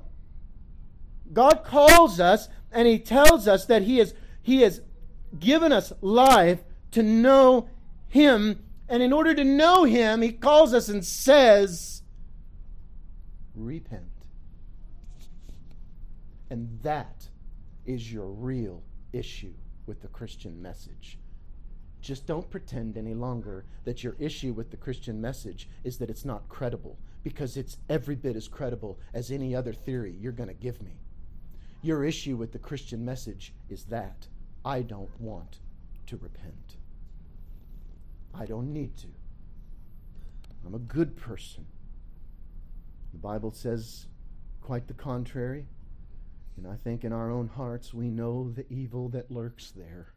God 1.32 1.62
calls 1.64 2.20
us 2.20 2.48
and 2.72 2.88
he 2.88 2.98
tells 2.98 3.46
us 3.46 3.66
that 3.66 3.82
he 3.82 3.98
has 3.98 4.14
he 4.42 4.62
has 4.62 4.80
given 5.38 5.72
us 5.72 5.92
life 6.00 6.60
to 6.92 7.02
know 7.02 7.68
him 8.08 8.64
and 8.88 9.02
in 9.02 9.12
order 9.12 9.34
to 9.34 9.44
know 9.44 9.84
him 9.84 10.22
he 10.22 10.32
calls 10.32 10.72
us 10.72 10.88
and 10.88 11.04
says 11.04 12.02
repent 13.54 14.17
and 16.50 16.78
that 16.82 17.28
is 17.84 18.12
your 18.12 18.28
real 18.28 18.82
issue 19.12 19.54
with 19.86 20.02
the 20.02 20.08
Christian 20.08 20.60
message. 20.60 21.18
Just 22.00 22.26
don't 22.26 22.48
pretend 22.48 22.96
any 22.96 23.14
longer 23.14 23.64
that 23.84 24.04
your 24.04 24.14
issue 24.18 24.52
with 24.52 24.70
the 24.70 24.76
Christian 24.76 25.20
message 25.20 25.68
is 25.84 25.98
that 25.98 26.10
it's 26.10 26.24
not 26.24 26.48
credible, 26.48 26.98
because 27.24 27.56
it's 27.56 27.78
every 27.88 28.14
bit 28.14 28.36
as 28.36 28.48
credible 28.48 28.98
as 29.12 29.30
any 29.30 29.54
other 29.54 29.72
theory 29.72 30.14
you're 30.20 30.32
going 30.32 30.48
to 30.48 30.54
give 30.54 30.80
me. 30.82 31.00
Your 31.82 32.04
issue 32.04 32.36
with 32.36 32.52
the 32.52 32.58
Christian 32.58 33.04
message 33.04 33.52
is 33.68 33.84
that 33.84 34.28
I 34.64 34.82
don't 34.82 35.20
want 35.20 35.58
to 36.06 36.16
repent. 36.16 36.76
I 38.34 38.46
don't 38.46 38.72
need 38.72 38.96
to. 38.98 39.08
I'm 40.66 40.74
a 40.74 40.78
good 40.78 41.16
person. 41.16 41.66
The 43.12 43.18
Bible 43.18 43.52
says 43.52 44.06
quite 44.60 44.86
the 44.86 44.94
contrary. 44.94 45.66
And 46.58 46.66
I 46.66 46.74
think 46.74 47.04
in 47.04 47.12
our 47.12 47.30
own 47.30 47.46
hearts 47.46 47.94
we 47.94 48.10
know 48.10 48.50
the 48.50 48.66
evil 48.68 49.08
that 49.10 49.30
lurks 49.30 49.70
there. 49.70 50.12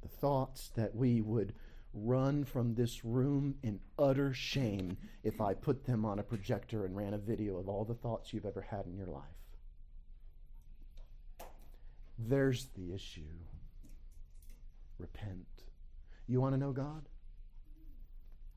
The 0.00 0.08
thoughts 0.08 0.70
that 0.74 0.96
we 0.96 1.20
would 1.20 1.52
run 1.92 2.44
from 2.44 2.74
this 2.74 3.04
room 3.04 3.56
in 3.62 3.78
utter 3.98 4.32
shame 4.32 4.96
if 5.22 5.42
I 5.42 5.52
put 5.52 5.84
them 5.84 6.06
on 6.06 6.18
a 6.18 6.22
projector 6.22 6.86
and 6.86 6.96
ran 6.96 7.12
a 7.12 7.18
video 7.18 7.58
of 7.58 7.68
all 7.68 7.84
the 7.84 7.94
thoughts 7.94 8.32
you've 8.32 8.46
ever 8.46 8.62
had 8.62 8.86
in 8.86 8.96
your 8.96 9.08
life. 9.08 9.22
There's 12.18 12.68
the 12.74 12.94
issue. 12.94 13.20
Repent. 14.98 15.46
You 16.26 16.40
want 16.40 16.54
to 16.54 16.58
know 16.58 16.72
God? 16.72 17.06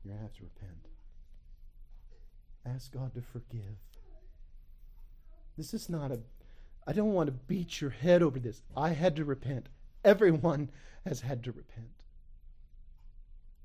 You're 0.02 0.14
going 0.14 0.18
to 0.18 0.22
have 0.22 0.36
to 0.36 0.42
repent. 0.42 0.88
Ask 2.64 2.92
God 2.92 3.12
to 3.14 3.20
forgive. 3.20 3.76
This 5.56 5.72
is 5.72 5.88
not 5.88 6.12
a, 6.12 6.20
I 6.86 6.92
don't 6.92 7.12
want 7.12 7.28
to 7.28 7.32
beat 7.32 7.80
your 7.80 7.90
head 7.90 8.22
over 8.22 8.38
this. 8.38 8.62
I 8.76 8.90
had 8.90 9.16
to 9.16 9.24
repent. 9.24 9.68
Everyone 10.04 10.70
has 11.06 11.20
had 11.20 11.42
to 11.44 11.52
repent. 11.52 12.02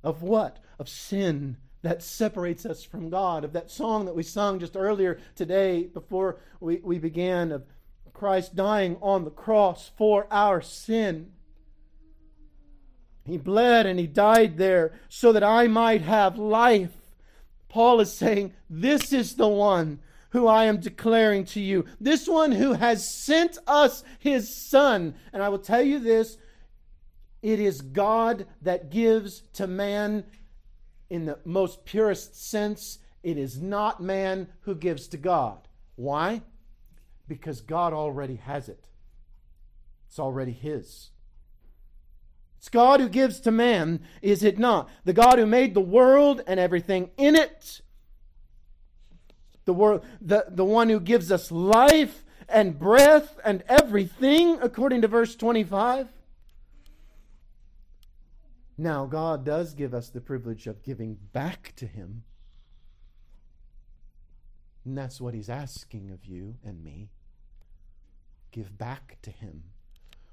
Of 0.04 0.22
what? 0.22 0.60
Of 0.80 0.90
sin 0.90 1.58
that 1.82 2.04
separates 2.04 2.66
us 2.66 2.84
from 2.84 3.10
God. 3.10 3.44
Of 3.44 3.54
that 3.54 3.70
song 3.70 4.06
that 4.06 4.16
we 4.16 4.24
sung 4.24 4.60
just 4.60 4.76
earlier 4.76 5.20
today 5.36 5.84
before 5.84 6.40
we, 6.60 6.78
we 6.84 6.98
began 6.98 7.52
of 7.52 7.64
Christ 8.14 8.56
dying 8.56 8.98
on 9.02 9.24
the 9.24 9.32
cross 9.32 9.92
for 9.98 10.28
our 10.32 10.62
sin. 10.62 11.32
He 13.26 13.38
bled 13.38 13.86
and 13.86 14.00
he 14.00 14.08
died 14.08 14.58
there 14.58 14.94
so 15.10 15.32
that 15.32 15.44
I 15.44 15.68
might 15.68 16.02
have 16.02 16.38
life. 16.38 16.92
Paul 17.70 18.00
is 18.00 18.14
saying, 18.14 18.54
This 18.70 19.14
is 19.14 19.36
the 19.36 19.48
one 19.48 20.00
who 20.32 20.48
I 20.48 20.66
am 20.66 20.80
declaring 20.80 21.46
to 21.46 21.62
you. 21.62 21.86
This 22.00 22.28
one 22.28 22.52
who 22.52 22.74
has 22.74 23.08
sent 23.08 23.58
us 23.68 24.04
his 24.20 24.54
Son. 24.54 25.16
And 25.32 25.44
I 25.44 25.50
will 25.50 25.60
tell 25.60 25.82
you 25.82 26.00
this 26.00 26.38
it 27.42 27.60
is 27.60 27.82
God 27.82 28.46
that 28.62 28.92
gives 28.92 29.44
to 29.54 29.68
man 29.68 30.26
in 31.10 31.26
the 31.26 31.40
most 31.44 31.86
purest 31.86 32.50
sense. 32.50 33.00
It 33.24 33.38
is 33.38 33.62
not 33.62 34.02
man 34.02 34.48
who 34.62 34.76
gives 34.76 35.08
to 35.10 35.18
God. 35.18 35.68
Why? 35.96 36.42
Because 37.28 37.62
God 37.62 37.94
already 37.94 38.36
has 38.38 38.70
it, 38.70 38.88
it's 40.08 40.20
already 40.20 40.52
his. 40.52 41.10
It's 42.58 42.70
God 42.70 43.00
who 43.00 43.10
gives 43.10 43.40
to 43.40 43.52
man, 43.52 44.02
is 44.22 44.44
it 44.44 44.60
not? 44.60 44.88
The 45.04 45.14
God 45.14 45.40
who 45.40 45.48
made 45.48 45.74
the 45.74 45.82
world 45.82 46.44
and 46.46 46.60
everything 46.60 47.10
in 47.18 47.36
it 47.36 47.82
the, 49.66 49.74
world, 49.74 50.04
the, 50.22 50.46
the 50.50 50.66
one 50.66 50.90
who 50.90 51.00
gives 51.00 51.32
us 51.32 51.52
life 51.52 52.24
and 52.50 52.78
breath 52.78 53.40
and 53.44 53.64
everything, 53.68 54.60
according 54.62 55.02
to 55.02 55.08
verse 55.08 55.36
25. 55.36 56.08
Now, 58.78 59.06
God 59.06 59.46
does 59.46 59.74
give 59.74 59.94
us 59.94 60.10
the 60.10 60.22
privilege 60.22 60.68
of 60.68 60.84
giving 60.84 61.18
back 61.34 61.74
to 61.76 61.86
Him. 61.86 62.24
And 64.84 64.98
that's 64.98 65.22
what 65.22 65.34
He's 65.34 65.50
asking 65.50 66.12
of 66.12 66.26
you 66.26 66.56
and 66.64 66.84
me. 66.84 67.10
Give 68.52 68.78
back 68.78 69.18
to 69.22 69.30
Him 69.30 69.64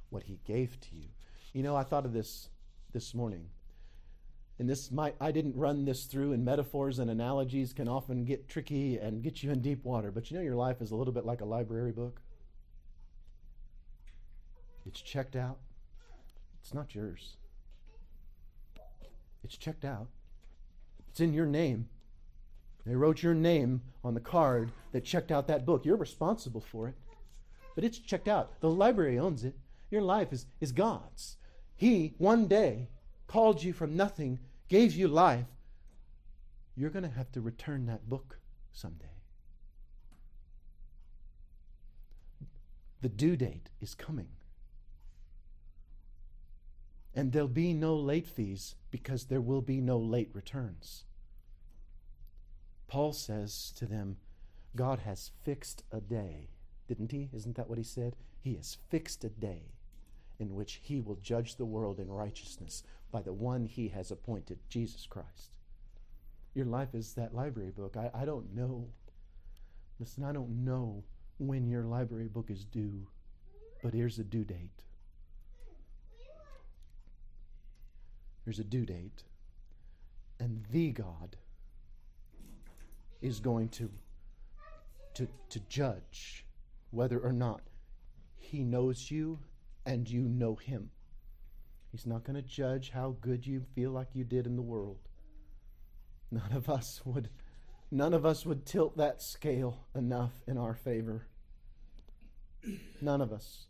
what 0.08 0.24
He 0.24 0.40
gave 0.46 0.80
to 0.80 0.96
you. 0.96 1.08
You 1.52 1.62
know, 1.62 1.76
I 1.76 1.82
thought 1.82 2.06
of 2.06 2.12
this 2.12 2.48
this 2.92 3.14
morning 3.14 3.50
and 4.58 4.68
this 4.68 4.90
might 4.90 5.14
i 5.20 5.30
didn't 5.30 5.56
run 5.56 5.84
this 5.84 6.04
through 6.04 6.32
and 6.32 6.44
metaphors 6.44 6.98
and 6.98 7.10
analogies 7.10 7.72
can 7.72 7.88
often 7.88 8.24
get 8.24 8.48
tricky 8.48 8.96
and 8.98 9.22
get 9.22 9.42
you 9.42 9.50
in 9.50 9.60
deep 9.60 9.84
water. 9.84 10.10
But 10.10 10.30
you 10.30 10.36
know 10.36 10.42
your 10.42 10.56
life 10.56 10.80
is 10.80 10.90
a 10.90 10.96
little 10.96 11.12
bit 11.12 11.24
like 11.24 11.40
a 11.40 11.44
library 11.44 11.92
book. 11.92 12.20
It's 14.86 15.00
checked 15.00 15.36
out. 15.36 15.58
It's 16.60 16.74
not 16.74 16.94
yours. 16.94 17.36
It's 19.44 19.56
checked 19.56 19.84
out. 19.84 20.08
It's 21.08 21.20
in 21.20 21.32
your 21.32 21.46
name. 21.46 21.88
They 22.84 22.94
wrote 22.94 23.22
your 23.22 23.34
name 23.34 23.82
on 24.02 24.14
the 24.14 24.20
card 24.20 24.72
that 24.92 25.04
checked 25.04 25.30
out 25.30 25.46
that 25.48 25.66
book. 25.66 25.84
You're 25.84 25.96
responsible 25.96 26.60
for 26.60 26.88
it 26.88 26.94
but 27.78 27.84
it's 27.84 28.00
checked 28.00 28.26
out. 28.26 28.60
The 28.60 28.68
library 28.68 29.20
owns 29.20 29.44
it. 29.44 29.54
Your 29.88 30.02
life 30.02 30.32
is, 30.32 30.46
is 30.60 30.72
god's. 30.72 31.36
He 31.76 32.14
one 32.18 32.48
day 32.48 32.88
called 33.28 33.62
you 33.62 33.72
from 33.72 33.96
nothing 33.96 34.40
gave 34.68 34.94
you 34.94 35.08
life, 35.08 35.46
you're 36.76 36.90
going 36.90 37.04
to 37.04 37.08
have 37.08 37.32
to 37.32 37.40
return 37.40 37.86
that 37.86 38.08
book 38.08 38.38
someday. 38.72 39.06
The 43.00 43.08
due 43.08 43.36
date 43.36 43.70
is 43.80 43.94
coming. 43.94 44.28
And 47.14 47.32
there'll 47.32 47.48
be 47.48 47.72
no 47.72 47.96
late 47.96 48.26
fees 48.26 48.76
because 48.90 49.24
there 49.24 49.40
will 49.40 49.62
be 49.62 49.80
no 49.80 49.98
late 49.98 50.30
returns. 50.32 51.04
Paul 52.86 53.12
says 53.12 53.72
to 53.76 53.86
them, 53.86 54.16
God 54.76 55.00
has 55.00 55.32
fixed 55.44 55.82
a 55.90 56.00
day, 56.00 56.50
didn't 56.86 57.12
he? 57.12 57.28
Isn't 57.32 57.56
that 57.56 57.68
what 57.68 57.78
he 57.78 57.84
said? 57.84 58.16
He 58.40 58.54
has 58.54 58.78
fixed 58.88 59.24
a 59.24 59.28
day 59.28 59.77
in 60.38 60.54
which 60.54 60.80
he 60.82 61.00
will 61.00 61.16
judge 61.16 61.56
the 61.56 61.64
world 61.64 61.98
in 61.98 62.10
righteousness 62.10 62.82
by 63.10 63.22
the 63.22 63.32
one 63.32 63.66
he 63.66 63.88
has 63.88 64.10
appointed, 64.10 64.58
Jesus 64.68 65.06
Christ. 65.06 65.52
Your 66.54 66.66
life 66.66 66.94
is 66.94 67.14
that 67.14 67.34
library 67.34 67.70
book. 67.70 67.96
I, 67.96 68.10
I 68.14 68.24
don't 68.24 68.54
know. 68.54 68.88
Listen, 69.98 70.24
I 70.24 70.32
don't 70.32 70.64
know 70.64 71.04
when 71.38 71.68
your 71.68 71.84
library 71.84 72.28
book 72.28 72.50
is 72.50 72.64
due, 72.64 73.06
but 73.82 73.94
here's 73.94 74.18
a 74.18 74.24
due 74.24 74.44
date. 74.44 74.84
There's 78.44 78.58
a 78.58 78.64
due 78.64 78.86
date. 78.86 79.24
And 80.40 80.64
the 80.70 80.90
God 80.92 81.36
is 83.20 83.40
going 83.40 83.68
to, 83.70 83.90
to, 85.14 85.28
to 85.50 85.60
judge 85.68 86.44
whether 86.90 87.18
or 87.18 87.32
not 87.32 87.60
he 88.36 88.62
knows 88.62 89.10
you 89.10 89.38
and 89.88 90.08
you 90.08 90.20
know 90.20 90.54
him. 90.54 90.90
He's 91.90 92.06
not 92.06 92.22
going 92.22 92.36
to 92.36 92.42
judge 92.42 92.90
how 92.90 93.16
good 93.22 93.46
you 93.46 93.62
feel 93.74 93.90
like 93.90 94.08
you 94.12 94.22
did 94.22 94.46
in 94.46 94.54
the 94.54 94.62
world. 94.62 94.98
None 96.30 96.52
of 96.52 96.68
us 96.68 97.00
would 97.06 97.30
none 97.90 98.12
of 98.12 98.26
us 98.26 98.44
would 98.44 98.66
tilt 98.66 98.98
that 98.98 99.22
scale 99.22 99.86
enough 99.94 100.42
in 100.46 100.58
our 100.58 100.74
favor. 100.74 101.26
None 103.00 103.22
of 103.22 103.32
us. 103.32 103.66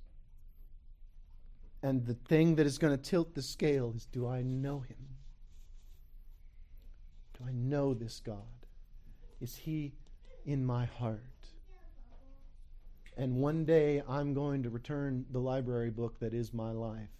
And 1.85 2.05
the 2.05 2.15
thing 2.15 2.57
that 2.57 2.67
is 2.67 2.79
going 2.79 2.97
to 2.97 3.01
tilt 3.01 3.37
the 3.37 3.43
scale 3.43 3.93
is 3.95 4.07
do 4.07 4.27
I 4.27 4.43
know 4.43 4.81
him? 4.81 4.97
Do 7.39 7.45
I 7.47 7.53
know 7.53 7.95
this 7.95 8.19
God? 8.19 8.67
Is 9.41 9.55
he 9.55 9.93
in 10.45 10.67
my 10.67 10.87
heart? 10.87 11.38
And 13.19 13.35
one 13.35 13.65
day 13.65 14.01
I'm 14.09 14.33
going 14.33 14.63
to 14.63 14.71
return 14.71 15.27
the 15.33 15.41
library 15.41 15.91
book 15.91 16.21
that 16.21 16.33
is 16.33 16.55
my 16.55 16.71
life. 16.71 17.11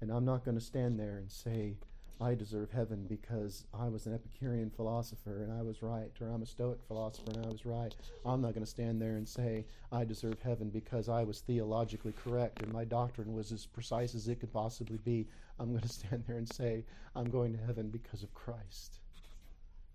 And 0.00 0.10
I'm 0.10 0.24
not 0.24 0.46
going 0.46 0.58
to 0.58 0.64
stand 0.64 0.98
there 0.98 1.18
and 1.18 1.30
say, 1.30 1.76
I 2.22 2.34
deserve 2.34 2.70
heaven 2.70 3.04
because 3.06 3.66
I 3.74 3.88
was 3.88 4.06
an 4.06 4.14
Epicurean 4.14 4.70
philosopher 4.70 5.42
and 5.42 5.52
I 5.52 5.60
was 5.60 5.82
right, 5.82 6.10
or 6.22 6.28
I'm 6.28 6.40
a 6.40 6.46
Stoic 6.46 6.78
philosopher 6.86 7.32
and 7.34 7.44
I 7.44 7.50
was 7.50 7.66
right. 7.66 7.94
I'm 8.24 8.40
not 8.40 8.54
going 8.54 8.64
to 8.64 8.70
stand 8.70 9.00
there 9.00 9.16
and 9.16 9.28
say 9.28 9.66
I 9.92 10.06
deserve 10.06 10.40
heaven 10.40 10.70
because 10.70 11.10
I 11.10 11.22
was 11.22 11.40
theologically 11.40 12.14
correct 12.24 12.62
and 12.62 12.72
my 12.72 12.84
doctrine 12.84 13.34
was 13.34 13.52
as 13.52 13.66
precise 13.66 14.14
as 14.14 14.26
it 14.26 14.40
could 14.40 14.54
possibly 14.54 14.98
be. 15.04 15.28
I'm 15.58 15.68
going 15.68 15.80
to 15.82 15.88
stand 15.88 16.24
there 16.26 16.38
and 16.38 16.48
say 16.48 16.84
I'm 17.14 17.28
going 17.28 17.52
to 17.52 17.62
heaven 17.62 17.90
because 17.90 18.22
of 18.22 18.32
Christ, 18.32 19.00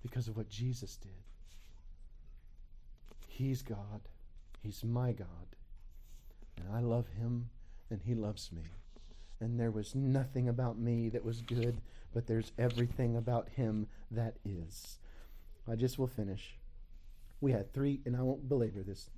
because 0.03 0.27
of 0.27 0.37
what 0.37 0.49
Jesus 0.49 0.97
did. 0.97 1.24
He's 3.37 3.61
God, 3.61 4.01
He's 4.61 4.83
my 4.83 5.11
God, 5.11 5.27
and 6.57 6.67
I 6.73 6.79
love 6.79 7.07
Him 7.19 7.49
and 7.89 8.01
He 8.03 8.15
loves 8.15 8.51
me. 8.51 8.63
And 9.41 9.59
there 9.59 9.71
was 9.71 9.93
nothing 9.93 10.47
about 10.47 10.79
me 10.79 11.09
that 11.09 11.25
was 11.25 11.41
good 11.41 11.81
but 12.15 12.25
there's 12.27 12.53
everything 12.57 13.17
about 13.17 13.49
him 13.49 13.87
that 14.09 14.37
is. 14.45 14.99
I 15.69 15.75
just 15.75 15.99
will 15.99 16.07
finish. 16.07 16.57
We 17.41 17.51
had 17.51 17.73
three, 17.73 17.99
and 18.05 18.15
I 18.15 18.21
won't 18.21 18.47
belabor 18.47 18.83
this. 18.83 19.09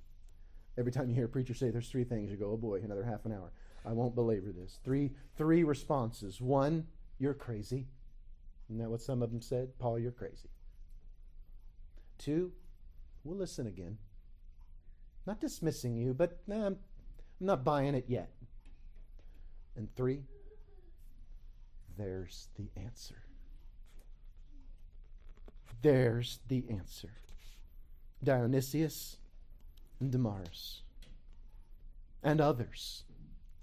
Every 0.76 0.90
time 0.90 1.08
you 1.08 1.14
hear 1.14 1.26
a 1.26 1.28
preacher 1.28 1.54
say 1.54 1.70
there's 1.70 1.88
three 1.88 2.02
things, 2.02 2.28
you 2.28 2.36
go, 2.36 2.50
oh 2.50 2.56
boy, 2.56 2.80
another 2.82 3.04
half 3.04 3.24
an 3.24 3.32
hour. 3.32 3.52
I 3.86 3.92
won't 3.92 4.16
belabor 4.16 4.50
this. 4.50 4.80
Three, 4.84 5.12
three 5.36 5.62
responses. 5.62 6.40
One, 6.40 6.88
you're 7.20 7.34
crazy. 7.34 7.86
Isn't 8.68 8.82
that 8.82 8.90
what 8.90 9.00
some 9.00 9.22
of 9.22 9.30
them 9.30 9.40
said? 9.40 9.78
Paul, 9.78 10.00
you're 10.00 10.10
crazy. 10.10 10.50
Two, 12.18 12.50
we'll 13.22 13.38
listen 13.38 13.68
again. 13.68 13.96
Not 15.28 15.40
dismissing 15.42 15.94
you, 15.94 16.14
but 16.14 16.38
nah, 16.46 16.68
I'm, 16.68 16.78
not 17.38 17.62
buying 17.62 17.94
it 17.94 18.06
yet. 18.08 18.30
And 19.76 19.94
three, 19.94 20.22
there's 21.98 22.48
the 22.56 22.70
answer. 22.82 23.24
There's 25.82 26.38
the 26.48 26.64
answer. 26.70 27.10
Dionysius 28.24 29.18
and 30.00 30.10
Damaris 30.10 30.80
and 32.22 32.40
others, 32.40 33.04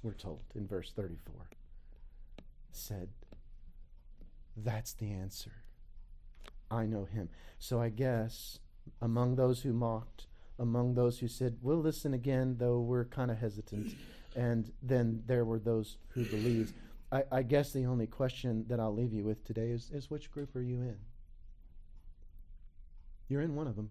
we're 0.03 0.13
told 0.13 0.43
in 0.53 0.67
verse 0.67 0.93
34, 0.95 1.49
said, 2.71 3.09
That's 4.55 4.93
the 4.93 5.11
answer. 5.11 5.63
I 6.69 6.85
know 6.85 7.05
him. 7.05 7.29
So 7.57 7.81
I 7.81 7.89
guess 7.89 8.59
among 9.01 9.35
those 9.35 9.63
who 9.63 9.73
mocked, 9.73 10.27
among 10.59 10.95
those 10.95 11.19
who 11.19 11.27
said, 11.27 11.57
We'll 11.61 11.81
listen 11.81 12.13
again, 12.13 12.55
though 12.57 12.79
we're 12.79 13.05
kind 13.05 13.31
of 13.31 13.37
hesitant, 13.37 13.95
and 14.35 14.71
then 14.81 15.23
there 15.25 15.45
were 15.45 15.59
those 15.59 15.97
who 16.09 16.25
believed. 16.25 16.73
I, 17.11 17.23
I 17.31 17.41
guess 17.43 17.71
the 17.71 17.85
only 17.85 18.07
question 18.07 18.65
that 18.67 18.79
I'll 18.79 18.93
leave 18.95 19.13
you 19.13 19.23
with 19.23 19.43
today 19.45 19.69
is, 19.69 19.89
is 19.91 20.09
which 20.09 20.31
group 20.31 20.55
are 20.55 20.61
you 20.61 20.81
in? 20.81 20.97
You're 23.27 23.41
in 23.41 23.55
one 23.55 23.67
of 23.67 23.75
them. 23.75 23.89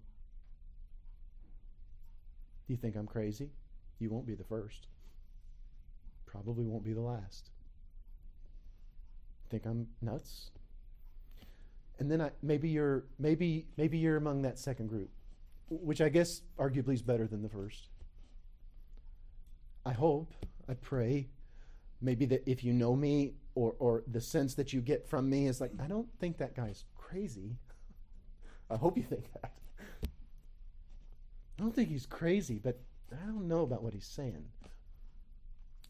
Do 2.66 2.72
you 2.72 2.76
think 2.76 2.96
I'm 2.96 3.06
crazy? 3.06 3.50
You 3.98 4.10
won't 4.10 4.26
be 4.26 4.34
the 4.34 4.44
first. 4.44 4.86
Probably 6.26 6.66
won't 6.66 6.84
be 6.84 6.92
the 6.92 7.00
last. 7.00 7.50
Think 9.50 9.66
I'm 9.66 9.88
nuts? 10.00 10.50
And 11.98 12.10
then 12.10 12.20
I, 12.20 12.30
maybe 12.42 12.68
you're 12.68 13.04
maybe 13.18 13.66
maybe 13.76 13.98
you're 13.98 14.16
among 14.16 14.42
that 14.42 14.58
second 14.58 14.88
group, 14.88 15.10
which 15.68 16.00
I 16.00 16.08
guess 16.08 16.42
arguably 16.58 16.94
is 16.94 17.02
better 17.02 17.26
than 17.26 17.42
the 17.42 17.48
first. 17.48 17.88
I 19.86 19.92
hope, 19.92 20.32
I 20.68 20.74
pray 20.74 21.28
maybe 22.00 22.26
that 22.26 22.48
if 22.48 22.62
you 22.62 22.72
know 22.72 22.94
me 22.94 23.34
or, 23.54 23.74
or 23.78 24.02
the 24.06 24.20
sense 24.20 24.54
that 24.54 24.72
you 24.72 24.80
get 24.80 25.08
from 25.08 25.28
me 25.28 25.46
is 25.46 25.60
like, 25.60 25.72
I 25.82 25.86
don't 25.86 26.08
think 26.18 26.38
that 26.38 26.54
guy's 26.54 26.84
crazy. 26.96 27.56
I 28.70 28.76
hope 28.76 28.96
you 28.96 29.02
think 29.02 29.32
that. 29.40 29.52
I 31.58 31.62
don't 31.62 31.74
think 31.74 31.88
he's 31.88 32.06
crazy, 32.06 32.58
but 32.62 32.78
I 33.12 33.26
don't 33.26 33.46
know 33.46 33.62
about 33.62 33.82
what 33.82 33.94
he's 33.94 34.06
saying. 34.06 34.44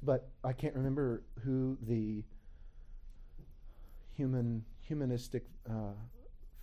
But 0.02 0.28
I 0.42 0.52
can't 0.52 0.74
remember 0.74 1.22
who 1.42 1.78
the 1.82 2.22
human 4.12 4.64
humanistic 4.80 5.46
uh, 5.68 5.94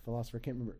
philosopher, 0.04 0.36
I 0.36 0.40
can't 0.40 0.56
remember, 0.56 0.78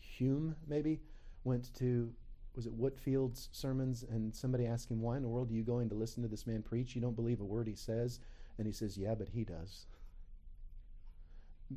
Hume 0.00 0.56
maybe, 0.66 1.00
went 1.44 1.72
to 1.74 2.12
was 2.54 2.66
it 2.66 2.72
Whitefield's 2.72 3.48
sermons, 3.52 4.04
and 4.08 4.34
somebody 4.34 4.66
asked 4.66 4.90
him, 4.90 5.00
Why 5.00 5.16
in 5.16 5.22
the 5.22 5.28
world 5.28 5.50
are 5.50 5.54
you 5.54 5.64
going 5.64 5.88
to 5.88 5.94
listen 5.94 6.22
to 6.22 6.28
this 6.28 6.46
man 6.46 6.62
preach? 6.62 6.94
You 6.94 7.00
don't 7.00 7.16
believe 7.16 7.40
a 7.40 7.44
word 7.44 7.66
he 7.66 7.74
says? 7.74 8.20
And 8.58 8.66
he 8.66 8.72
says, 8.72 8.96
Yeah, 8.96 9.14
but 9.14 9.28
he 9.28 9.44
does. 9.44 9.86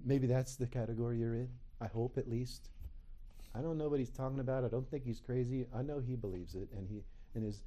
Maybe 0.05 0.27
that's 0.27 0.55
the 0.55 0.67
category 0.67 1.19
you're 1.19 1.33
in. 1.33 1.49
I 1.81 1.87
hope 1.87 2.17
at 2.17 2.29
least. 2.29 2.69
I 3.55 3.61
don't 3.61 3.77
know 3.77 3.87
what 3.87 3.99
he's 3.99 4.11
talking 4.11 4.39
about. 4.39 4.65
I 4.65 4.67
don't 4.67 4.87
think 4.89 5.03
he's 5.03 5.19
crazy. 5.19 5.65
I 5.75 5.81
know 5.81 5.99
he 5.99 6.15
believes 6.15 6.53
it, 6.53 6.69
and 6.75 6.87
he 6.87 7.03
and 7.33 7.43
his 7.43 7.63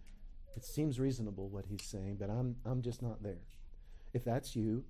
it 0.57 0.64
seems 0.64 1.01
reasonable 1.01 1.48
what 1.48 1.66
he's 1.66 1.82
saying, 1.82 2.16
but 2.20 2.30
I'm 2.30 2.57
I'm 2.64 2.82
just 2.82 3.03
not 3.03 3.22
there. 3.22 3.42
If 4.12 4.24
that's 4.24 4.55
you, 4.55 4.84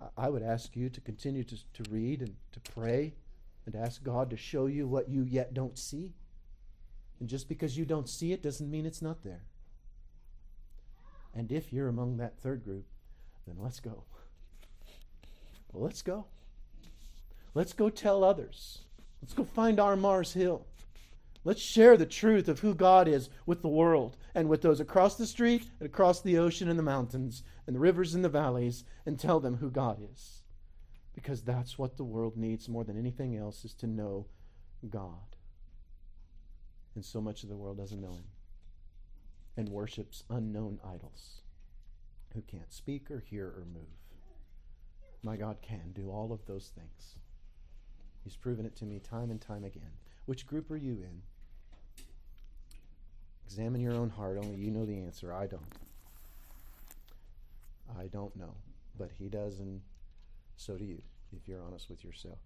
I, 0.00 0.26
I 0.26 0.28
would 0.28 0.42
ask 0.42 0.76
you 0.76 0.88
to 0.90 1.00
continue 1.00 1.42
to, 1.44 1.56
to 1.56 1.90
read 1.90 2.20
and 2.20 2.36
to 2.52 2.60
pray 2.72 3.14
and 3.64 3.74
ask 3.74 4.04
God 4.04 4.30
to 4.30 4.36
show 4.36 4.66
you 4.66 4.86
what 4.86 5.08
you 5.08 5.22
yet 5.22 5.52
don't 5.52 5.76
see 5.76 6.12
and 7.20 7.28
just 7.28 7.48
because 7.48 7.76
you 7.76 7.84
don't 7.84 8.08
see 8.08 8.32
it 8.32 8.42
doesn't 8.42 8.70
mean 8.70 8.86
it's 8.86 9.02
not 9.02 9.22
there. 9.22 9.42
And 11.34 11.52
if 11.52 11.72
you're 11.72 11.88
among 11.88 12.16
that 12.16 12.38
third 12.38 12.64
group, 12.64 12.86
then 13.46 13.56
let's 13.58 13.80
go. 13.80 14.04
Well, 15.72 15.84
let's 15.84 16.02
go. 16.02 16.26
Let's 17.54 17.72
go 17.72 17.88
tell 17.88 18.24
others. 18.24 18.78
Let's 19.22 19.34
go 19.34 19.44
find 19.44 19.80
our 19.80 19.96
Mars 19.96 20.32
Hill. 20.32 20.66
Let's 21.44 21.62
share 21.62 21.96
the 21.96 22.06
truth 22.06 22.48
of 22.48 22.60
who 22.60 22.74
God 22.74 23.06
is 23.06 23.30
with 23.46 23.62
the 23.62 23.68
world 23.68 24.16
and 24.34 24.48
with 24.48 24.62
those 24.62 24.80
across 24.80 25.16
the 25.16 25.26
street 25.26 25.64
and 25.78 25.86
across 25.86 26.20
the 26.20 26.38
ocean 26.38 26.68
and 26.68 26.78
the 26.78 26.82
mountains 26.82 27.42
and 27.66 27.76
the 27.76 27.80
rivers 27.80 28.14
and 28.14 28.24
the 28.24 28.28
valleys 28.28 28.84
and 29.06 29.18
tell 29.18 29.38
them 29.38 29.56
who 29.56 29.70
God 29.70 30.00
is. 30.12 30.42
Because 31.14 31.42
that's 31.42 31.78
what 31.78 31.96
the 31.96 32.04
world 32.04 32.36
needs 32.36 32.68
more 32.68 32.84
than 32.84 32.98
anything 32.98 33.36
else 33.36 33.64
is 33.64 33.74
to 33.74 33.86
know 33.86 34.26
God 34.90 35.35
and 36.96 37.04
so 37.04 37.20
much 37.20 37.42
of 37.42 37.48
the 37.48 37.56
world 37.56 37.76
doesn't 37.76 38.00
know 38.00 38.14
him 38.14 38.24
and 39.56 39.68
worships 39.68 40.24
unknown 40.28 40.80
idols 40.84 41.42
who 42.34 42.42
can't 42.42 42.72
speak 42.72 43.10
or 43.10 43.20
hear 43.20 43.46
or 43.46 43.64
move. 43.72 43.84
My 45.22 45.36
God 45.36 45.58
can 45.62 45.92
do 45.94 46.10
all 46.10 46.32
of 46.32 46.44
those 46.46 46.72
things. 46.74 47.16
He's 48.24 48.36
proven 48.36 48.66
it 48.66 48.74
to 48.76 48.84
me 48.84 48.98
time 48.98 49.30
and 49.30 49.40
time 49.40 49.64
again. 49.64 49.92
Which 50.24 50.46
group 50.46 50.70
are 50.70 50.76
you 50.76 51.02
in? 51.02 51.22
Examine 53.44 53.80
your 53.80 53.94
own 53.94 54.10
heart. 54.10 54.38
Only 54.38 54.56
you 54.56 54.70
know 54.70 54.84
the 54.84 54.98
answer. 54.98 55.32
I 55.32 55.46
don't. 55.46 55.62
I 57.98 58.06
don't 58.08 58.34
know. 58.36 58.54
But 58.98 59.10
He 59.16 59.28
does, 59.28 59.60
and 59.60 59.80
so 60.56 60.76
do 60.76 60.84
you, 60.84 61.00
if 61.36 61.46
you're 61.46 61.62
honest 61.62 61.88
with 61.88 62.04
yourself. 62.04 62.38